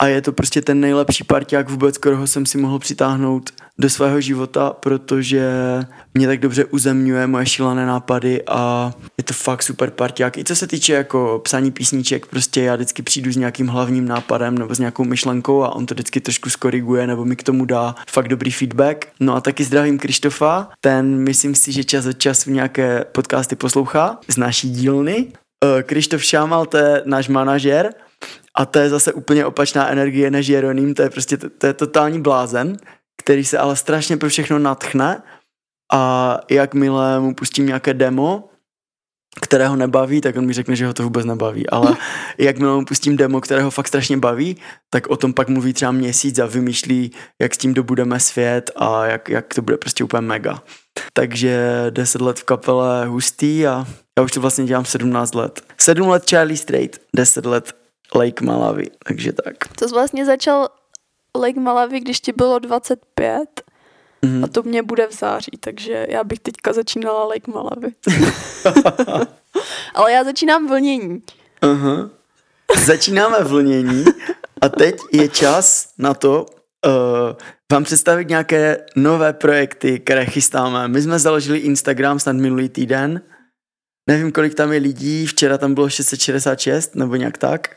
a 0.00 0.06
je 0.06 0.22
to 0.22 0.32
prostě 0.32 0.62
ten 0.62 0.80
nejlepší 0.80 1.24
parťák 1.24 1.70
vůbec, 1.70 1.98
kterého 1.98 2.26
jsem 2.26 2.46
si 2.46 2.58
mohl 2.58 2.78
přitáhnout 2.78 3.50
do 3.78 3.90
svého 3.90 4.20
života, 4.20 4.70
protože 4.70 5.50
mě 6.14 6.26
tak 6.26 6.40
dobře 6.40 6.64
uzemňuje 6.64 7.26
moje 7.26 7.46
šílené 7.46 7.86
nápady 7.86 8.42
a 8.46 8.92
je 9.18 9.24
to 9.24 9.34
fakt 9.34 9.62
super 9.62 9.90
parťák. 9.90 10.38
I 10.38 10.44
co 10.44 10.56
se 10.56 10.66
týče 10.66 10.92
jako 10.92 11.40
psaní 11.44 11.70
písniček, 11.70 12.26
prostě 12.26 12.62
já 12.62 12.74
vždycky 12.74 13.02
přijdu 13.02 13.32
s 13.32 13.36
nějakým 13.36 13.66
hlavním 13.66 14.08
nápadem 14.08 14.58
nebo 14.58 14.74
s 14.74 14.78
nějakou 14.78 15.04
myšlenkou 15.04 15.62
a 15.62 15.74
on 15.74 15.86
to 15.86 15.94
vždycky 15.94 16.20
trošku 16.20 16.50
skoriguje 16.50 17.06
nebo 17.06 17.24
mi 17.24 17.36
k 17.36 17.42
tomu 17.42 17.64
dá 17.64 17.94
fakt 18.10 18.28
dobrý 18.28 18.50
feedback. 18.50 19.08
No 19.20 19.34
a 19.34 19.40
taky 19.40 19.64
zdravím 19.64 19.98
Krištofa, 19.98 20.68
ten 20.80 21.18
myslím 21.18 21.54
si, 21.54 21.72
že 21.72 21.84
čas 21.84 22.06
od 22.06 22.18
času 22.18 22.50
nějaké 22.50 23.04
podcasty 23.12 23.56
poslouchá 23.56 24.18
z 24.28 24.36
naší 24.36 24.70
dílny. 24.70 25.26
Eh, 25.64 25.82
Krištof 25.82 26.24
Šámal, 26.24 26.66
to 26.66 26.76
je 26.76 27.02
náš 27.04 27.28
manažer, 27.28 27.94
a 28.58 28.66
to 28.66 28.78
je 28.78 28.90
zase 28.90 29.12
úplně 29.12 29.46
opačná 29.46 29.88
energie 29.88 30.30
než 30.30 30.46
Jeroným, 30.46 30.94
to 30.94 31.02
je 31.02 31.10
prostě, 31.10 31.36
to 31.36 31.66
je 31.66 31.72
totální 31.72 32.22
blázen, 32.22 32.76
který 33.22 33.44
se 33.44 33.58
ale 33.58 33.76
strašně 33.76 34.16
pro 34.16 34.28
všechno 34.28 34.58
natchne 34.58 35.22
a 35.92 36.38
jakmile 36.50 37.20
mu 37.20 37.34
pustím 37.34 37.66
nějaké 37.66 37.94
demo, 37.94 38.48
kterého 39.40 39.76
nebaví, 39.76 40.20
tak 40.20 40.36
on 40.36 40.46
mi 40.46 40.52
řekne, 40.52 40.76
že 40.76 40.86
ho 40.86 40.94
to 40.94 41.02
vůbec 41.02 41.26
nebaví, 41.26 41.70
ale 41.70 41.96
jakmile 42.38 42.74
mu 42.74 42.84
pustím 42.84 43.16
demo, 43.16 43.40
kterého 43.40 43.70
fakt 43.70 43.88
strašně 43.88 44.16
baví, 44.16 44.56
tak 44.90 45.06
o 45.06 45.16
tom 45.16 45.32
pak 45.32 45.48
mluví 45.48 45.72
třeba 45.72 45.92
měsíc 45.92 46.38
a 46.38 46.46
vymýšlí, 46.46 47.12
jak 47.42 47.54
s 47.54 47.58
tím 47.58 47.74
dobudeme 47.74 48.20
svět 48.20 48.70
a 48.76 49.06
jak, 49.06 49.28
jak 49.28 49.54
to 49.54 49.62
bude 49.62 49.76
prostě 49.76 50.04
úplně 50.04 50.20
mega. 50.20 50.62
Takže 51.12 51.86
10 51.90 52.20
let 52.20 52.38
v 52.38 52.44
kapele 52.44 53.06
hustý 53.06 53.66
a 53.66 53.86
já 54.18 54.24
už 54.24 54.32
to 54.32 54.40
vlastně 54.40 54.64
dělám 54.64 54.84
17 54.84 55.34
let. 55.34 55.62
7 55.80 56.08
let 56.08 56.30
Charlie 56.30 56.56
Strait, 56.56 57.00
10 57.16 57.46
let 57.46 57.77
Lake 58.14 58.44
Malawi, 58.44 58.86
takže 59.06 59.32
tak. 59.32 59.54
To 59.78 59.88
jsi 59.88 59.94
vlastně 59.94 60.24
začal 60.26 60.68
Lake 61.40 61.60
Malawi, 61.60 62.00
když 62.00 62.20
ti 62.20 62.32
bylo 62.32 62.58
25 62.58 63.62
Mhm. 64.22 64.44
a 64.44 64.46
to 64.48 64.62
mě 64.62 64.82
bude 64.82 65.06
v 65.06 65.12
září, 65.12 65.50
takže 65.60 66.06
já 66.08 66.24
bych 66.24 66.38
teďka 66.40 66.72
začínala 66.72 67.24
Lake 67.24 67.50
Malawi. 67.52 67.92
Ale 69.94 70.12
já 70.12 70.24
začínám 70.24 70.68
vlnění. 70.68 71.22
Aha. 71.62 72.10
Začínáme 72.86 73.44
vlnění 73.44 74.04
a 74.60 74.68
teď 74.68 74.96
je 75.12 75.28
čas 75.28 75.88
na 75.98 76.14
to 76.14 76.46
uh, 76.86 76.92
vám 77.72 77.84
představit 77.84 78.28
nějaké 78.28 78.86
nové 78.96 79.32
projekty, 79.32 80.00
které 80.00 80.26
chystáme. 80.26 80.88
My 80.88 81.02
jsme 81.02 81.18
založili 81.18 81.58
Instagram 81.58 82.18
snad 82.18 82.36
minulý 82.36 82.68
týden. 82.68 83.20
Nevím, 84.08 84.32
kolik 84.32 84.54
tam 84.54 84.72
je 84.72 84.80
lidí, 84.80 85.26
včera 85.26 85.58
tam 85.58 85.74
bylo 85.74 85.88
666 85.88 86.94
nebo 86.94 87.16
nějak 87.16 87.38
tak. 87.38 87.76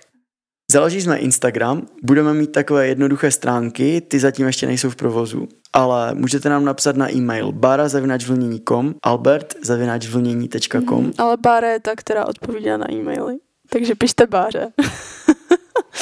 Založili 0.71 1.01
jsme 1.01 1.17
Instagram, 1.17 1.87
budeme 2.03 2.33
mít 2.33 2.51
takové 2.51 2.87
jednoduché 2.87 3.31
stránky, 3.31 4.01
ty 4.01 4.19
zatím 4.19 4.47
ještě 4.47 4.67
nejsou 4.67 4.89
v 4.89 4.95
provozu, 4.95 5.47
ale 5.73 6.15
můžete 6.15 6.49
nám 6.49 6.65
napsat 6.65 6.95
na 6.95 7.11
e-mail 7.11 7.51
bara.vlnění.com 7.51 8.95
albert.vlnění.com 9.03 11.03
Mm, 11.03 11.11
ale 11.17 11.37
Bára 11.37 11.69
je 11.69 11.79
ta, 11.79 11.91
která 11.95 12.25
odpovídá 12.25 12.77
na 12.77 12.91
e-maily. 12.91 13.37
Takže 13.69 13.95
pište 13.95 14.27
Báře. 14.27 14.71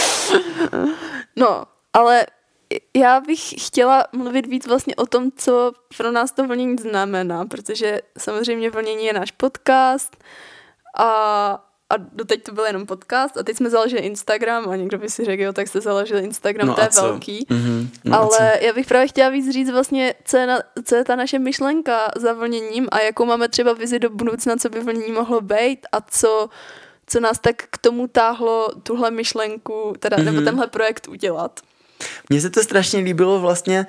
no, 1.35 1.63
ale 1.93 2.25
já 2.95 3.21
bych 3.21 3.67
chtěla 3.67 4.05
mluvit 4.13 4.47
víc 4.47 4.67
vlastně 4.67 4.95
o 4.95 5.05
tom, 5.05 5.31
co 5.35 5.71
pro 5.97 6.11
nás 6.11 6.31
to 6.31 6.47
vlnění 6.47 6.77
znamená, 6.77 7.45
protože 7.45 8.01
samozřejmě 8.17 8.69
vlnění 8.69 9.05
je 9.05 9.13
náš 9.13 9.31
podcast 9.31 10.17
a, 10.97 11.68
a 11.89 11.97
doteď 11.97 12.43
to 12.43 12.51
byl 12.51 12.65
jenom 12.65 12.85
podcast 12.85 13.37
a 13.37 13.43
teď 13.43 13.57
jsme 13.57 13.69
založili 13.69 14.01
Instagram 14.01 14.69
a 14.69 14.75
někdo 14.75 14.97
by 14.97 15.09
si 15.09 15.25
řekl, 15.25 15.41
jo, 15.43 15.53
tak 15.53 15.67
jste 15.67 15.81
založili 15.81 16.23
Instagram, 16.23 16.67
No 16.67 16.75
to 16.75 16.81
je 16.81 16.87
co? 16.87 17.01
velký. 17.01 17.45
Mhm, 17.49 17.89
no? 18.05 18.17
Ale 18.21 18.57
já 18.61 18.73
bych 18.73 18.87
právě 18.87 19.07
chtěla 19.07 19.29
víc 19.29 19.49
říct 19.53 19.69
vlastně, 19.69 20.13
co 20.25 20.37
je, 20.37 20.47
na, 20.47 20.59
co 20.85 20.95
je 20.95 21.03
ta 21.03 21.15
naše 21.15 21.39
myšlenka 21.39 22.11
za 22.15 22.33
vlněním 22.33 22.87
a 22.91 22.99
jakou 22.99 23.25
máme 23.25 23.47
třeba 23.49 23.73
vizi 23.73 23.99
do 23.99 24.09
budoucna, 24.09 24.55
co 24.55 24.69
by 24.69 24.79
vlnění 24.79 25.11
mohlo 25.11 25.41
být 25.41 25.79
a 25.91 26.01
co, 26.01 26.49
co 27.07 27.19
nás 27.19 27.39
tak 27.39 27.55
k 27.69 27.77
tomu 27.77 28.07
táhlo 28.07 28.67
tuhle 28.83 29.11
myšlenku, 29.11 29.93
teda, 29.99 30.17
mm-hmm. 30.17 30.23
nebo 30.23 30.35
Mhm. 30.37 30.45
tenhle 30.45 30.67
projekt 30.67 31.07
udělat. 31.07 31.59
Mně 32.29 32.41
se 32.41 32.49
to 32.49 32.63
strašně 32.63 32.99
líbilo 32.99 33.39
vlastně, 33.39 33.85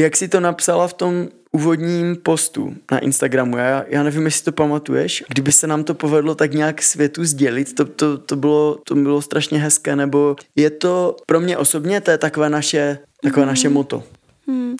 jak 0.00 0.16
si 0.16 0.28
to 0.28 0.40
napsala 0.40 0.88
v 0.88 0.94
tom 0.94 1.28
úvodním 1.52 2.16
postu 2.16 2.74
na 2.90 2.98
Instagramu, 2.98 3.56
já, 3.56 3.84
já 3.88 4.02
nevím, 4.02 4.24
jestli 4.24 4.44
to 4.44 4.52
pamatuješ, 4.52 5.24
kdyby 5.28 5.52
se 5.52 5.66
nám 5.66 5.84
to 5.84 5.94
povedlo 5.94 6.34
tak 6.34 6.52
nějak 6.52 6.82
světu 6.82 7.24
sdělit, 7.24 7.74
to, 7.74 7.84
to, 7.84 8.18
to, 8.18 8.36
bylo, 8.36 8.78
to 8.84 8.94
bylo 8.94 9.22
strašně 9.22 9.58
hezké, 9.58 9.96
nebo 9.96 10.36
je 10.56 10.70
to 10.70 11.16
pro 11.26 11.40
mě 11.40 11.56
osobně, 11.56 12.00
to 12.00 12.10
je 12.10 12.18
takové 12.18 12.50
naše, 12.50 12.98
takové 13.22 13.42
mm. 13.42 13.48
naše 13.48 13.68
moto. 13.68 14.04
Hmm. 14.46 14.76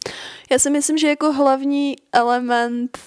Já 0.50 0.58
si 0.58 0.70
myslím, 0.70 0.98
že 0.98 1.08
jako 1.08 1.32
hlavní 1.32 1.96
element, 2.12 2.98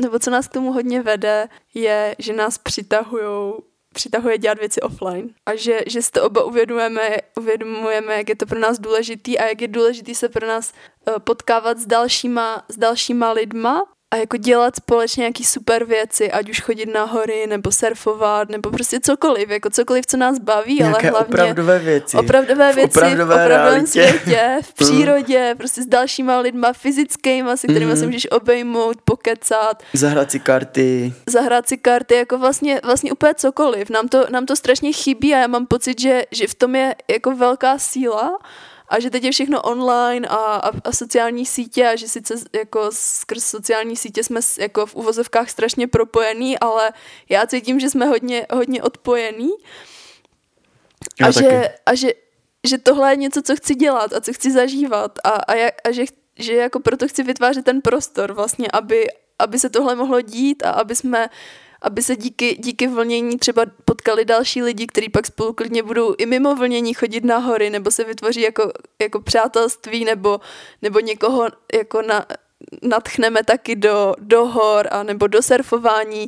nebo 0.00 0.18
co 0.18 0.30
nás 0.30 0.48
k 0.48 0.52
tomu 0.52 0.72
hodně 0.72 1.02
vede, 1.02 1.48
je, 1.74 2.16
že 2.18 2.32
nás 2.32 2.58
přitahují 2.58 3.54
přitahuje 3.94 4.38
dělat 4.38 4.58
věci 4.58 4.80
offline. 4.80 5.28
A 5.46 5.54
že, 5.54 5.80
že 5.86 6.02
si 6.02 6.10
to 6.10 6.24
oba 6.24 6.44
uvědomujeme, 6.44 7.16
uvědomujeme, 7.38 8.14
jak 8.14 8.28
je 8.28 8.36
to 8.36 8.46
pro 8.46 8.58
nás 8.58 8.78
důležitý 8.78 9.38
a 9.38 9.44
jak 9.46 9.60
je 9.60 9.68
důležitý 9.68 10.14
se 10.14 10.28
pro 10.28 10.46
nás 10.46 10.72
uh, 11.08 11.18
potkávat 11.18 11.78
s 11.78 11.86
dalšíma, 11.86 12.64
s 12.68 12.76
dalšíma 12.76 13.32
lidma 13.32 13.82
a 14.14 14.16
jako 14.16 14.36
dělat 14.36 14.76
společně 14.76 15.20
nějaký 15.20 15.44
super 15.44 15.84
věci, 15.84 16.32
ať 16.32 16.50
už 16.50 16.60
chodit 16.60 16.86
na 16.94 17.04
hory, 17.04 17.46
nebo 17.46 17.72
surfovat, 17.72 18.48
nebo 18.48 18.70
prostě 18.70 19.00
cokoliv, 19.00 19.48
jako 19.50 19.70
cokoliv, 19.70 20.06
co 20.06 20.16
nás 20.16 20.38
baví, 20.38 20.74
Nějaké 20.74 20.92
ale 20.92 21.10
hlavně 21.10 21.28
opravdové 21.34 21.78
věci. 21.78 22.16
Opravdové 22.16 22.72
věci 22.72 22.98
opravdové 22.98 23.24
v 23.24 23.30
opravdovém 23.30 23.72
realitě. 23.72 23.86
světě, 23.86 24.58
v 24.62 24.72
přírodě, 24.84 25.54
prostě 25.58 25.82
s 25.82 25.86
dalšíma 25.86 26.38
lidma, 26.38 26.72
fyzickýma, 26.72 27.56
se 27.56 27.66
kterými 27.66 27.90
Mhm. 27.92 27.96
se 28.00 28.06
můžeš 28.06 28.26
obejmout, 28.30 28.96
pokecat, 29.04 29.82
Zahrát 29.92 30.30
si 30.30 30.40
karty. 30.40 31.12
zahrát 31.28 31.68
si 31.68 31.76
karty, 31.78 32.14
jako 32.14 32.38
vlastně, 32.38 32.80
vlastně 32.84 33.12
úplně 33.12 33.34
cokoliv. 33.34 33.90
Nám 33.90 34.08
to, 34.08 34.26
nám 34.30 34.46
to 34.46 34.56
strašně 34.56 34.92
chybí 34.92 35.34
a 35.34 35.38
já 35.38 35.46
mám 35.46 35.66
pocit, 35.66 36.00
že, 36.00 36.22
že 36.30 36.46
v 36.46 36.54
tom 36.54 36.74
je 36.76 36.94
jako 37.10 37.36
velká 37.36 37.78
síla 37.78 38.38
a 38.94 39.00
že 39.00 39.10
teď 39.10 39.24
je 39.24 39.32
všechno 39.32 39.62
online 39.62 40.28
a, 40.28 40.34
a, 40.36 40.70
a 40.84 40.92
sociální 40.92 41.46
sítě 41.46 41.88
a 41.88 41.96
že 41.96 42.08
sice 42.08 42.34
jako 42.52 42.86
skrz 42.90 43.44
sociální 43.44 43.96
sítě 43.96 44.24
jsme 44.24 44.40
jako 44.58 44.86
v 44.86 44.94
uvozovkách 44.94 45.50
strašně 45.50 45.88
propojení, 45.88 46.58
ale 46.58 46.92
já 47.28 47.46
cítím, 47.46 47.80
že 47.80 47.90
jsme 47.90 48.06
hodně, 48.06 48.46
hodně 48.52 48.82
odpojení 48.82 49.50
Já 51.20 51.26
a, 51.26 51.32
taky. 51.32 51.46
že, 51.46 51.74
a 51.86 51.94
že, 51.94 52.08
že 52.66 52.78
tohle 52.78 53.12
je 53.12 53.16
něco, 53.16 53.42
co 53.42 53.56
chci 53.56 53.74
dělat 53.74 54.12
a 54.12 54.20
co 54.20 54.32
chci 54.32 54.52
zažívat 54.52 55.18
a, 55.24 55.28
a, 55.28 55.54
jak, 55.54 55.74
a 55.84 55.90
že, 55.90 56.04
že 56.38 56.54
jako 56.54 56.80
proto 56.80 57.08
chci 57.08 57.22
vytvářet 57.22 57.64
ten 57.64 57.80
prostor 57.80 58.32
vlastně, 58.32 58.68
aby, 58.72 59.06
aby 59.38 59.58
se 59.58 59.70
tohle 59.70 59.94
mohlo 59.94 60.20
dít 60.20 60.62
a 60.62 60.70
aby 60.70 60.94
jsme 60.94 61.28
aby 61.84 62.02
se 62.02 62.16
díky, 62.16 62.56
díky 62.60 62.88
vlnění 62.88 63.38
třeba 63.38 63.62
potkali 63.84 64.24
další 64.24 64.62
lidi, 64.62 64.86
kteří 64.86 65.08
pak 65.08 65.26
spolu 65.26 65.52
klidně 65.52 65.82
budou 65.82 66.14
i 66.18 66.26
mimo 66.26 66.56
vlnění 66.56 66.94
chodit 66.94 67.24
na 67.24 67.38
hory, 67.38 67.70
nebo 67.70 67.90
se 67.90 68.04
vytvoří 68.04 68.40
jako, 68.40 68.72
jako 69.02 69.20
přátelství, 69.20 70.04
nebo, 70.04 70.40
nebo 70.82 71.00
někoho 71.00 71.48
jako 71.74 72.02
na, 72.02 72.26
natchneme 72.82 73.44
taky 73.44 73.76
do, 73.76 74.14
do 74.18 74.46
hor, 74.46 74.88
a 74.90 75.02
nebo 75.02 75.26
do 75.26 75.42
surfování. 75.42 76.26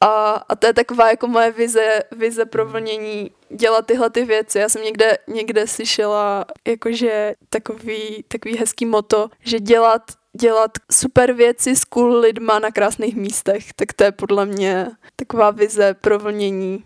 A, 0.00 0.44
a 0.48 0.56
to 0.56 0.66
je 0.66 0.74
taková 0.74 1.10
jako 1.10 1.26
moje 1.26 1.50
vize, 1.50 2.02
vize 2.16 2.44
pro 2.44 2.66
vlnění 2.66 3.30
dělat 3.50 3.86
tyhle 3.86 4.10
ty 4.10 4.24
věci. 4.24 4.58
Já 4.58 4.68
jsem 4.68 4.82
někde, 4.82 5.18
někde 5.26 5.66
slyšela 5.66 6.44
jakože 6.66 7.34
takový, 7.50 8.24
takový 8.28 8.56
hezký 8.56 8.86
moto, 8.86 9.28
že 9.40 9.60
dělat, 9.60 10.02
dělat 10.40 10.70
super 10.92 11.32
věci 11.32 11.76
s 11.76 11.84
cool 11.84 12.18
lidma 12.18 12.58
na 12.58 12.70
krásných 12.70 13.16
místech. 13.16 13.72
Tak 13.72 13.92
to 13.92 14.04
je 14.04 14.12
podle 14.12 14.46
mě 14.46 14.86
taková 15.16 15.50
vize 15.50 15.94
pro 15.94 16.18
vlnění. 16.18 16.84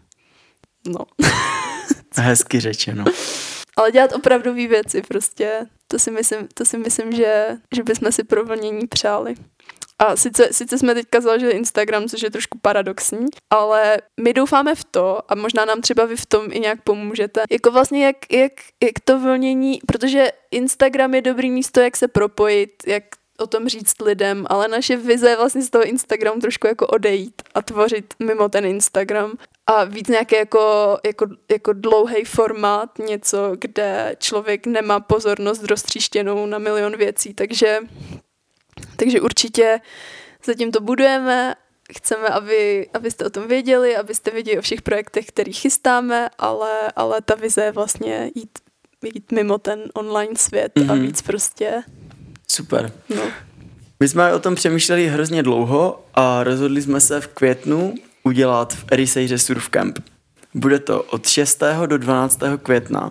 No. 0.89 0.99
Hezky 2.17 2.61
řečeno. 2.61 3.05
Ale 3.77 3.93
dělat 3.93 4.13
opravdové 4.13 4.67
věci 4.67 5.03
prostě. 5.03 5.67
To 5.89 5.99
si 5.99 6.11
myslím, 6.11 6.49
to 6.55 6.65
si 6.65 6.79
myslím 6.79 7.13
že, 7.13 7.47
že 7.75 7.83
bychom 7.83 8.13
si 8.13 8.25
pro 8.25 8.45
vlnění 8.45 8.87
přáli. 8.87 9.35
A 9.99 10.17
sice, 10.17 10.49
sice 10.53 10.79
jsme 10.79 10.95
teďka 10.95 11.21
založili 11.21 11.53
Instagram, 11.53 12.09
což 12.09 12.23
je 12.23 12.31
trošku 12.31 12.59
paradoxní, 12.59 13.27
ale 13.51 13.97
my 14.21 14.33
doufáme 14.33 14.75
v 14.75 14.85
to, 14.85 15.33
a 15.33 15.35
možná 15.35 15.65
nám 15.65 15.81
třeba 15.81 16.05
vy 16.05 16.17
v 16.17 16.27
tom 16.27 16.47
i 16.51 16.61
nějak 16.61 16.83
pomůžete, 16.83 17.43
jako 17.51 17.71
vlastně 17.71 18.07
jak, 18.07 18.17
jak, 18.33 18.53
jak 18.83 18.93
to 19.05 19.21
vlnění, 19.21 19.81
protože 19.87 20.29
Instagram 20.51 21.15
je 21.15 21.23
dobrý 21.23 21.51
místo, 21.51 21.81
jak 21.81 21.97
se 21.97 22.09
propojit, 22.09 22.71
jak 22.87 23.05
o 23.43 23.47
tom 23.47 23.69
říct 23.69 24.01
lidem, 24.01 24.47
ale 24.49 24.69
naše 24.69 24.97
vize 24.97 25.31
je 25.31 25.37
vlastně 25.37 25.63
z 25.63 25.71
toho 25.71 25.85
Instagramu 25.85 26.41
trošku 26.41 26.67
jako 26.67 26.87
odejít 26.87 27.43
a 27.55 27.63
tvořit 27.63 28.15
mimo 28.19 28.49
ten 28.49 28.65
Instagram 28.65 29.33
a 29.67 29.85
víc 29.85 30.09
nějaký 30.09 30.35
jako, 30.35 30.99
jako, 31.07 31.27
jako 31.51 31.73
dlouhý 31.73 32.25
formát, 32.25 32.99
něco, 32.99 33.53
kde 33.59 34.17
člověk 34.19 34.67
nemá 34.67 35.01
pozornost 35.01 35.65
roztříštěnou 35.65 36.47
na 36.47 36.59
milion 36.59 36.97
věcí, 36.97 37.35
takže 37.35 37.79
takže 38.97 39.21
určitě 39.21 39.81
zatím 40.45 40.73
to 40.73 40.81
budujeme, 40.81 41.55
chceme, 41.97 42.29
aby, 42.29 42.89
abyste 42.95 43.25
o 43.25 43.31
tom 43.31 43.49
věděli, 43.49 43.97
abyste 43.97 44.31
věděli 44.31 44.59
o 44.59 44.63
všech 44.63 44.83
projektech, 44.83 45.27
který 45.27 45.53
chystáme, 45.53 46.31
ale, 46.39 46.93
ale 46.97 47.21
ta 47.21 47.35
vize 47.35 47.65
je 47.65 47.73
vlastně 47.73 48.31
jít, 48.35 48.59
jít 49.15 49.33
mimo 49.33 49.59
ten 49.59 49.85
online 49.95 50.37
svět 50.37 50.73
mm-hmm. 50.75 50.91
a 50.91 50.95
Mhm. 50.95 51.07
víc 51.07 51.23
prostě, 51.23 51.83
Super. 52.53 52.93
no. 53.17 53.23
My 54.01 54.09
jsme 54.09 54.35
o 54.35 54.39
tom 54.39 54.55
přemýšleli 54.55 55.09
hrozně 55.09 55.43
dlouho 55.43 56.05
a 56.15 56.45
rozhodli 56.45 56.83
jsme 56.83 57.01
se 57.01 57.21
v 57.21 57.27
květnu 57.27 57.95
udělat 58.23 58.73
v 58.73 58.85
Erisejře 58.91 59.39
Surf 59.39 59.69
Camp. 59.69 59.99
Bude 60.55 60.79
to 60.79 61.03
od 61.03 61.29
6. 61.29 61.63
do 61.87 61.99
12. 61.99 62.41
května. 62.63 63.11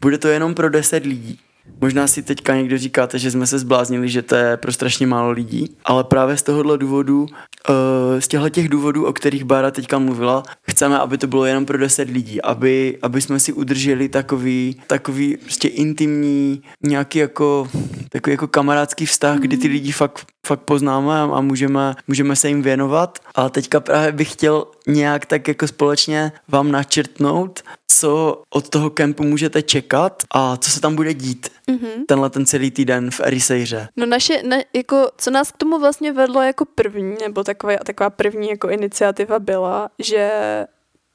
Bude 0.00 0.18
to 0.18 0.28
jenom 0.28 0.54
pro 0.54 0.70
10 0.70 1.04
lidí. 1.04 1.40
Možná 1.80 2.06
si 2.06 2.22
teďka 2.22 2.56
někdo 2.56 2.78
říkáte, 2.78 3.18
že 3.18 3.30
jsme 3.30 3.46
se 3.46 3.58
zbláznili, 3.58 4.08
že 4.08 4.22
to 4.22 4.34
je 4.34 4.56
pro 4.56 4.72
strašně 4.72 5.06
málo 5.06 5.30
lidí, 5.30 5.76
ale 5.84 6.04
právě 6.04 6.36
z 6.36 6.42
tohohle 6.42 6.78
důvodu, 6.78 7.26
eh, 7.68 8.20
z 8.20 8.28
těchto 8.28 8.48
těch 8.48 8.68
důvodů, 8.68 9.06
o 9.06 9.12
kterých 9.12 9.44
Bára 9.44 9.70
teďka 9.70 9.98
mluvila, 9.98 10.42
chceme, 10.70 10.98
aby 10.98 11.18
to 11.18 11.26
bylo 11.26 11.44
jenom 11.44 11.66
pro 11.66 11.78
10 11.78 12.10
lidí, 12.10 12.42
aby, 12.42 12.98
aby 13.02 13.20
jsme 13.20 13.40
si 13.40 13.52
udrželi 13.52 14.08
takový, 14.08 14.80
takový 14.86 15.36
prostě 15.36 15.68
intimní, 15.68 16.62
nějaký 16.82 17.18
jako, 17.18 17.68
takový 18.08 18.32
jako 18.32 18.48
kamarádský 18.48 19.06
vztah, 19.06 19.38
kdy 19.38 19.56
ty 19.56 19.68
lidi 19.68 19.92
fakt, 19.92 20.26
fakt 20.46 20.60
poznáme 20.60 21.20
a, 21.20 21.40
můžeme, 21.40 21.94
můžeme 22.08 22.36
se 22.36 22.48
jim 22.48 22.62
věnovat. 22.62 23.18
A 23.34 23.48
teďka 23.48 23.80
právě 23.80 24.12
bych 24.12 24.32
chtěl 24.32 24.66
nějak 24.86 25.26
tak 25.26 25.48
jako 25.48 25.68
společně 25.68 26.32
vám 26.48 26.72
načrtnout, 26.72 27.62
co 27.86 28.42
od 28.50 28.68
toho 28.68 28.90
kempu 28.90 29.22
můžete 29.22 29.62
čekat 29.62 30.22
a 30.30 30.56
co 30.56 30.70
se 30.70 30.80
tam 30.80 30.96
bude 30.96 31.14
dít 31.14 31.48
Mm-hmm. 31.68 32.04
tenhle 32.08 32.30
ten 32.30 32.46
celý 32.46 32.70
týden 32.70 33.10
v 33.10 33.20
Erisejře. 33.20 33.88
No 33.96 34.06
naše, 34.06 34.42
ne, 34.42 34.64
jako, 34.72 35.10
co 35.18 35.30
nás 35.30 35.52
k 35.52 35.56
tomu 35.56 35.78
vlastně 35.78 36.12
vedlo 36.12 36.42
jako 36.42 36.64
první, 36.64 37.16
nebo 37.20 37.44
taková, 37.44 37.76
taková 37.76 38.10
první 38.10 38.48
jako 38.48 38.68
iniciativa 38.68 39.38
byla, 39.38 39.88
že 39.98 40.30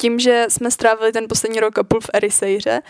tím, 0.02 0.20
že 0.20 0.46
jsme 0.50 0.72
strávili 0.72 1.12
ten 1.12 1.26
poslední 1.30 1.60
rok 1.60 1.78
a 1.78 1.84
půl 1.84 2.00
v 2.00 2.10
Erisejře, 2.14 2.82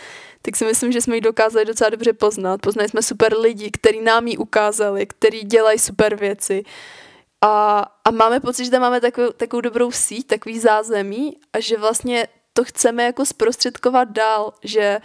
tak 0.41 0.55
si 0.55 0.65
myslím, 0.65 0.91
že 0.91 1.01
jsme 1.01 1.15
ji 1.15 1.21
dokázali 1.21 1.65
docela 1.65 1.89
dobře 1.89 2.13
poznat. 2.13 2.61
Poznali 2.61 2.89
jsme 2.89 3.01
super 3.01 3.37
lidi, 3.37 3.71
který 3.71 4.01
nám 4.01 4.27
ji 4.27 4.37
ukázali, 4.37 5.05
který 5.05 5.41
dělají 5.41 5.79
super 5.79 6.15
věci. 6.15 6.63
A, 7.41 7.85
a 8.05 8.11
máme 8.11 8.39
pocit, 8.39 8.65
že 8.65 8.71
tam 8.71 8.81
máme 8.81 9.01
takovou, 9.01 9.31
takovou 9.31 9.61
dobrou 9.61 9.91
síť, 9.91 10.27
takový 10.27 10.59
zázemí 10.59 11.37
a 11.53 11.59
že 11.59 11.77
vlastně 11.77 12.27
to 12.53 12.63
chceme 12.63 13.03
jako 13.03 13.25
zprostředkovat 13.25 14.09
dál, 14.09 14.53
že 14.63 14.99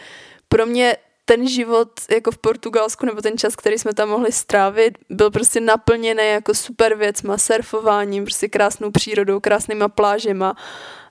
pro 0.49 0.67
mě 0.67 0.97
ten 1.25 1.49
život 1.49 1.91
jako 2.11 2.31
v 2.31 2.39
Portugalsku 2.39 3.07
nebo 3.07 3.21
ten 3.21 3.39
čas, 3.39 3.57
který 3.57 3.79
jsme 3.79 3.95
tam 3.95 4.09
mohli 4.09 4.33
strávit, 4.33 4.99
byl 5.11 5.31
prostě 5.31 5.61
naplněný 5.61 6.29
jako 6.29 6.55
super 6.55 6.95
věcma, 6.95 7.39
surfováním, 7.39 8.25
prostě 8.25 8.49
krásnou 8.49 8.91
přírodou, 8.91 9.41
krásnýma 9.41 9.89
plážema. 9.89 10.57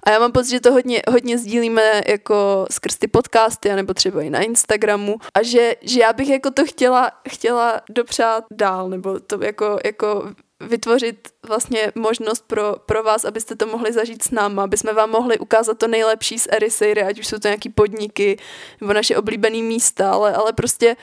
A 0.03 0.09
já 0.09 0.19
mám 0.19 0.31
pocit, 0.31 0.49
že 0.49 0.59
to 0.59 0.71
hodně, 0.71 1.01
hodně 1.09 1.37
sdílíme 1.37 2.01
jako 2.07 2.65
skrz 2.71 2.97
ty 2.97 3.07
podcasty, 3.07 3.75
nebo 3.75 3.93
třeba 3.93 4.21
i 4.21 4.29
na 4.29 4.39
Instagramu. 4.39 5.17
A 5.33 5.43
že, 5.43 5.75
že 5.81 5.99
já 5.99 6.13
bych 6.13 6.29
jako 6.29 6.51
to 6.51 6.65
chtěla, 6.65 7.11
chtěla 7.29 7.81
dopřát 7.89 8.43
dál, 8.51 8.89
nebo 8.89 9.19
to 9.19 9.43
jako, 9.43 9.79
jako 9.85 10.33
vytvořit 10.67 11.29
vlastně 11.47 11.91
možnost 11.95 12.43
pro, 12.47 12.75
pro 12.85 13.03
vás, 13.03 13.25
abyste 13.25 13.55
to 13.55 13.67
mohli 13.67 13.93
zažít 13.93 14.23
s 14.23 14.31
náma, 14.31 14.63
aby 14.63 14.77
jsme 14.77 14.93
vám 14.93 15.09
mohli 15.09 15.39
ukázat 15.39 15.77
to 15.77 15.87
nejlepší 15.87 16.39
z 16.39 16.47
Erisejry, 16.51 17.03
ať 17.03 17.19
už 17.19 17.27
jsou 17.27 17.37
to 17.37 17.47
nějaký 17.47 17.69
podniky 17.69 18.39
nebo 18.81 18.93
naše 18.93 19.17
oblíbené 19.17 19.57
místa, 19.57 20.11
ale, 20.11 20.33
ale 20.33 20.53
prostě 20.53 20.95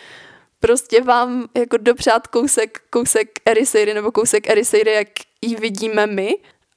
prostě 0.61 1.01
vám 1.01 1.49
jako 1.57 1.77
dopřát 1.77 2.27
kousek, 2.27 2.81
kousek 2.91 3.29
Erisejry 3.45 3.95
nebo 3.95 4.13
kousek 4.13 4.51
Erisejry, 4.51 4.93
jak 4.93 5.09
ji 5.43 5.57
vidíme 5.57 6.07
my. 6.07 6.37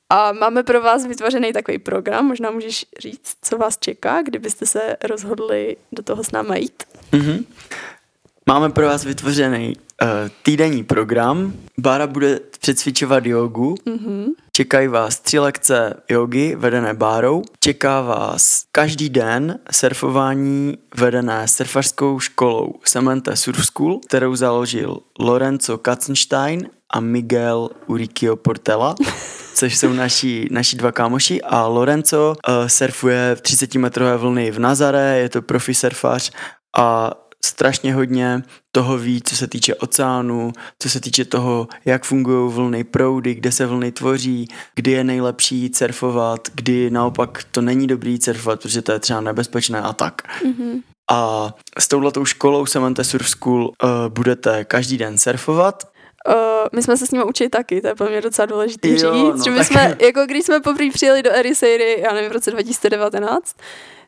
A 0.10 0.32
máme 0.32 0.64
pro 0.64 0.82
vás 0.82 1.06
vytvořený 1.06 1.54
takový 1.54 1.80
program, 1.80 2.26
možná 2.26 2.52
můžeš 2.52 2.86
říct, 3.00 3.38
co 3.42 3.58
vás 3.58 3.78
čeká, 3.78 4.22
kdybyste 4.22 4.66
se 4.66 4.98
rozhodli 5.04 5.78
do 5.92 6.04
toho 6.04 6.24
s 6.24 6.32
náma 6.32 6.56
jít. 6.56 6.84
Mhm. 7.12 7.46
Máme 8.46 8.70
pro 8.70 8.86
vás 8.86 9.06
vytvořený 9.06 9.76
týdenní 10.44 10.84
program. 10.84 11.54
Bára 11.78 12.08
bude 12.08 12.40
přecvičovat 12.60 13.26
jogu. 13.26 13.76
Mm-hmm. 13.86 14.26
Čekají 14.52 14.88
vás 14.88 15.20
tři 15.20 15.40
lekce 15.40 15.94
jogy 16.10 16.56
vedené 16.56 16.94
Bárou. 16.94 17.42
Čeká 17.60 18.02
vás 18.02 18.64
každý 18.72 19.10
den 19.10 19.60
surfování 19.72 20.78
vedené 20.98 21.48
surfařskou 21.48 22.20
školou 22.20 22.74
Semente 22.86 23.36
Surf 23.36 23.66
School, 23.66 24.00
kterou 24.08 24.36
založil 24.36 24.98
Lorenzo 25.20 25.78
Katzenstein 25.78 26.70
a 26.90 27.00
Miguel 27.00 27.70
Urikio 27.88 28.36
Portela. 28.36 28.96
což 29.54 29.78
jsou 29.78 29.94
naši, 29.94 30.48
naši 30.52 30.76
dva 30.76 30.92
kámoši 30.92 31.42
a 31.42 31.68
Lorenzo 31.68 32.36
uh, 32.48 32.68
surfuje 32.68 33.36
v 33.36 33.42
30 33.42 33.76
metrové 33.76 34.18
vlny 34.18 34.52
v 34.52 34.60
Nazare, 34.60 35.20
je 35.20 35.30
to 35.30 35.42
profi 35.42 35.74
surfař 35.74 36.32
a 36.78 37.12
strašně 37.46 37.94
hodně 37.94 38.44
toho 38.72 38.98
ví, 38.98 39.22
co 39.22 39.36
se 39.36 39.48
týče 39.48 39.76
oceánu, 39.76 40.54
co 40.80 40.90
se 40.90 41.00
týče 41.00 41.26
toho, 41.26 41.68
jak 41.86 42.04
fungují 42.04 42.54
vlny 42.54 42.84
proudy, 42.84 43.34
kde 43.34 43.52
se 43.52 43.66
vlny 43.66 43.92
tvoří, 43.92 44.48
kdy 44.76 44.92
je 44.92 45.04
nejlepší 45.04 45.72
surfovat, 45.76 46.48
kdy 46.54 46.90
naopak 46.90 47.44
to 47.52 47.62
není 47.62 47.88
dobrý 47.88 48.22
surfovat, 48.22 48.62
protože 48.62 48.82
to 48.82 48.92
je 48.92 49.00
třeba 49.00 49.22
nebezpečné 49.22 49.82
a 49.82 49.94
tak. 49.94 50.22
Mm-hmm. 50.46 50.82
A 51.12 51.50
s 51.80 51.88
touhletou 51.88 52.26
školou 52.26 52.66
Samantha 52.66 53.04
Surf 53.04 53.30
School 53.30 53.64
uh, 53.64 53.90
budete 54.08 54.66
každý 54.66 54.98
den 54.98 55.18
surfovat 55.18 55.92
Uh, 56.28 56.68
my 56.74 56.82
jsme 56.82 56.98
se 56.98 57.08
s 57.08 57.12
ním 57.12 57.24
učili 57.30 57.50
taky, 57.50 57.82
to 57.82 57.88
je 57.88 57.96
pro 57.96 58.10
mě 58.10 58.22
docela 58.22 58.46
důležité 58.46 58.88
říct, 58.88 59.04
no, 59.04 59.44
že 59.44 59.52
my 59.52 59.58
tak... 59.58 59.68
jsme, 59.68 59.98
jako 60.02 60.26
když 60.26 60.46
jsme 60.46 60.60
poprvé 60.60 60.90
přijeli 60.94 61.24
do 61.24 61.32
Eriseiry, 61.32 62.02
já 62.02 62.14
nevím, 62.14 62.30
v 62.30 62.34
roce 62.34 62.52
2019, 62.52 63.56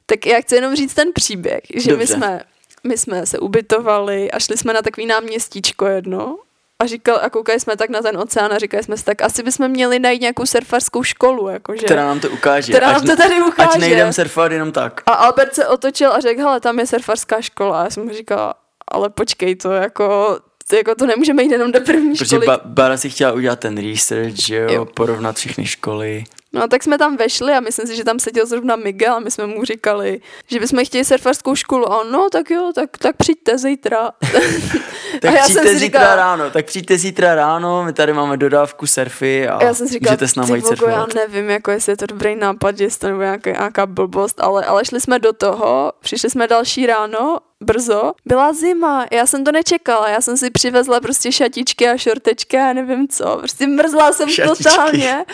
tak 0.05 0.25
já 0.25 0.41
chci 0.41 0.55
jenom 0.55 0.75
říct 0.75 0.93
ten 0.93 1.13
příběh, 1.13 1.61
že 1.75 1.89
Dobře. 1.89 1.95
my 1.97 2.07
jsme, 2.07 2.41
my 2.87 2.97
jsme 2.97 3.25
se 3.25 3.39
ubytovali 3.39 4.31
a 4.31 4.39
šli 4.39 4.57
jsme 4.57 4.73
na 4.73 4.81
takový 4.81 5.05
náměstíčko 5.07 5.85
jedno 5.85 6.37
a 6.79 6.85
říkal, 6.85 7.19
a 7.21 7.29
koukali 7.29 7.59
jsme 7.59 7.77
tak 7.77 7.89
na 7.89 8.01
ten 8.01 8.17
oceán 8.17 8.53
a 8.53 8.57
říkali 8.57 8.83
jsme 8.83 8.97
si, 8.97 9.03
tak 9.03 9.21
asi 9.21 9.43
bychom 9.43 9.67
měli 9.67 9.99
najít 9.99 10.21
nějakou 10.21 10.45
surfarskou 10.45 11.03
školu, 11.03 11.49
jakože. 11.49 11.85
Která 11.85 12.05
nám 12.05 12.19
to 12.19 12.29
ukáže. 12.29 12.73
Která 12.73 12.91
nám 12.91 13.01
to 13.01 13.15
tady 13.15 13.41
ukáže. 13.41 13.69
Ať 13.69 13.79
nejdem 13.79 14.13
surfovat 14.13 14.51
jenom 14.51 14.71
tak. 14.71 15.01
A 15.05 15.11
Albert 15.11 15.55
se 15.55 15.67
otočil 15.67 16.11
a 16.13 16.19
řekl, 16.19 16.41
hele, 16.41 16.59
tam 16.59 16.79
je 16.79 16.87
surfarská 16.87 17.41
škola. 17.41 17.81
A 17.81 17.83
já 17.83 17.89
jsem 17.89 18.03
mu 18.03 18.13
říkala, 18.13 18.53
ale 18.87 19.09
počkej, 19.09 19.55
to 19.55 19.71
jako, 19.71 20.37
to, 20.69 20.75
jako 20.75 20.95
to 20.95 21.05
nemůžeme 21.05 21.43
jít 21.43 21.51
jenom 21.51 21.71
do 21.71 21.81
první 21.81 22.15
Protože 22.15 22.25
školy. 22.35 22.47
Ba- 22.47 22.61
Bára 22.65 22.97
si 22.97 23.09
chtěla 23.09 23.31
udělat 23.31 23.59
ten 23.59 23.91
research, 23.91 24.35
že 24.45 24.55
jo, 24.55 24.71
jo, 24.71 24.85
porovnat 24.85 25.35
všechny 25.35 25.65
školy. 25.65 26.23
No 26.53 26.67
tak 26.67 26.83
jsme 26.83 26.97
tam 26.97 27.17
vešli 27.17 27.53
a 27.53 27.59
myslím 27.59 27.87
si, 27.87 27.95
že 27.95 28.03
tam 28.03 28.19
seděl 28.19 28.45
zrovna 28.45 28.75
Miguel 28.75 29.13
a 29.13 29.19
my 29.19 29.31
jsme 29.31 29.47
mu 29.47 29.65
říkali, 29.65 30.21
že 30.47 30.59
bychom 30.59 30.85
chtěli 30.85 31.05
surfarskou 31.05 31.55
školu. 31.55 31.91
A 31.91 32.01
on, 32.01 32.11
no 32.11 32.29
tak 32.31 32.49
jo, 32.49 32.71
tak, 32.75 32.97
tak 32.97 33.15
přijďte 33.17 33.57
zítra. 33.57 34.11
tak 35.21 35.31
a 35.31 35.35
já 35.35 35.43
přijďte 35.43 35.63
jsem 35.63 35.77
zítra 35.77 35.79
říkala, 35.79 36.15
ráno, 36.15 36.49
tak 36.49 36.65
přijďte 36.65 36.97
zítra 36.97 37.35
ráno, 37.35 37.83
my 37.83 37.93
tady 37.93 38.13
máme 38.13 38.37
dodávku 38.37 38.87
surfy 38.87 39.47
a 39.47 39.63
já 39.63 39.73
jsem 39.73 39.87
si 39.87 39.93
říkala, 39.93 40.11
můžete 40.11 40.27
s 40.27 40.35
námi 40.35 40.55
jít 40.55 40.65
já 40.87 41.05
nevím, 41.15 41.49
jako 41.49 41.71
jestli 41.71 41.91
je 41.91 41.97
to 41.97 42.05
dobrý 42.05 42.35
nápad, 42.35 42.79
jestli 42.79 42.99
to 42.99 43.07
nebo 43.07 43.21
nějaká, 43.21 43.51
nějaká 43.51 43.85
blbost, 43.85 44.39
ale, 44.39 44.65
ale 44.65 44.85
šli 44.85 45.01
jsme 45.01 45.19
do 45.19 45.33
toho, 45.33 45.93
přišli 45.99 46.29
jsme 46.29 46.47
další 46.47 46.85
ráno 46.85 47.39
brzo. 47.63 48.13
Byla 48.25 48.53
zima, 48.53 49.05
já 49.11 49.25
jsem 49.25 49.43
to 49.43 49.51
nečekala, 49.51 50.09
já 50.09 50.21
jsem 50.21 50.37
si 50.37 50.49
přivezla 50.49 50.99
prostě 50.99 51.31
šatičky 51.31 51.89
a 51.89 51.97
šortečky 51.97 52.57
a 52.57 52.73
nevím 52.73 53.07
co, 53.07 53.37
prostě 53.37 53.67
mrzla 53.67 54.11
jsem 54.11 54.29
šatičky. 54.29 54.63
totálně. 54.63 55.25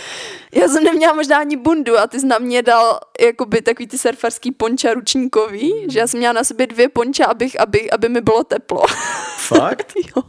Já 0.54 0.68
jsem 0.68 0.84
neměla 0.84 1.14
možná 1.14 1.38
ani 1.38 1.56
bundu 1.56 1.98
a 1.98 2.08
ty 2.08 2.20
jsi 2.20 2.26
na 2.26 2.38
mě 2.40 2.62
dal 2.62 3.00
jakoby 3.20 3.62
takový 3.62 3.88
ty 3.88 3.98
surfarský 3.98 4.52
ponča 4.52 4.94
ručníkový, 4.94 5.74
mm. 5.74 5.90
že 5.90 6.00
já 6.00 6.08
jsem 6.08 6.18
měla 6.18 6.34
na 6.34 6.44
sobě 6.44 6.68
dvě 6.68 6.90
ponča, 6.90 7.26
abych, 7.26 7.60
aby, 7.60 7.92
aby 7.92 8.10
mi 8.10 8.22
bylo 8.22 8.44
teplo. 8.44 8.84
Fakt? 9.38 9.94
jo, 10.16 10.24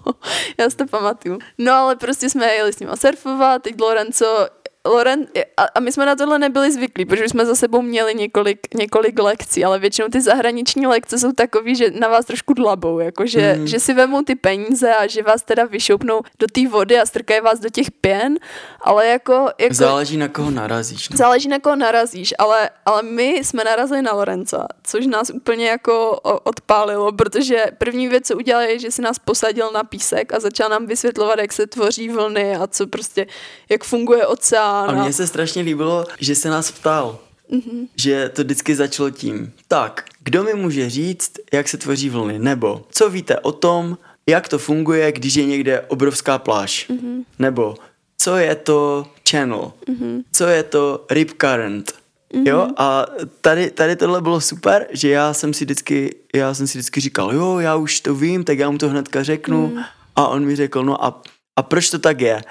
já 0.59 0.70
si 0.70 0.76
to 0.76 0.86
pamatuju. 0.86 1.38
No 1.59 1.72
ale 1.72 1.96
prostě 1.96 2.30
jsme 2.30 2.55
jeli 2.55 2.72
s 2.72 2.78
ním 2.78 2.88
surfovat, 2.94 3.62
teď 3.62 3.80
Lorenzo 3.80 4.46
Loren, 4.87 5.26
a, 5.57 5.62
a 5.74 5.81
my 5.81 5.93
jsme 5.93 6.07
na 6.07 6.16
tohle 6.16 6.39
nebyli 6.39 6.72
zvyklí, 6.72 7.05
protože 7.05 7.28
jsme 7.28 7.47
za 7.47 7.55
sebou 7.55 7.83
měli 7.83 8.14
několik, 8.14 8.74
několik 8.74 9.18
lekcí, 9.18 9.64
ale 9.64 9.78
většinou 9.78 10.09
ty 10.09 10.20
zahraniční 10.20 10.87
lekce 10.87 11.18
jsou 11.18 11.33
takový, 11.33 11.76
že 11.76 11.91
na 11.91 12.09
vás 12.09 12.26
trošku 12.26 12.55
dlabou, 12.55 12.99
jako 12.99 13.26
že, 13.26 13.55
mm. 13.59 13.66
že 13.66 13.81
si 13.81 13.95
vemou 13.95 14.22
ty 14.22 14.35
peníze 14.35 14.95
a 14.95 15.07
že 15.07 15.22
vás 15.22 15.43
teda 15.43 15.64
vyšoupnou 15.64 16.20
do 16.39 16.47
té 16.53 16.68
vody 16.68 16.99
a 16.99 17.07
strkají 17.07 17.41
vás 17.41 17.61
do 17.61 17.68
těch 17.68 17.91
pěn, 17.91 18.39
ale 18.81 19.07
jako... 19.07 19.49
jako 19.59 19.74
záleží 19.74 20.16
na 20.16 20.28
koho 20.28 20.51
narazíš. 20.51 21.09
Ne? 21.09 21.16
Záleží 21.16 21.49
na 21.49 21.59
koho 21.59 21.76
narazíš, 21.76 22.35
ale, 22.39 22.70
ale 22.87 23.03
my 23.03 23.31
jsme 23.31 23.64
narazili 23.64 24.03
na 24.03 24.12
Lorenza, 24.12 24.66
což 24.85 25.07
nás 25.07 25.31
úplně 25.31 25.68
jako 25.68 26.20
odpálilo, 26.45 27.12
protože 27.12 27.66
první 27.78 28.09
věc, 28.09 28.26
co 28.26 28.37
udělal, 28.37 28.62
je, 28.62 28.78
že 28.78 28.91
si 28.91 29.03
nás 29.03 29.18
posadil 29.18 29.70
na 29.74 29.85
písek 29.85 30.35
a 30.35 30.41
začal 30.41 30.68
nám 30.68 30.87
vysvětlovat, 30.87 31.39
jak 31.39 31.53
se 31.53 31.66
tvoří 31.66 32.09
vlny 32.09 32.57
a 32.57 32.66
co 32.66 32.87
prostě, 32.87 33.26
jak 33.68 33.85
funguje 33.85 34.26
oceán 34.26 34.70
a 34.71 35.03
mně 35.03 35.12
se 35.12 35.27
strašně 35.27 35.62
líbilo, 35.62 36.05
že 36.21 36.35
se 36.35 36.51
nás 36.51 36.71
ptal, 36.71 37.18
mm-hmm. 37.53 37.89
že 37.97 38.29
to 38.29 38.43
vždycky 38.43 38.75
začalo 38.75 39.11
tím. 39.11 39.53
Tak, 39.68 40.05
kdo 40.21 40.43
mi 40.43 40.55
může 40.55 40.91
říct, 40.91 41.33
jak 41.53 41.68
se 41.68 41.77
tvoří 41.77 42.11
vlny? 42.11 42.39
Nebo 42.39 42.85
co 42.91 43.11
víte 43.11 43.39
o 43.39 43.53
tom, 43.53 43.99
jak 44.27 44.49
to 44.49 44.59
funguje, 44.59 45.12
když 45.12 45.35
je 45.35 45.45
někde 45.45 45.81
obrovská 45.81 46.39
pláž? 46.39 46.91
Mm-hmm. 46.91 47.25
Nebo 47.39 47.75
co 48.18 48.37
je 48.37 48.55
to 48.55 49.07
channel? 49.31 49.73
Mm-hmm. 49.89 50.23
Co 50.33 50.47
je 50.47 50.62
to 50.62 51.05
rip 51.11 51.31
current? 51.41 51.93
Mm-hmm. 52.35 52.49
Jo, 52.49 52.68
a 52.77 53.07
tady, 53.41 53.71
tady 53.71 53.97
tohle 53.97 54.21
bylo 54.21 54.41
super, 54.41 54.87
že 54.91 55.11
já 55.11 55.35
jsem 55.35 55.55
si 55.55 55.64
vždycky, 55.64 56.14
já 56.35 56.55
jsem 56.55 56.66
si 56.66 56.79
vždycky 56.79 57.01
říkal, 57.01 57.33
jo, 57.35 57.59
já 57.59 57.77
už 57.77 58.01
to 58.01 58.14
vím, 58.14 58.45
tak 58.45 58.59
já 58.59 58.71
mu 58.71 58.79
to 58.79 58.89
hnedka 58.89 59.23
řeknu. 59.23 59.66
Mm. 59.66 59.83
A 60.16 60.29
on 60.29 60.45
mi 60.45 60.57
řekl, 60.57 60.85
no 60.85 61.05
a, 61.05 61.23
a 61.57 61.62
proč 61.62 61.91
to 61.91 61.99
tak 61.99 62.21
je? 62.21 62.43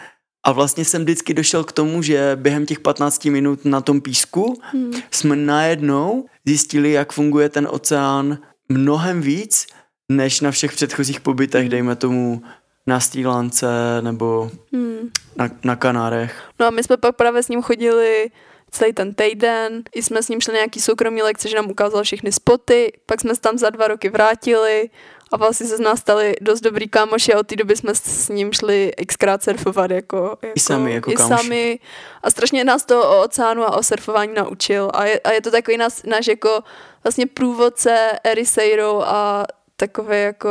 A 0.44 0.52
vlastně 0.52 0.86
jsem 0.86 1.02
vždycky 1.02 1.34
došel 1.34 1.64
k 1.64 1.72
tomu, 1.72 2.02
že 2.02 2.32
během 2.36 2.66
těch 2.66 2.80
15 2.80 3.26
minut 3.26 3.66
na 3.66 3.82
tom 3.82 4.02
písku 4.02 4.62
hmm. 4.62 4.92
jsme 5.12 5.36
najednou 5.36 6.26
zjistili, 6.46 6.92
jak 6.92 7.14
funguje 7.14 7.50
ten 7.50 7.68
oceán 7.72 8.38
mnohem 8.70 9.22
víc, 9.22 9.68
než 10.12 10.42
na 10.42 10.52
všech 10.52 10.72
předchozích 10.72 11.22
pobytech, 11.22 11.70
dejme 11.70 11.96
tomu 11.96 12.42
na 12.88 13.00
Stýlance 13.00 13.68
nebo 14.02 14.52
hmm. 14.74 15.10
na, 15.36 15.50
na 15.64 15.76
Kanárech. 15.76 16.50
No 16.60 16.66
a 16.66 16.70
my 16.70 16.84
jsme 16.84 16.98
pak 16.98 17.16
právě 17.16 17.44
s 17.44 17.50
ním 17.50 17.62
chodili 17.62 18.32
celý 18.72 18.94
ten 18.94 19.14
týden, 19.14 19.84
i 19.96 20.04
jsme 20.04 20.24
s 20.24 20.30
ním 20.30 20.42
šli 20.42 20.54
nějaký 20.54 20.82
soukromý 20.82 21.22
lekce, 21.22 21.50
že 21.50 21.56
nám 21.56 21.72
ukázal 21.72 22.04
všechny 22.04 22.32
spoty, 22.32 22.92
pak 23.06 23.22
jsme 23.22 23.36
se 23.36 23.42
tam 23.42 23.58
za 23.58 23.70
dva 23.70 23.88
roky 23.88 24.10
vrátili 24.10 24.90
a 25.32 25.38
vlastně 25.38 25.68
se 25.68 25.78
z 25.78 25.80
nás 25.80 26.00
stali 26.00 26.36
dost 26.42 26.62
dobrý 26.62 26.88
kámoši 26.88 27.34
a 27.34 27.40
od 27.40 27.48
té 27.48 27.56
doby 27.56 27.76
jsme 27.76 27.96
s 27.96 28.30
ním 28.30 28.54
šli 28.54 28.92
xkrát 29.08 29.44
surfovat 29.44 29.92
jako, 29.92 30.38
jako 30.42 30.54
I 30.56 30.60
sami 30.60 30.94
jako 30.94 31.12
i 31.12 31.18
sami. 31.18 31.80
A 32.24 32.30
strašně 32.30 32.64
nás 32.64 32.86
to 32.86 33.10
o 33.10 33.24
oceánu 33.24 33.64
a 33.64 33.78
o 33.78 33.84
surfování 33.84 34.34
naučil. 34.34 34.92
A 34.94 35.06
je, 35.06 35.20
a 35.20 35.32
je 35.32 35.42
to 35.42 35.52
takový 35.52 35.78
nás, 35.78 36.04
náš 36.04 36.28
jako 36.28 36.64
vlastně 37.04 37.26
průvodce 37.26 38.20
Eriseiro 38.24 39.08
a 39.08 39.46
takový 39.76 40.22
jako, 40.22 40.50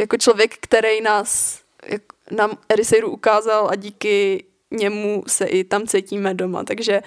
jako 0.00 0.16
člověk, 0.16 0.54
který 0.60 1.00
nás 1.00 1.60
jak, 1.86 2.02
nám 2.30 2.58
Eriseiru 2.68 3.10
ukázal 3.10 3.68
a 3.70 3.74
díky 3.74 4.44
němu 4.74 5.22
se 5.26 5.44
i 5.44 5.64
tam 5.64 5.86
cítíme 5.86 6.34
doma, 6.34 6.64
takže 6.64 7.00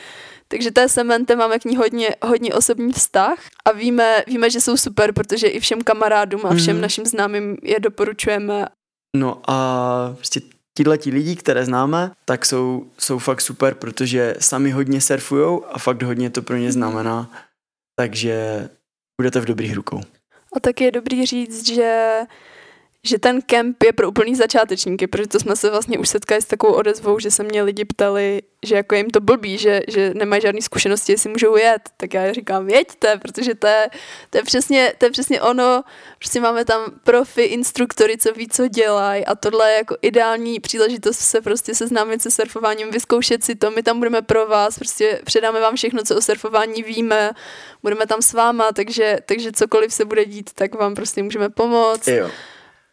takže 0.48 0.72
té 0.72 0.90
semente 0.90 1.36
máme 1.36 1.60
k 1.60 1.66
ní 1.66 1.76
hodně, 1.76 2.16
hodně 2.22 2.54
osobní 2.54 2.94
vztah 2.94 3.40
a 3.66 3.72
víme, 3.72 4.24
víme, 4.28 4.50
že 4.50 4.62
jsou 4.62 4.78
super, 4.78 5.14
protože 5.14 5.48
i 5.48 5.60
všem 5.60 5.84
kamarádům 5.84 6.46
a 6.46 6.56
všem 6.56 6.76
mm. 6.76 6.82
našim 6.82 7.06
známým 7.06 7.58
je 7.64 7.80
doporučujeme. 7.80 8.66
No 9.18 9.42
a 9.48 10.14
prostě 10.16 10.42
tihle 10.78 10.98
ti 10.98 11.12
lidi, 11.12 11.36
které 11.36 11.66
známe, 11.66 12.12
tak 12.26 12.46
jsou, 12.46 12.86
jsou 12.98 13.20
fakt 13.20 13.42
super, 13.42 13.74
protože 13.74 14.36
sami 14.40 14.72
hodně 14.72 15.02
surfujou 15.02 15.66
a 15.66 15.80
fakt 15.80 16.04
hodně 16.04 16.30
to 16.30 16.42
pro 16.42 16.58
ně 16.58 16.72
znamená. 16.72 17.32
Takže 18.00 18.70
budete 19.22 19.40
v 19.40 19.46
dobrých 19.46 19.76
rukou. 19.76 20.02
A 20.56 20.60
tak 20.60 20.82
je 20.82 20.92
dobrý 20.92 21.26
říct, 21.26 21.68
že 21.68 22.20
že 23.04 23.20
ten 23.20 23.42
kemp 23.42 23.84
je 23.84 23.94
pro 23.94 24.10
úplný 24.10 24.36
začátečníky, 24.36 25.08
protože 25.08 25.28
to 25.28 25.40
jsme 25.40 25.56
se 25.56 25.70
vlastně 25.70 26.00
už 26.00 26.10
setkali 26.10 26.42
s 26.42 26.46
takovou 26.46 26.74
odezvou, 26.74 27.20
že 27.20 27.32
se 27.32 27.44
mě 27.44 27.62
lidi 27.62 27.86
ptali, 27.86 28.42
že 28.66 28.76
jako 28.76 28.96
jim 28.96 29.10
to 29.10 29.22
blbý, 29.22 29.58
že, 29.58 29.82
že 29.88 30.14
nemají 30.14 30.42
žádné 30.42 30.62
zkušenosti, 30.62 31.12
jestli 31.12 31.30
můžou 31.30 31.56
jet. 31.56 31.82
Tak 31.98 32.14
já 32.14 32.34
říkám, 32.34 32.70
jeďte, 32.70 33.18
protože 33.18 33.56
to 33.56 33.68
je, 33.68 33.90
to 34.30 34.38
je, 34.38 34.44
přesně, 34.44 34.94
to 34.98 35.06
je 35.06 35.12
přesně 35.12 35.42
ono, 35.42 35.84
prostě 36.18 36.40
máme 36.40 36.66
tam 36.66 36.82
profi, 37.04 37.42
instruktory, 37.42 38.18
co 38.18 38.34
ví, 38.34 38.48
co 38.48 38.68
dělají 38.68 39.26
a 39.26 39.36
tohle 39.36 39.72
je 39.72 39.78
jako 39.78 39.98
ideální 40.02 40.60
příležitost 40.60 41.20
se 41.20 41.42
prostě 41.42 41.76
seznámit 41.76 42.22
se 42.22 42.32
surfováním, 42.32 42.92
vyzkoušet 42.92 43.44
si 43.44 43.56
to, 43.56 43.72
my 43.72 43.84
tam 43.84 43.98
budeme 43.98 44.22
pro 44.22 44.48
vás, 44.48 44.76
prostě 44.76 45.22
předáme 45.24 45.60
vám 45.60 45.76
všechno, 45.76 46.04
co 46.04 46.18
o 46.18 46.22
surfování 46.22 46.84
víme, 46.84 47.32
budeme 47.82 48.06
tam 48.06 48.22
s 48.22 48.34
váma, 48.34 48.72
takže, 48.72 49.18
takže 49.26 49.52
cokoliv 49.52 49.94
se 49.94 50.06
bude 50.06 50.26
dít, 50.26 50.50
tak 50.54 50.76
vám 50.76 50.96
prostě 50.96 51.24
můžeme 51.24 51.50
pomoct. 51.50 52.08
Jo. 52.08 52.30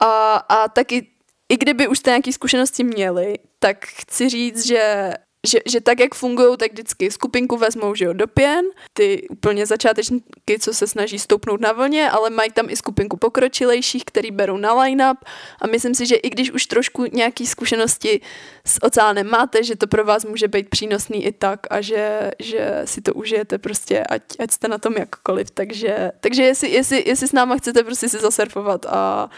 A, 0.00 0.36
a 0.36 0.68
taky, 0.68 1.06
i 1.48 1.56
kdyby 1.56 1.88
už 1.88 1.98
jste 1.98 2.10
nějaké 2.10 2.32
zkušenosti 2.32 2.84
měli, 2.84 3.34
tak 3.58 3.86
chci 3.86 4.28
říct, 4.28 4.66
že 4.66 5.12
že, 5.44 5.58
že 5.66 5.80
tak, 5.80 6.00
jak 6.00 6.14
fungují, 6.14 6.56
tak 6.56 6.72
vždycky 6.72 7.10
skupinku 7.10 7.56
vezmou, 7.56 7.94
že 7.94 8.04
jo, 8.04 8.12
do 8.12 8.26
pěn, 8.26 8.64
ty 8.92 9.28
úplně 9.30 9.66
začátečníky, 9.66 10.58
co 10.60 10.74
se 10.74 10.86
snaží 10.86 11.18
stoupnout 11.18 11.60
na 11.60 11.72
vlně, 11.72 12.10
ale 12.10 12.30
mají 12.30 12.50
tam 12.50 12.70
i 12.70 12.76
skupinku 12.76 13.16
pokročilejších, 13.16 14.04
který 14.04 14.30
berou 14.30 14.56
na 14.56 14.74
line-up. 14.74 15.18
A 15.60 15.66
myslím 15.66 15.94
si, 15.94 16.06
že 16.06 16.14
i 16.14 16.30
když 16.30 16.50
už 16.50 16.66
trošku 16.66 17.04
nějaký 17.12 17.46
zkušenosti 17.46 18.20
s 18.66 18.82
oceánem 18.82 19.30
máte, 19.30 19.64
že 19.64 19.76
to 19.76 19.86
pro 19.86 20.04
vás 20.04 20.24
může 20.24 20.48
být 20.48 20.68
přínosný 20.68 21.24
i 21.24 21.32
tak 21.32 21.60
a 21.70 21.80
že, 21.80 22.30
že 22.38 22.82
si 22.84 23.00
to 23.00 23.14
užijete 23.14 23.58
prostě, 23.58 24.04
ať, 24.04 24.22
ať 24.38 24.50
jste 24.50 24.68
na 24.68 24.78
tom 24.78 24.92
jakkoliv, 24.92 25.50
takže, 25.50 26.12
takže 26.20 26.42
jestli, 26.42 26.70
jestli, 26.70 27.04
jestli 27.06 27.28
s 27.28 27.32
náma 27.32 27.56
chcete 27.56 27.84
prostě 27.84 28.08
si 28.08 28.18
zasurfovat 28.18 28.86
a, 28.86 29.30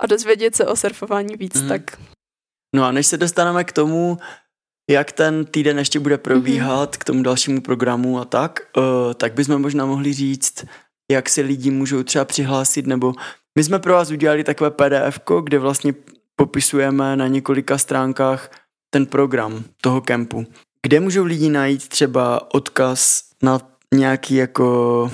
a 0.00 0.06
dozvědět 0.06 0.56
se 0.56 0.66
o 0.66 0.76
surfování 0.76 1.36
víc, 1.36 1.62
mm. 1.62 1.68
tak 1.68 1.98
No 2.76 2.84
a 2.84 2.92
než 2.92 3.06
se 3.06 3.16
dostaneme 3.16 3.64
k 3.64 3.72
tomu, 3.72 4.18
jak 4.90 5.12
ten 5.12 5.44
týden 5.44 5.78
ještě 5.78 6.00
bude 6.00 6.18
probíhat, 6.18 6.92
mm-hmm. 6.92 6.98
k 6.98 7.04
tomu 7.04 7.22
dalšímu 7.22 7.60
programu 7.60 8.18
a 8.18 8.24
tak, 8.24 8.60
uh, 8.76 9.14
tak 9.14 9.34
bychom 9.34 9.62
možná 9.62 9.86
mohli 9.86 10.12
říct, 10.12 10.64
jak 11.10 11.28
si 11.28 11.40
lidi 11.40 11.70
můžou 11.70 12.02
třeba 12.02 12.24
přihlásit, 12.24 12.86
nebo 12.86 13.14
my 13.58 13.64
jsme 13.64 13.78
pro 13.78 13.92
vás 13.92 14.10
udělali 14.10 14.44
takové 14.44 14.70
PDF, 14.70 15.20
kde 15.42 15.58
vlastně 15.58 15.94
popisujeme 16.36 17.16
na 17.16 17.26
několika 17.26 17.78
stránkách 17.78 18.50
ten 18.90 19.06
program 19.06 19.64
toho 19.80 20.00
kempu. 20.00 20.46
Kde 20.82 21.00
můžou 21.00 21.24
lidi 21.24 21.48
najít 21.48 21.88
třeba 21.88 22.54
odkaz 22.54 23.22
na 23.42 23.60
nějaký 23.94 24.34
jako 24.34 25.10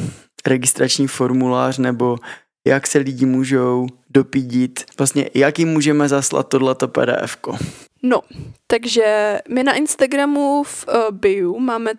registrační 0.46 1.06
formulář 1.06 1.78
nebo 1.78 2.16
jak 2.64 2.86
se 2.86 2.98
lidi 2.98 3.26
můžou 3.26 3.86
dopídit, 4.10 4.84
vlastně 4.98 5.30
jak 5.34 5.58
jim 5.58 5.68
můžeme 5.68 6.08
zaslat 6.08 6.48
tohleto 6.48 6.88
pdf 6.88 7.36
-ko. 7.42 7.58
No, 8.02 8.20
takže 8.66 9.38
my 9.48 9.62
na 9.62 9.74
Instagramu 9.74 10.62
v 10.64 10.86
uh, 10.88 10.94
bio 11.10 11.58
máme 11.58 11.94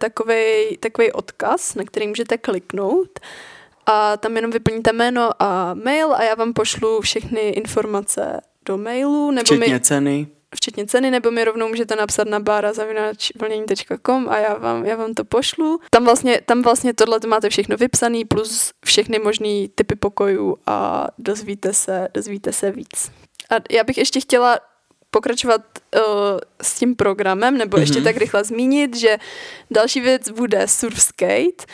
takový 0.80 1.11
odkaz, 1.13 1.76
na 1.76 1.84
který 1.84 2.07
můžete 2.07 2.38
kliknout 2.38 3.20
a 3.86 4.18
tam 4.18 4.36
jenom 4.36 4.51
vyplníte 4.51 4.93
jméno 4.93 5.30
a 5.39 5.74
mail 5.74 6.13
a 6.13 6.24
já 6.24 6.36
vám 6.36 6.53
pošlu 6.53 7.01
všechny 7.01 7.41
informace 7.41 8.41
do 8.66 8.78
mailu. 8.78 9.32
Nebo 9.32 9.45
Včetně 9.45 9.74
mi, 9.74 9.80
ceny. 9.80 10.28
Včetně 10.56 10.86
ceny, 10.86 11.12
nebo 11.12 11.32
mi 11.32 11.43
rovnou 11.43 11.68
můžete 11.68 11.95
napsat 11.95 12.28
na 12.28 12.39
bára.vlnění.com 12.39 14.30
a 14.30 14.38
já 14.38 14.53
vám, 14.53 14.86
já 14.86 14.95
vám 14.95 15.14
to 15.14 15.26
pošlu. 15.26 15.80
Tam 15.89 16.06
vlastně, 16.06 16.41
tam 16.45 16.62
vlastně 16.62 16.93
tohle 16.93 17.20
máte 17.28 17.49
všechno 17.49 17.78
vypsané, 17.78 18.26
plus 18.28 18.72
všechny 18.86 19.20
možný 19.20 19.70
typy 19.76 19.95
pokojů 19.95 20.58
a 20.66 21.08
dozvíte 21.18 21.74
se, 21.74 22.08
dozvíte 22.14 22.53
se 22.53 22.72
víc. 22.72 23.12
A 23.49 23.56
já 23.70 23.84
bych 23.84 23.97
ještě 23.97 24.20
chtěla 24.20 24.60
pokračovat 25.16 25.62
uh, 25.95 26.01
s 26.62 26.80
tím 26.80 26.95
programem, 26.95 27.58
nebo 27.58 27.78
mm-hmm. 27.78 27.82
ještě 27.82 27.99
mhm. 27.99 28.03
tak 28.03 28.18
rychle 28.18 28.43
zmínit, 28.43 28.95
že 28.95 29.18
další 29.72 30.01
věc 30.01 30.30
bude 30.30 30.68
Surf 30.68 31.01
Skate, 31.01 31.66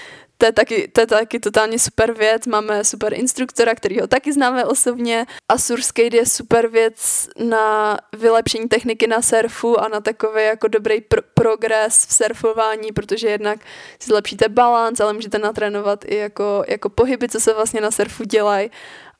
to 0.41 0.45
je, 0.45 0.51
taky, 0.51 0.87
to 0.87 1.01
je 1.01 1.07
taky 1.07 1.39
totálně 1.39 1.79
super 1.79 2.13
věc, 2.13 2.47
máme 2.47 2.83
super 2.83 3.13
instruktora, 3.13 3.75
který 3.75 3.99
ho 3.99 4.07
taky 4.07 4.33
známe 4.33 4.65
osobně. 4.65 5.25
A 5.49 5.57
Surskate 5.57 6.17
je 6.17 6.25
super 6.25 6.67
věc 6.67 7.29
na 7.37 7.97
vylepšení 8.17 8.67
techniky 8.67 9.07
na 9.07 9.21
surfu 9.21 9.79
a 9.79 9.87
na 9.87 10.01
takový 10.01 10.43
jako 10.43 10.67
dobrý 10.67 11.01
pr- 11.01 11.21
progres 11.33 12.05
v 12.05 12.13
surfování, 12.13 12.91
protože 12.91 13.29
jednak 13.29 13.59
si 13.99 14.07
zlepšíte 14.07 14.49
balans, 14.49 14.99
ale 14.99 15.13
můžete 15.13 15.37
natrénovat 15.37 16.05
i 16.05 16.15
jako, 16.15 16.63
jako 16.67 16.89
pohyby, 16.89 17.29
co 17.29 17.39
se 17.39 17.53
vlastně 17.53 17.81
na 17.81 17.91
surfu 17.91 18.23
dělají. 18.23 18.71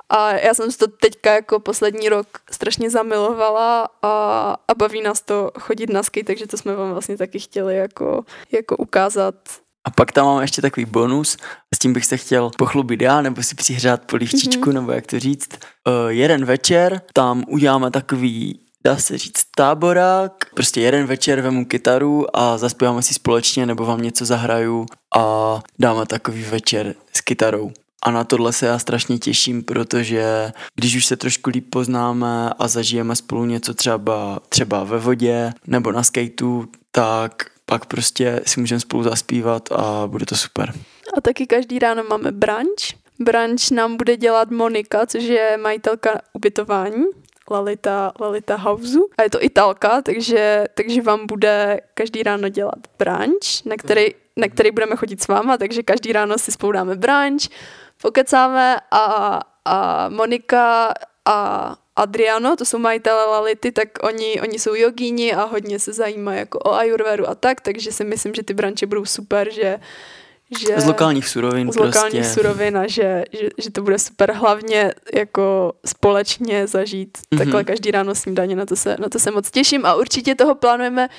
A 0.09 0.32
já 0.32 0.53
jsem 0.53 0.72
si 0.72 0.78
to 0.78 0.88
teďka 0.88 1.34
jako 1.34 1.59
poslední 1.59 2.09
rok 2.09 2.28
strašně 2.51 2.89
zamilovala 2.89 3.89
a, 4.01 4.55
a 4.67 4.74
baví 4.74 5.01
nás 5.01 5.22
to 5.22 5.51
chodit 5.59 5.89
na 5.89 6.03
skate, 6.03 6.26
takže 6.26 6.47
to 6.47 6.57
jsme 6.57 6.76
vám 6.76 6.91
vlastně 6.91 7.17
taky 7.17 7.39
chtěli 7.39 7.76
jako, 7.76 8.26
jako 8.51 8.78
ukázat 8.78 9.36
a 9.84 9.89
pak 9.89 10.11
tam 10.11 10.25
mám 10.25 10.41
ještě 10.41 10.61
takový 10.61 10.86
bonus, 10.86 11.38
s 11.75 11.79
tím 11.79 11.93
bych 11.93 12.05
se 12.05 12.17
chtěl 12.17 12.51
pochlubit 12.57 13.01
já, 13.01 13.21
nebo 13.21 13.43
si 13.43 13.55
přihřát 13.55 14.01
polívčičku, 14.05 14.63
mm-hmm. 14.63 14.73
nebo 14.73 14.91
jak 14.91 15.07
to 15.07 15.19
říct. 15.19 15.49
Uh, 15.88 16.09
jeden 16.09 16.45
večer 16.45 17.01
tam 17.13 17.43
uděláme 17.47 17.91
takový 17.91 18.59
dá 18.84 18.97
se 18.97 19.17
říct 19.17 19.45
táborák, 19.55 20.45
prostě 20.55 20.82
jeden 20.82 21.05
večer 21.05 21.41
vemu 21.41 21.65
kytaru 21.65 22.38
a 22.38 22.57
zaspíváme 22.57 23.01
si 23.01 23.13
společně 23.13 23.65
nebo 23.65 23.86
vám 23.86 24.01
něco 24.01 24.25
zahraju 24.25 24.86
a 25.17 25.59
dáme 25.79 26.05
takový 26.05 26.43
večer 26.43 26.95
s 27.13 27.21
kytarou. 27.21 27.71
A 28.03 28.11
na 28.11 28.23
tohle 28.23 28.53
se 28.53 28.65
já 28.65 28.79
strašně 28.79 29.17
těším, 29.17 29.63
protože 29.63 30.51
když 30.75 30.95
už 30.95 31.05
se 31.05 31.17
trošku 31.17 31.49
líp 31.49 31.69
poznáme 31.69 32.49
a 32.59 32.67
zažijeme 32.67 33.15
spolu 33.15 33.45
něco 33.45 33.73
třeba, 33.73 34.39
třeba 34.49 34.84
ve 34.84 34.99
vodě 34.99 35.53
nebo 35.67 35.91
na 35.91 36.03
skateu, 36.03 36.65
tak 36.91 37.45
pak 37.66 37.86
prostě 37.86 38.41
si 38.45 38.59
můžeme 38.59 38.80
spolu 38.80 39.03
zaspívat 39.03 39.72
a 39.72 40.07
bude 40.07 40.26
to 40.26 40.36
super. 40.36 40.74
A 41.18 41.22
taky 41.22 41.47
každý 41.47 41.80
ráno 41.80 42.03
máme 42.03 42.32
brunch. 42.32 43.01
Brunch 43.20 43.72
nám 43.72 43.97
bude 43.97 44.18
dělat 44.18 44.51
Monika, 44.51 45.05
což 45.05 45.24
je 45.24 45.57
majitelka 45.57 46.22
ubytování. 46.34 47.05
Lalita, 47.51 48.12
Lalita 48.20 48.55
Houseu. 48.55 49.07
A 49.18 49.24
je 49.24 49.30
to 49.30 49.43
Italka, 49.43 50.01
takže, 50.01 50.66
takže 50.74 51.01
vám 51.01 51.28
bude 51.28 51.80
každý 51.93 52.24
ráno 52.24 52.49
dělat 52.49 52.80
brunch, 52.99 53.66
na 53.66 53.76
který, 53.78 54.05
na 54.38 54.47
který 54.47 54.72
budeme 54.72 54.95
chodit 54.95 55.22
s 55.22 55.28
váma, 55.28 55.57
takže 55.57 55.84
každý 55.84 56.14
ráno 56.14 56.38
si 56.38 56.51
spolu 56.51 56.72
dáme 56.72 56.95
brunch, 56.95 57.41
pokecáme 58.01 58.78
a, 58.91 59.39
a 59.66 60.09
Monika 60.09 60.93
a 61.26 61.76
Adriano, 61.95 62.55
to 62.55 62.65
jsou 62.65 62.77
majitele 62.77 63.25
Lality, 63.25 63.71
tak 63.71 63.89
oni, 64.01 64.41
oni 64.41 64.59
jsou 64.59 64.75
jogíni 64.75 65.33
a 65.33 65.43
hodně 65.43 65.79
se 65.79 65.93
zajímají 65.93 66.39
jako 66.39 66.59
o 66.59 66.73
ayurvedu 66.73 67.29
a 67.29 67.35
tak, 67.35 67.61
takže 67.61 67.91
si 67.91 68.03
myslím, 68.03 68.33
že 68.33 68.43
ty 68.43 68.53
branče 68.53 68.85
budou 68.85 69.05
super, 69.05 69.51
že 69.51 69.79
že 70.59 70.81
z 70.81 70.85
lokálních 70.85 71.27
surovin 71.27 71.71
z 71.71 71.75
lokálních 71.75 72.21
prostě. 72.21 72.33
surovin 72.33 72.77
a 72.77 72.87
že, 72.87 73.23
že, 73.31 73.49
že, 73.57 73.71
to 73.71 73.81
bude 73.81 73.99
super 73.99 74.31
hlavně 74.31 74.93
jako 75.13 75.73
společně 75.85 76.67
zažít 76.67 77.17
mm-hmm. 77.17 77.37
takhle 77.37 77.63
každý 77.63 77.91
ráno 77.91 78.15
snídaně, 78.15 78.55
na 78.55 78.65
to, 78.65 78.75
se, 78.75 78.95
na 78.99 79.09
to 79.09 79.19
se 79.19 79.31
moc 79.31 79.51
těším 79.51 79.85
a 79.85 79.95
určitě 79.95 80.35
toho 80.35 80.55
plánujeme 80.55 81.09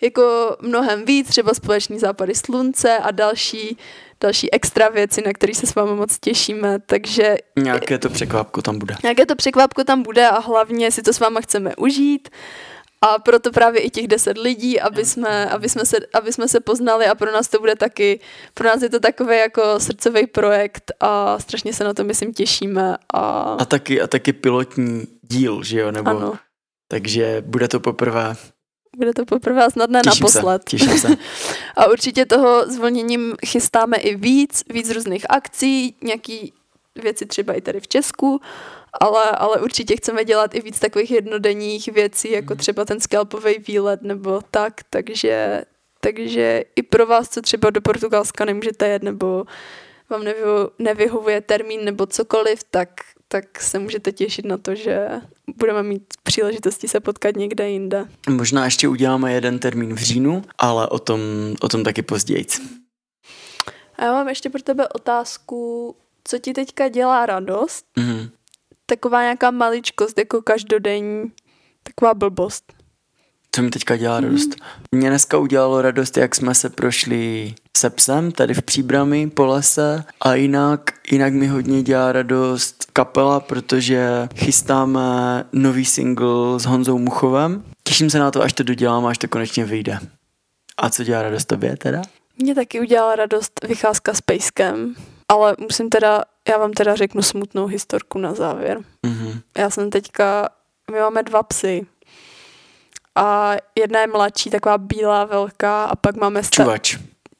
jako 0.00 0.56
mnohem 0.60 1.04
víc, 1.04 1.28
třeba 1.28 1.54
společný 1.54 1.98
západy 1.98 2.34
slunce 2.34 2.98
a 2.98 3.10
další 3.10 3.78
další 4.20 4.52
extra 4.52 4.88
věci, 4.88 5.22
na 5.26 5.32
které 5.32 5.54
se 5.54 5.66
s 5.66 5.74
vámi 5.74 5.94
moc 5.94 6.18
těšíme, 6.18 6.78
takže... 6.86 7.36
Nějaké 7.58 7.98
to 7.98 8.10
překvapko 8.10 8.62
tam 8.62 8.78
bude. 8.78 8.94
Nějaké 9.02 9.26
to 9.26 9.36
překvapko 9.36 9.84
tam 9.84 10.02
bude 10.02 10.28
a 10.28 10.38
hlavně 10.38 10.90
si 10.90 11.02
to 11.02 11.12
s 11.12 11.20
váma 11.20 11.40
chceme 11.40 11.76
užít. 11.76 12.28
A 13.02 13.18
proto 13.18 13.50
právě 13.50 13.80
i 13.80 13.90
těch 13.90 14.08
deset 14.08 14.38
lidí, 14.38 14.80
aby 14.80 15.04
jsme, 15.04 15.50
aby, 15.50 15.68
jsme 15.68 15.86
se, 15.86 15.96
aby 16.14 16.32
jsme 16.32 16.48
se 16.48 16.60
poznali 16.60 17.06
a 17.06 17.14
pro 17.14 17.32
nás 17.32 17.48
to 17.48 17.58
bude 17.58 17.76
taky, 17.76 18.20
pro 18.54 18.68
nás 18.68 18.82
je 18.82 18.88
to 18.88 19.00
takový 19.00 19.36
jako 19.36 19.80
srdcový 19.80 20.26
projekt 20.26 20.92
a 21.00 21.38
strašně 21.38 21.72
se 21.72 21.84
na 21.84 21.94
to 21.94 22.04
myslím 22.04 22.34
těšíme. 22.34 22.96
A, 23.14 23.20
a, 23.54 23.64
taky, 23.64 24.00
a 24.00 24.06
taky 24.06 24.32
pilotní 24.32 25.06
díl, 25.22 25.62
že 25.62 25.80
jo? 25.80 25.92
Nebo, 25.92 26.10
ano. 26.10 26.38
Takže 26.88 27.42
bude 27.46 27.68
to 27.68 27.80
poprvé 27.80 28.36
bude 28.96 29.12
to 29.14 29.24
poprvé 29.24 29.64
a 29.64 29.70
snad 29.70 29.90
ne 29.90 30.00
těším 30.04 30.24
naposled. 30.24 30.62
Se, 30.62 30.70
těším 30.70 30.98
se. 30.98 31.08
a 31.76 31.86
určitě 31.86 32.26
toho 32.26 32.70
zvolněním 32.70 33.34
chystáme 33.46 33.96
i 33.96 34.16
víc, 34.16 34.64
víc 34.70 34.90
různých 34.90 35.26
akcí, 35.28 35.96
nějaký 36.02 36.52
věci 37.02 37.26
třeba 37.26 37.52
i 37.52 37.60
tady 37.60 37.80
v 37.80 37.88
Česku, 37.88 38.40
ale, 38.92 39.30
ale 39.30 39.56
určitě 39.56 39.96
chceme 39.96 40.24
dělat 40.24 40.54
i 40.54 40.60
víc 40.60 40.78
takových 40.78 41.10
jednodenních 41.10 41.88
věcí, 41.88 42.30
jako 42.30 42.54
mhm. 42.54 42.58
třeba 42.58 42.84
ten 42.84 43.00
skalpový 43.00 43.58
výlet 43.58 44.02
nebo 44.02 44.40
tak, 44.50 44.74
takže, 44.90 45.64
takže 46.00 46.64
i 46.76 46.82
pro 46.82 47.06
vás, 47.06 47.28
co 47.28 47.42
třeba 47.42 47.70
do 47.70 47.80
Portugalska 47.80 48.44
nemůžete 48.44 48.88
jet, 48.88 49.02
nebo 49.02 49.44
vám 50.10 50.24
nevyhovuje 50.78 51.40
termín 51.40 51.84
nebo 51.84 52.06
cokoliv, 52.06 52.64
tak, 52.70 52.88
tak 53.32 53.62
se 53.62 53.78
můžete 53.78 54.12
těšit 54.12 54.44
na 54.44 54.58
to, 54.58 54.74
že 54.74 55.08
budeme 55.56 55.82
mít 55.82 56.02
příležitosti 56.22 56.88
se 56.88 57.00
potkat 57.00 57.36
někde 57.36 57.70
jinde. 57.70 58.08
Možná 58.30 58.64
ještě 58.64 58.88
uděláme 58.88 59.32
jeden 59.32 59.58
termín 59.58 59.94
v 59.94 59.98
říjnu, 59.98 60.42
ale 60.58 60.88
o 60.88 60.98
tom, 60.98 61.20
o 61.60 61.68
tom 61.68 61.84
taky 61.84 62.02
později. 62.02 62.46
A 63.96 64.04
já 64.04 64.12
mám 64.12 64.28
ještě 64.28 64.50
pro 64.50 64.62
tebe 64.62 64.88
otázku, 64.88 65.96
co 66.24 66.38
ti 66.38 66.52
teďka 66.52 66.88
dělá 66.88 67.26
radost? 67.26 67.84
Mm-hmm. 67.98 68.30
Taková 68.86 69.22
nějaká 69.22 69.50
maličkost, 69.50 70.18
jako 70.18 70.42
každodenní, 70.42 71.32
taková 71.82 72.14
blbost. 72.14 72.72
Co 73.54 73.62
mi 73.62 73.70
teďka 73.70 73.96
dělá 73.96 74.20
radost? 74.20 74.48
Mm. 74.48 74.98
Mě 74.98 75.08
dneska 75.08 75.38
udělalo 75.38 75.82
radost, 75.82 76.16
jak 76.16 76.34
jsme 76.34 76.54
se 76.54 76.70
prošli 76.70 77.54
se 77.76 77.90
psem 77.90 78.32
tady 78.32 78.54
v 78.54 78.62
Příbrami 78.62 79.30
po 79.30 79.46
lese 79.46 80.04
a 80.20 80.34
jinak, 80.34 80.90
jinak 81.12 81.32
mi 81.32 81.46
hodně 81.46 81.82
dělá 81.82 82.12
radost 82.12 82.84
kapela, 82.92 83.40
protože 83.40 84.28
chystáme 84.36 85.00
nový 85.52 85.84
single 85.84 86.60
s 86.60 86.64
Honzou 86.64 86.98
Muchovem. 86.98 87.64
Těším 87.82 88.10
se 88.10 88.18
na 88.18 88.30
to, 88.30 88.42
až 88.42 88.52
to 88.52 88.62
dodělám, 88.62 89.06
až 89.06 89.18
to 89.18 89.28
konečně 89.28 89.64
vyjde. 89.64 89.98
A 90.76 90.90
co 90.90 91.04
dělá 91.04 91.22
radost 91.22 91.44
tobě 91.44 91.76
teda? 91.76 92.02
Mě 92.36 92.54
taky 92.54 92.80
udělala 92.80 93.16
radost 93.16 93.60
vycházka 93.68 94.14
s 94.14 94.20
Pejskem, 94.20 94.94
ale 95.28 95.56
musím 95.58 95.88
teda, 95.88 96.22
já 96.48 96.58
vám 96.58 96.72
teda 96.72 96.94
řeknu 96.94 97.22
smutnou 97.22 97.66
historku 97.66 98.18
na 98.18 98.34
závěr. 98.34 98.78
Mm-hmm. 99.06 99.40
Já 99.58 99.70
jsem 99.70 99.90
teďka, 99.90 100.48
my 100.92 100.98
máme 101.00 101.22
dva 101.22 101.42
psy, 101.42 101.86
a 103.20 103.56
jedna 103.78 104.00
je 104.00 104.06
mladší, 104.06 104.50
taková 104.50 104.78
bílá, 104.78 105.24
velká 105.24 105.84
a 105.84 105.96
pak 105.96 106.16
máme... 106.16 106.42
Sta- 106.42 106.64
čuvač. 106.64 106.96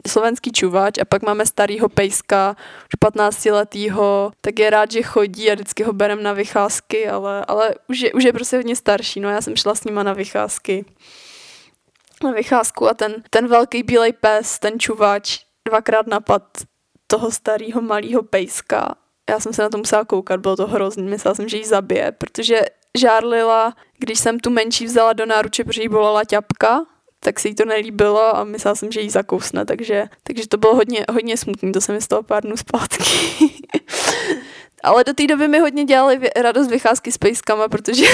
Slovenský 0.07 0.53
čuvač 0.53 0.99
a 0.99 1.05
pak 1.05 1.22
máme 1.22 1.47
starýho 1.47 1.89
pejska, 1.89 2.57
už 2.83 2.95
15 2.99 3.45
letýho, 3.45 4.33
tak 4.41 4.59
je 4.59 4.70
rád, 4.70 4.91
že 4.91 5.03
chodí 5.03 5.51
a 5.51 5.55
vždycky 5.55 5.83
ho 5.83 5.93
berem 5.93 6.22
na 6.22 6.33
vycházky, 6.33 7.09
ale, 7.09 7.45
ale 7.49 7.74
už, 7.89 8.01
je, 8.01 8.12
už 8.12 8.24
je 8.24 8.33
prostě 8.33 8.57
hodně 8.57 8.76
starší, 8.76 9.20
no 9.20 9.31
já 9.31 9.41
jsem 9.41 9.57
šla 9.57 9.74
s 9.74 9.85
nima 9.85 10.03
na 10.03 10.12
vycházky 10.12 10.85
na 12.24 12.33
vycházku 12.33 12.89
a 12.89 12.95
ten, 12.95 13.22
ten 13.31 13.49
velký 13.49 13.83
bílej 13.83 14.12
pes, 14.12 14.59
ten 14.59 14.81
čuvač, 14.81 15.39
dvakrát 15.68 16.07
napad 16.07 16.43
toho 17.07 17.31
starého 17.31 17.83
malého 17.83 18.22
pejska. 18.22 18.95
Já 19.31 19.41
jsem 19.41 19.53
se 19.53 19.62
na 19.62 19.68
to 19.68 19.78
musela 19.78 20.05
koukat, 20.05 20.41
bylo 20.41 20.57
to 20.57 20.66
hrozný, 20.66 21.03
myslela 21.03 21.35
jsem, 21.35 21.49
že 21.49 21.57
ji 21.57 21.64
zabije, 21.64 22.12
protože 22.12 22.61
žárlila, 22.99 23.74
když 23.99 24.18
jsem 24.18 24.41
tu 24.41 24.51
menší 24.51 24.86
vzala 24.86 25.12
do 25.12 25.26
náruče, 25.26 25.64
protože 25.64 25.82
jí 25.82 25.88
bolela 25.88 26.24
ťapka, 26.24 26.86
tak 27.20 27.41
se 27.41 27.49
jí 27.49 27.55
to 27.55 27.64
nelíbilo 27.64 28.36
a 28.36 28.45
myslela 28.45 28.74
jsem, 28.74 28.93
že 28.93 29.01
jí 29.01 29.11
zakousne, 29.11 29.64
takže, 29.64 30.09
takže 30.22 30.49
to 30.49 30.57
bylo 30.57 30.74
hodně, 30.74 31.05
hodně 31.12 31.36
smutný, 31.36 31.72
to 31.72 31.80
se 31.80 31.93
mi 31.93 32.01
stalo 32.01 32.22
pár 32.22 32.43
dnů 32.43 32.57
zpátky. 32.57 33.05
Ale 34.82 35.05
do 35.05 35.14
té 35.14 35.26
doby 35.26 35.49
mi 35.49 35.59
hodně 35.59 35.84
dělali 35.84 36.30
radost 36.36 36.68
vycházky 36.68 37.12
s 37.12 37.18
pejskama, 37.18 37.68
protože 37.68 38.05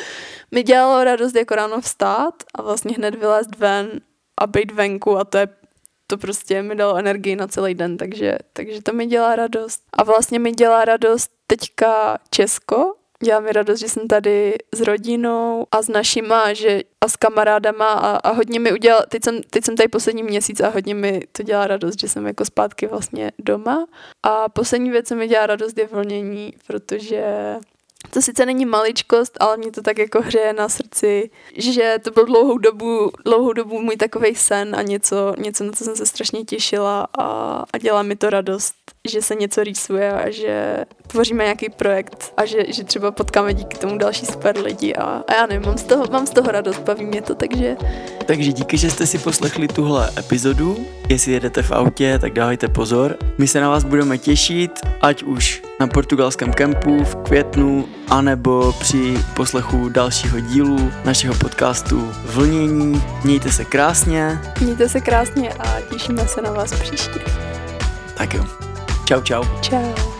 mi 0.50 0.62
dělalo 0.62 1.04
radost 1.04 1.36
jako 1.36 1.54
ráno 1.54 1.80
vstát 1.80 2.34
a 2.54 2.62
vlastně 2.62 2.94
hned 2.94 3.14
vylézt 3.14 3.56
ven 3.58 4.00
a 4.40 4.46
být 4.46 4.72
venku 4.72 5.18
a 5.18 5.24
to 5.24 5.38
je 5.38 5.48
to 6.06 6.18
prostě 6.18 6.62
mi 6.62 6.74
dalo 6.74 6.96
energii 6.96 7.36
na 7.36 7.46
celý 7.46 7.74
den, 7.74 7.96
takže, 7.96 8.38
takže 8.52 8.82
to 8.82 8.92
mi 8.92 9.06
dělá 9.06 9.36
radost. 9.36 9.82
A 9.92 10.04
vlastně 10.04 10.38
mi 10.38 10.52
dělá 10.52 10.84
radost 10.84 11.30
teďka 11.46 12.18
Česko, 12.30 12.94
dělá 13.24 13.40
mi 13.40 13.52
radost, 13.52 13.80
že 13.80 13.88
jsem 13.88 14.08
tady 14.08 14.54
s 14.74 14.80
rodinou 14.80 15.66
a 15.72 15.82
s 15.82 15.88
našima 15.88 16.52
že, 16.52 16.80
a 17.00 17.08
s 17.08 17.16
kamarádama 17.16 17.92
a, 17.92 18.16
a 18.16 18.32
hodně 18.32 18.60
mi 18.60 18.72
udělal, 18.72 19.02
teď 19.08 19.24
jsem, 19.24 19.42
teď 19.50 19.64
jsem 19.64 19.76
tady 19.76 19.88
poslední 19.88 20.22
měsíc 20.22 20.60
a 20.60 20.68
hodně 20.68 20.94
mi 20.94 21.20
to 21.32 21.42
dělá 21.42 21.66
radost, 21.66 22.00
že 22.00 22.08
jsem 22.08 22.26
jako 22.26 22.44
zpátky 22.44 22.86
vlastně 22.86 23.32
doma. 23.38 23.86
A 24.22 24.48
poslední 24.48 24.90
věc, 24.90 25.08
co 25.08 25.14
mi 25.14 25.28
dělá 25.28 25.46
radost, 25.46 25.78
je 25.78 25.86
vlnění, 25.86 26.54
protože 26.66 27.56
to 28.10 28.22
sice 28.22 28.46
není 28.46 28.66
maličkost, 28.66 29.36
ale 29.40 29.56
mě 29.56 29.70
to 29.72 29.82
tak 29.82 29.98
jako 29.98 30.22
hřeje 30.22 30.52
na 30.52 30.68
srdci, 30.68 31.30
že 31.56 31.98
to 32.04 32.10
byl 32.10 32.24
dlouhou 32.24 32.58
dobu, 32.58 33.10
dlouhou 33.24 33.52
dobu 33.52 33.82
můj 33.82 33.96
takový 33.96 34.34
sen 34.34 34.76
a 34.76 34.82
něco, 34.82 35.34
něco, 35.38 35.64
na 35.64 35.72
co 35.72 35.84
jsem 35.84 35.96
se 35.96 36.06
strašně 36.06 36.44
těšila 36.44 37.06
a, 37.18 37.24
a 37.72 37.78
dělá 37.78 38.02
mi 38.02 38.16
to 38.16 38.30
radost, 38.30 38.74
že 39.10 39.22
se 39.22 39.34
něco 39.34 39.64
rýsuje 39.64 40.12
a 40.12 40.30
že 40.30 40.76
tvoříme 41.06 41.44
nějaký 41.44 41.68
projekt 41.68 42.32
a 42.36 42.44
že, 42.44 42.72
že 42.72 42.84
třeba 42.84 43.10
potkáme 43.10 43.54
díky 43.54 43.78
tomu 43.78 43.98
další 43.98 44.26
super 44.26 44.58
lidi 44.58 44.94
a, 44.94 45.04
a 45.28 45.34
já 45.34 45.46
nevím, 45.46 45.66
mám 45.66 45.78
z, 45.78 45.82
toho, 45.82 46.04
mám 46.10 46.26
z 46.26 46.30
toho 46.30 46.50
radost, 46.50 46.78
baví 46.78 47.06
mě 47.06 47.22
to, 47.22 47.34
takže... 47.34 47.76
Takže 48.26 48.52
díky, 48.52 48.76
že 48.76 48.90
jste 48.90 49.06
si 49.06 49.18
poslechli 49.18 49.68
tuhle 49.68 50.10
epizodu. 50.18 50.86
Jestli 51.08 51.32
jedete 51.32 51.62
v 51.62 51.72
autě, 51.72 52.18
tak 52.18 52.32
dávajte 52.32 52.68
pozor. 52.68 53.16
My 53.38 53.48
se 53.48 53.60
na 53.60 53.68
vás 53.68 53.84
budeme 53.84 54.18
těšit, 54.18 54.80
ať 55.00 55.22
už 55.22 55.62
na 55.80 55.86
portugalském 55.86 56.52
kempu 56.52 57.04
v 57.04 57.16
květnu, 57.16 57.88
anebo 58.08 58.72
při 58.72 59.18
poslechu 59.36 59.88
dalšího 59.88 60.40
dílu 60.40 60.92
našeho 61.04 61.34
podcastu 61.34 62.12
Vlnění. 62.24 63.02
Mějte 63.24 63.52
se 63.52 63.64
krásně. 63.64 64.40
Mějte 64.60 64.88
se 64.88 65.00
krásně 65.00 65.52
a 65.52 65.80
těšíme 65.80 66.28
se 66.28 66.42
na 66.42 66.50
vás 66.50 66.72
příště. 66.72 67.20
Tak 68.14 68.34
jo. 68.34 68.71
Čau, 69.12 69.20
čau. 69.20 69.44
Čau. 69.60 70.11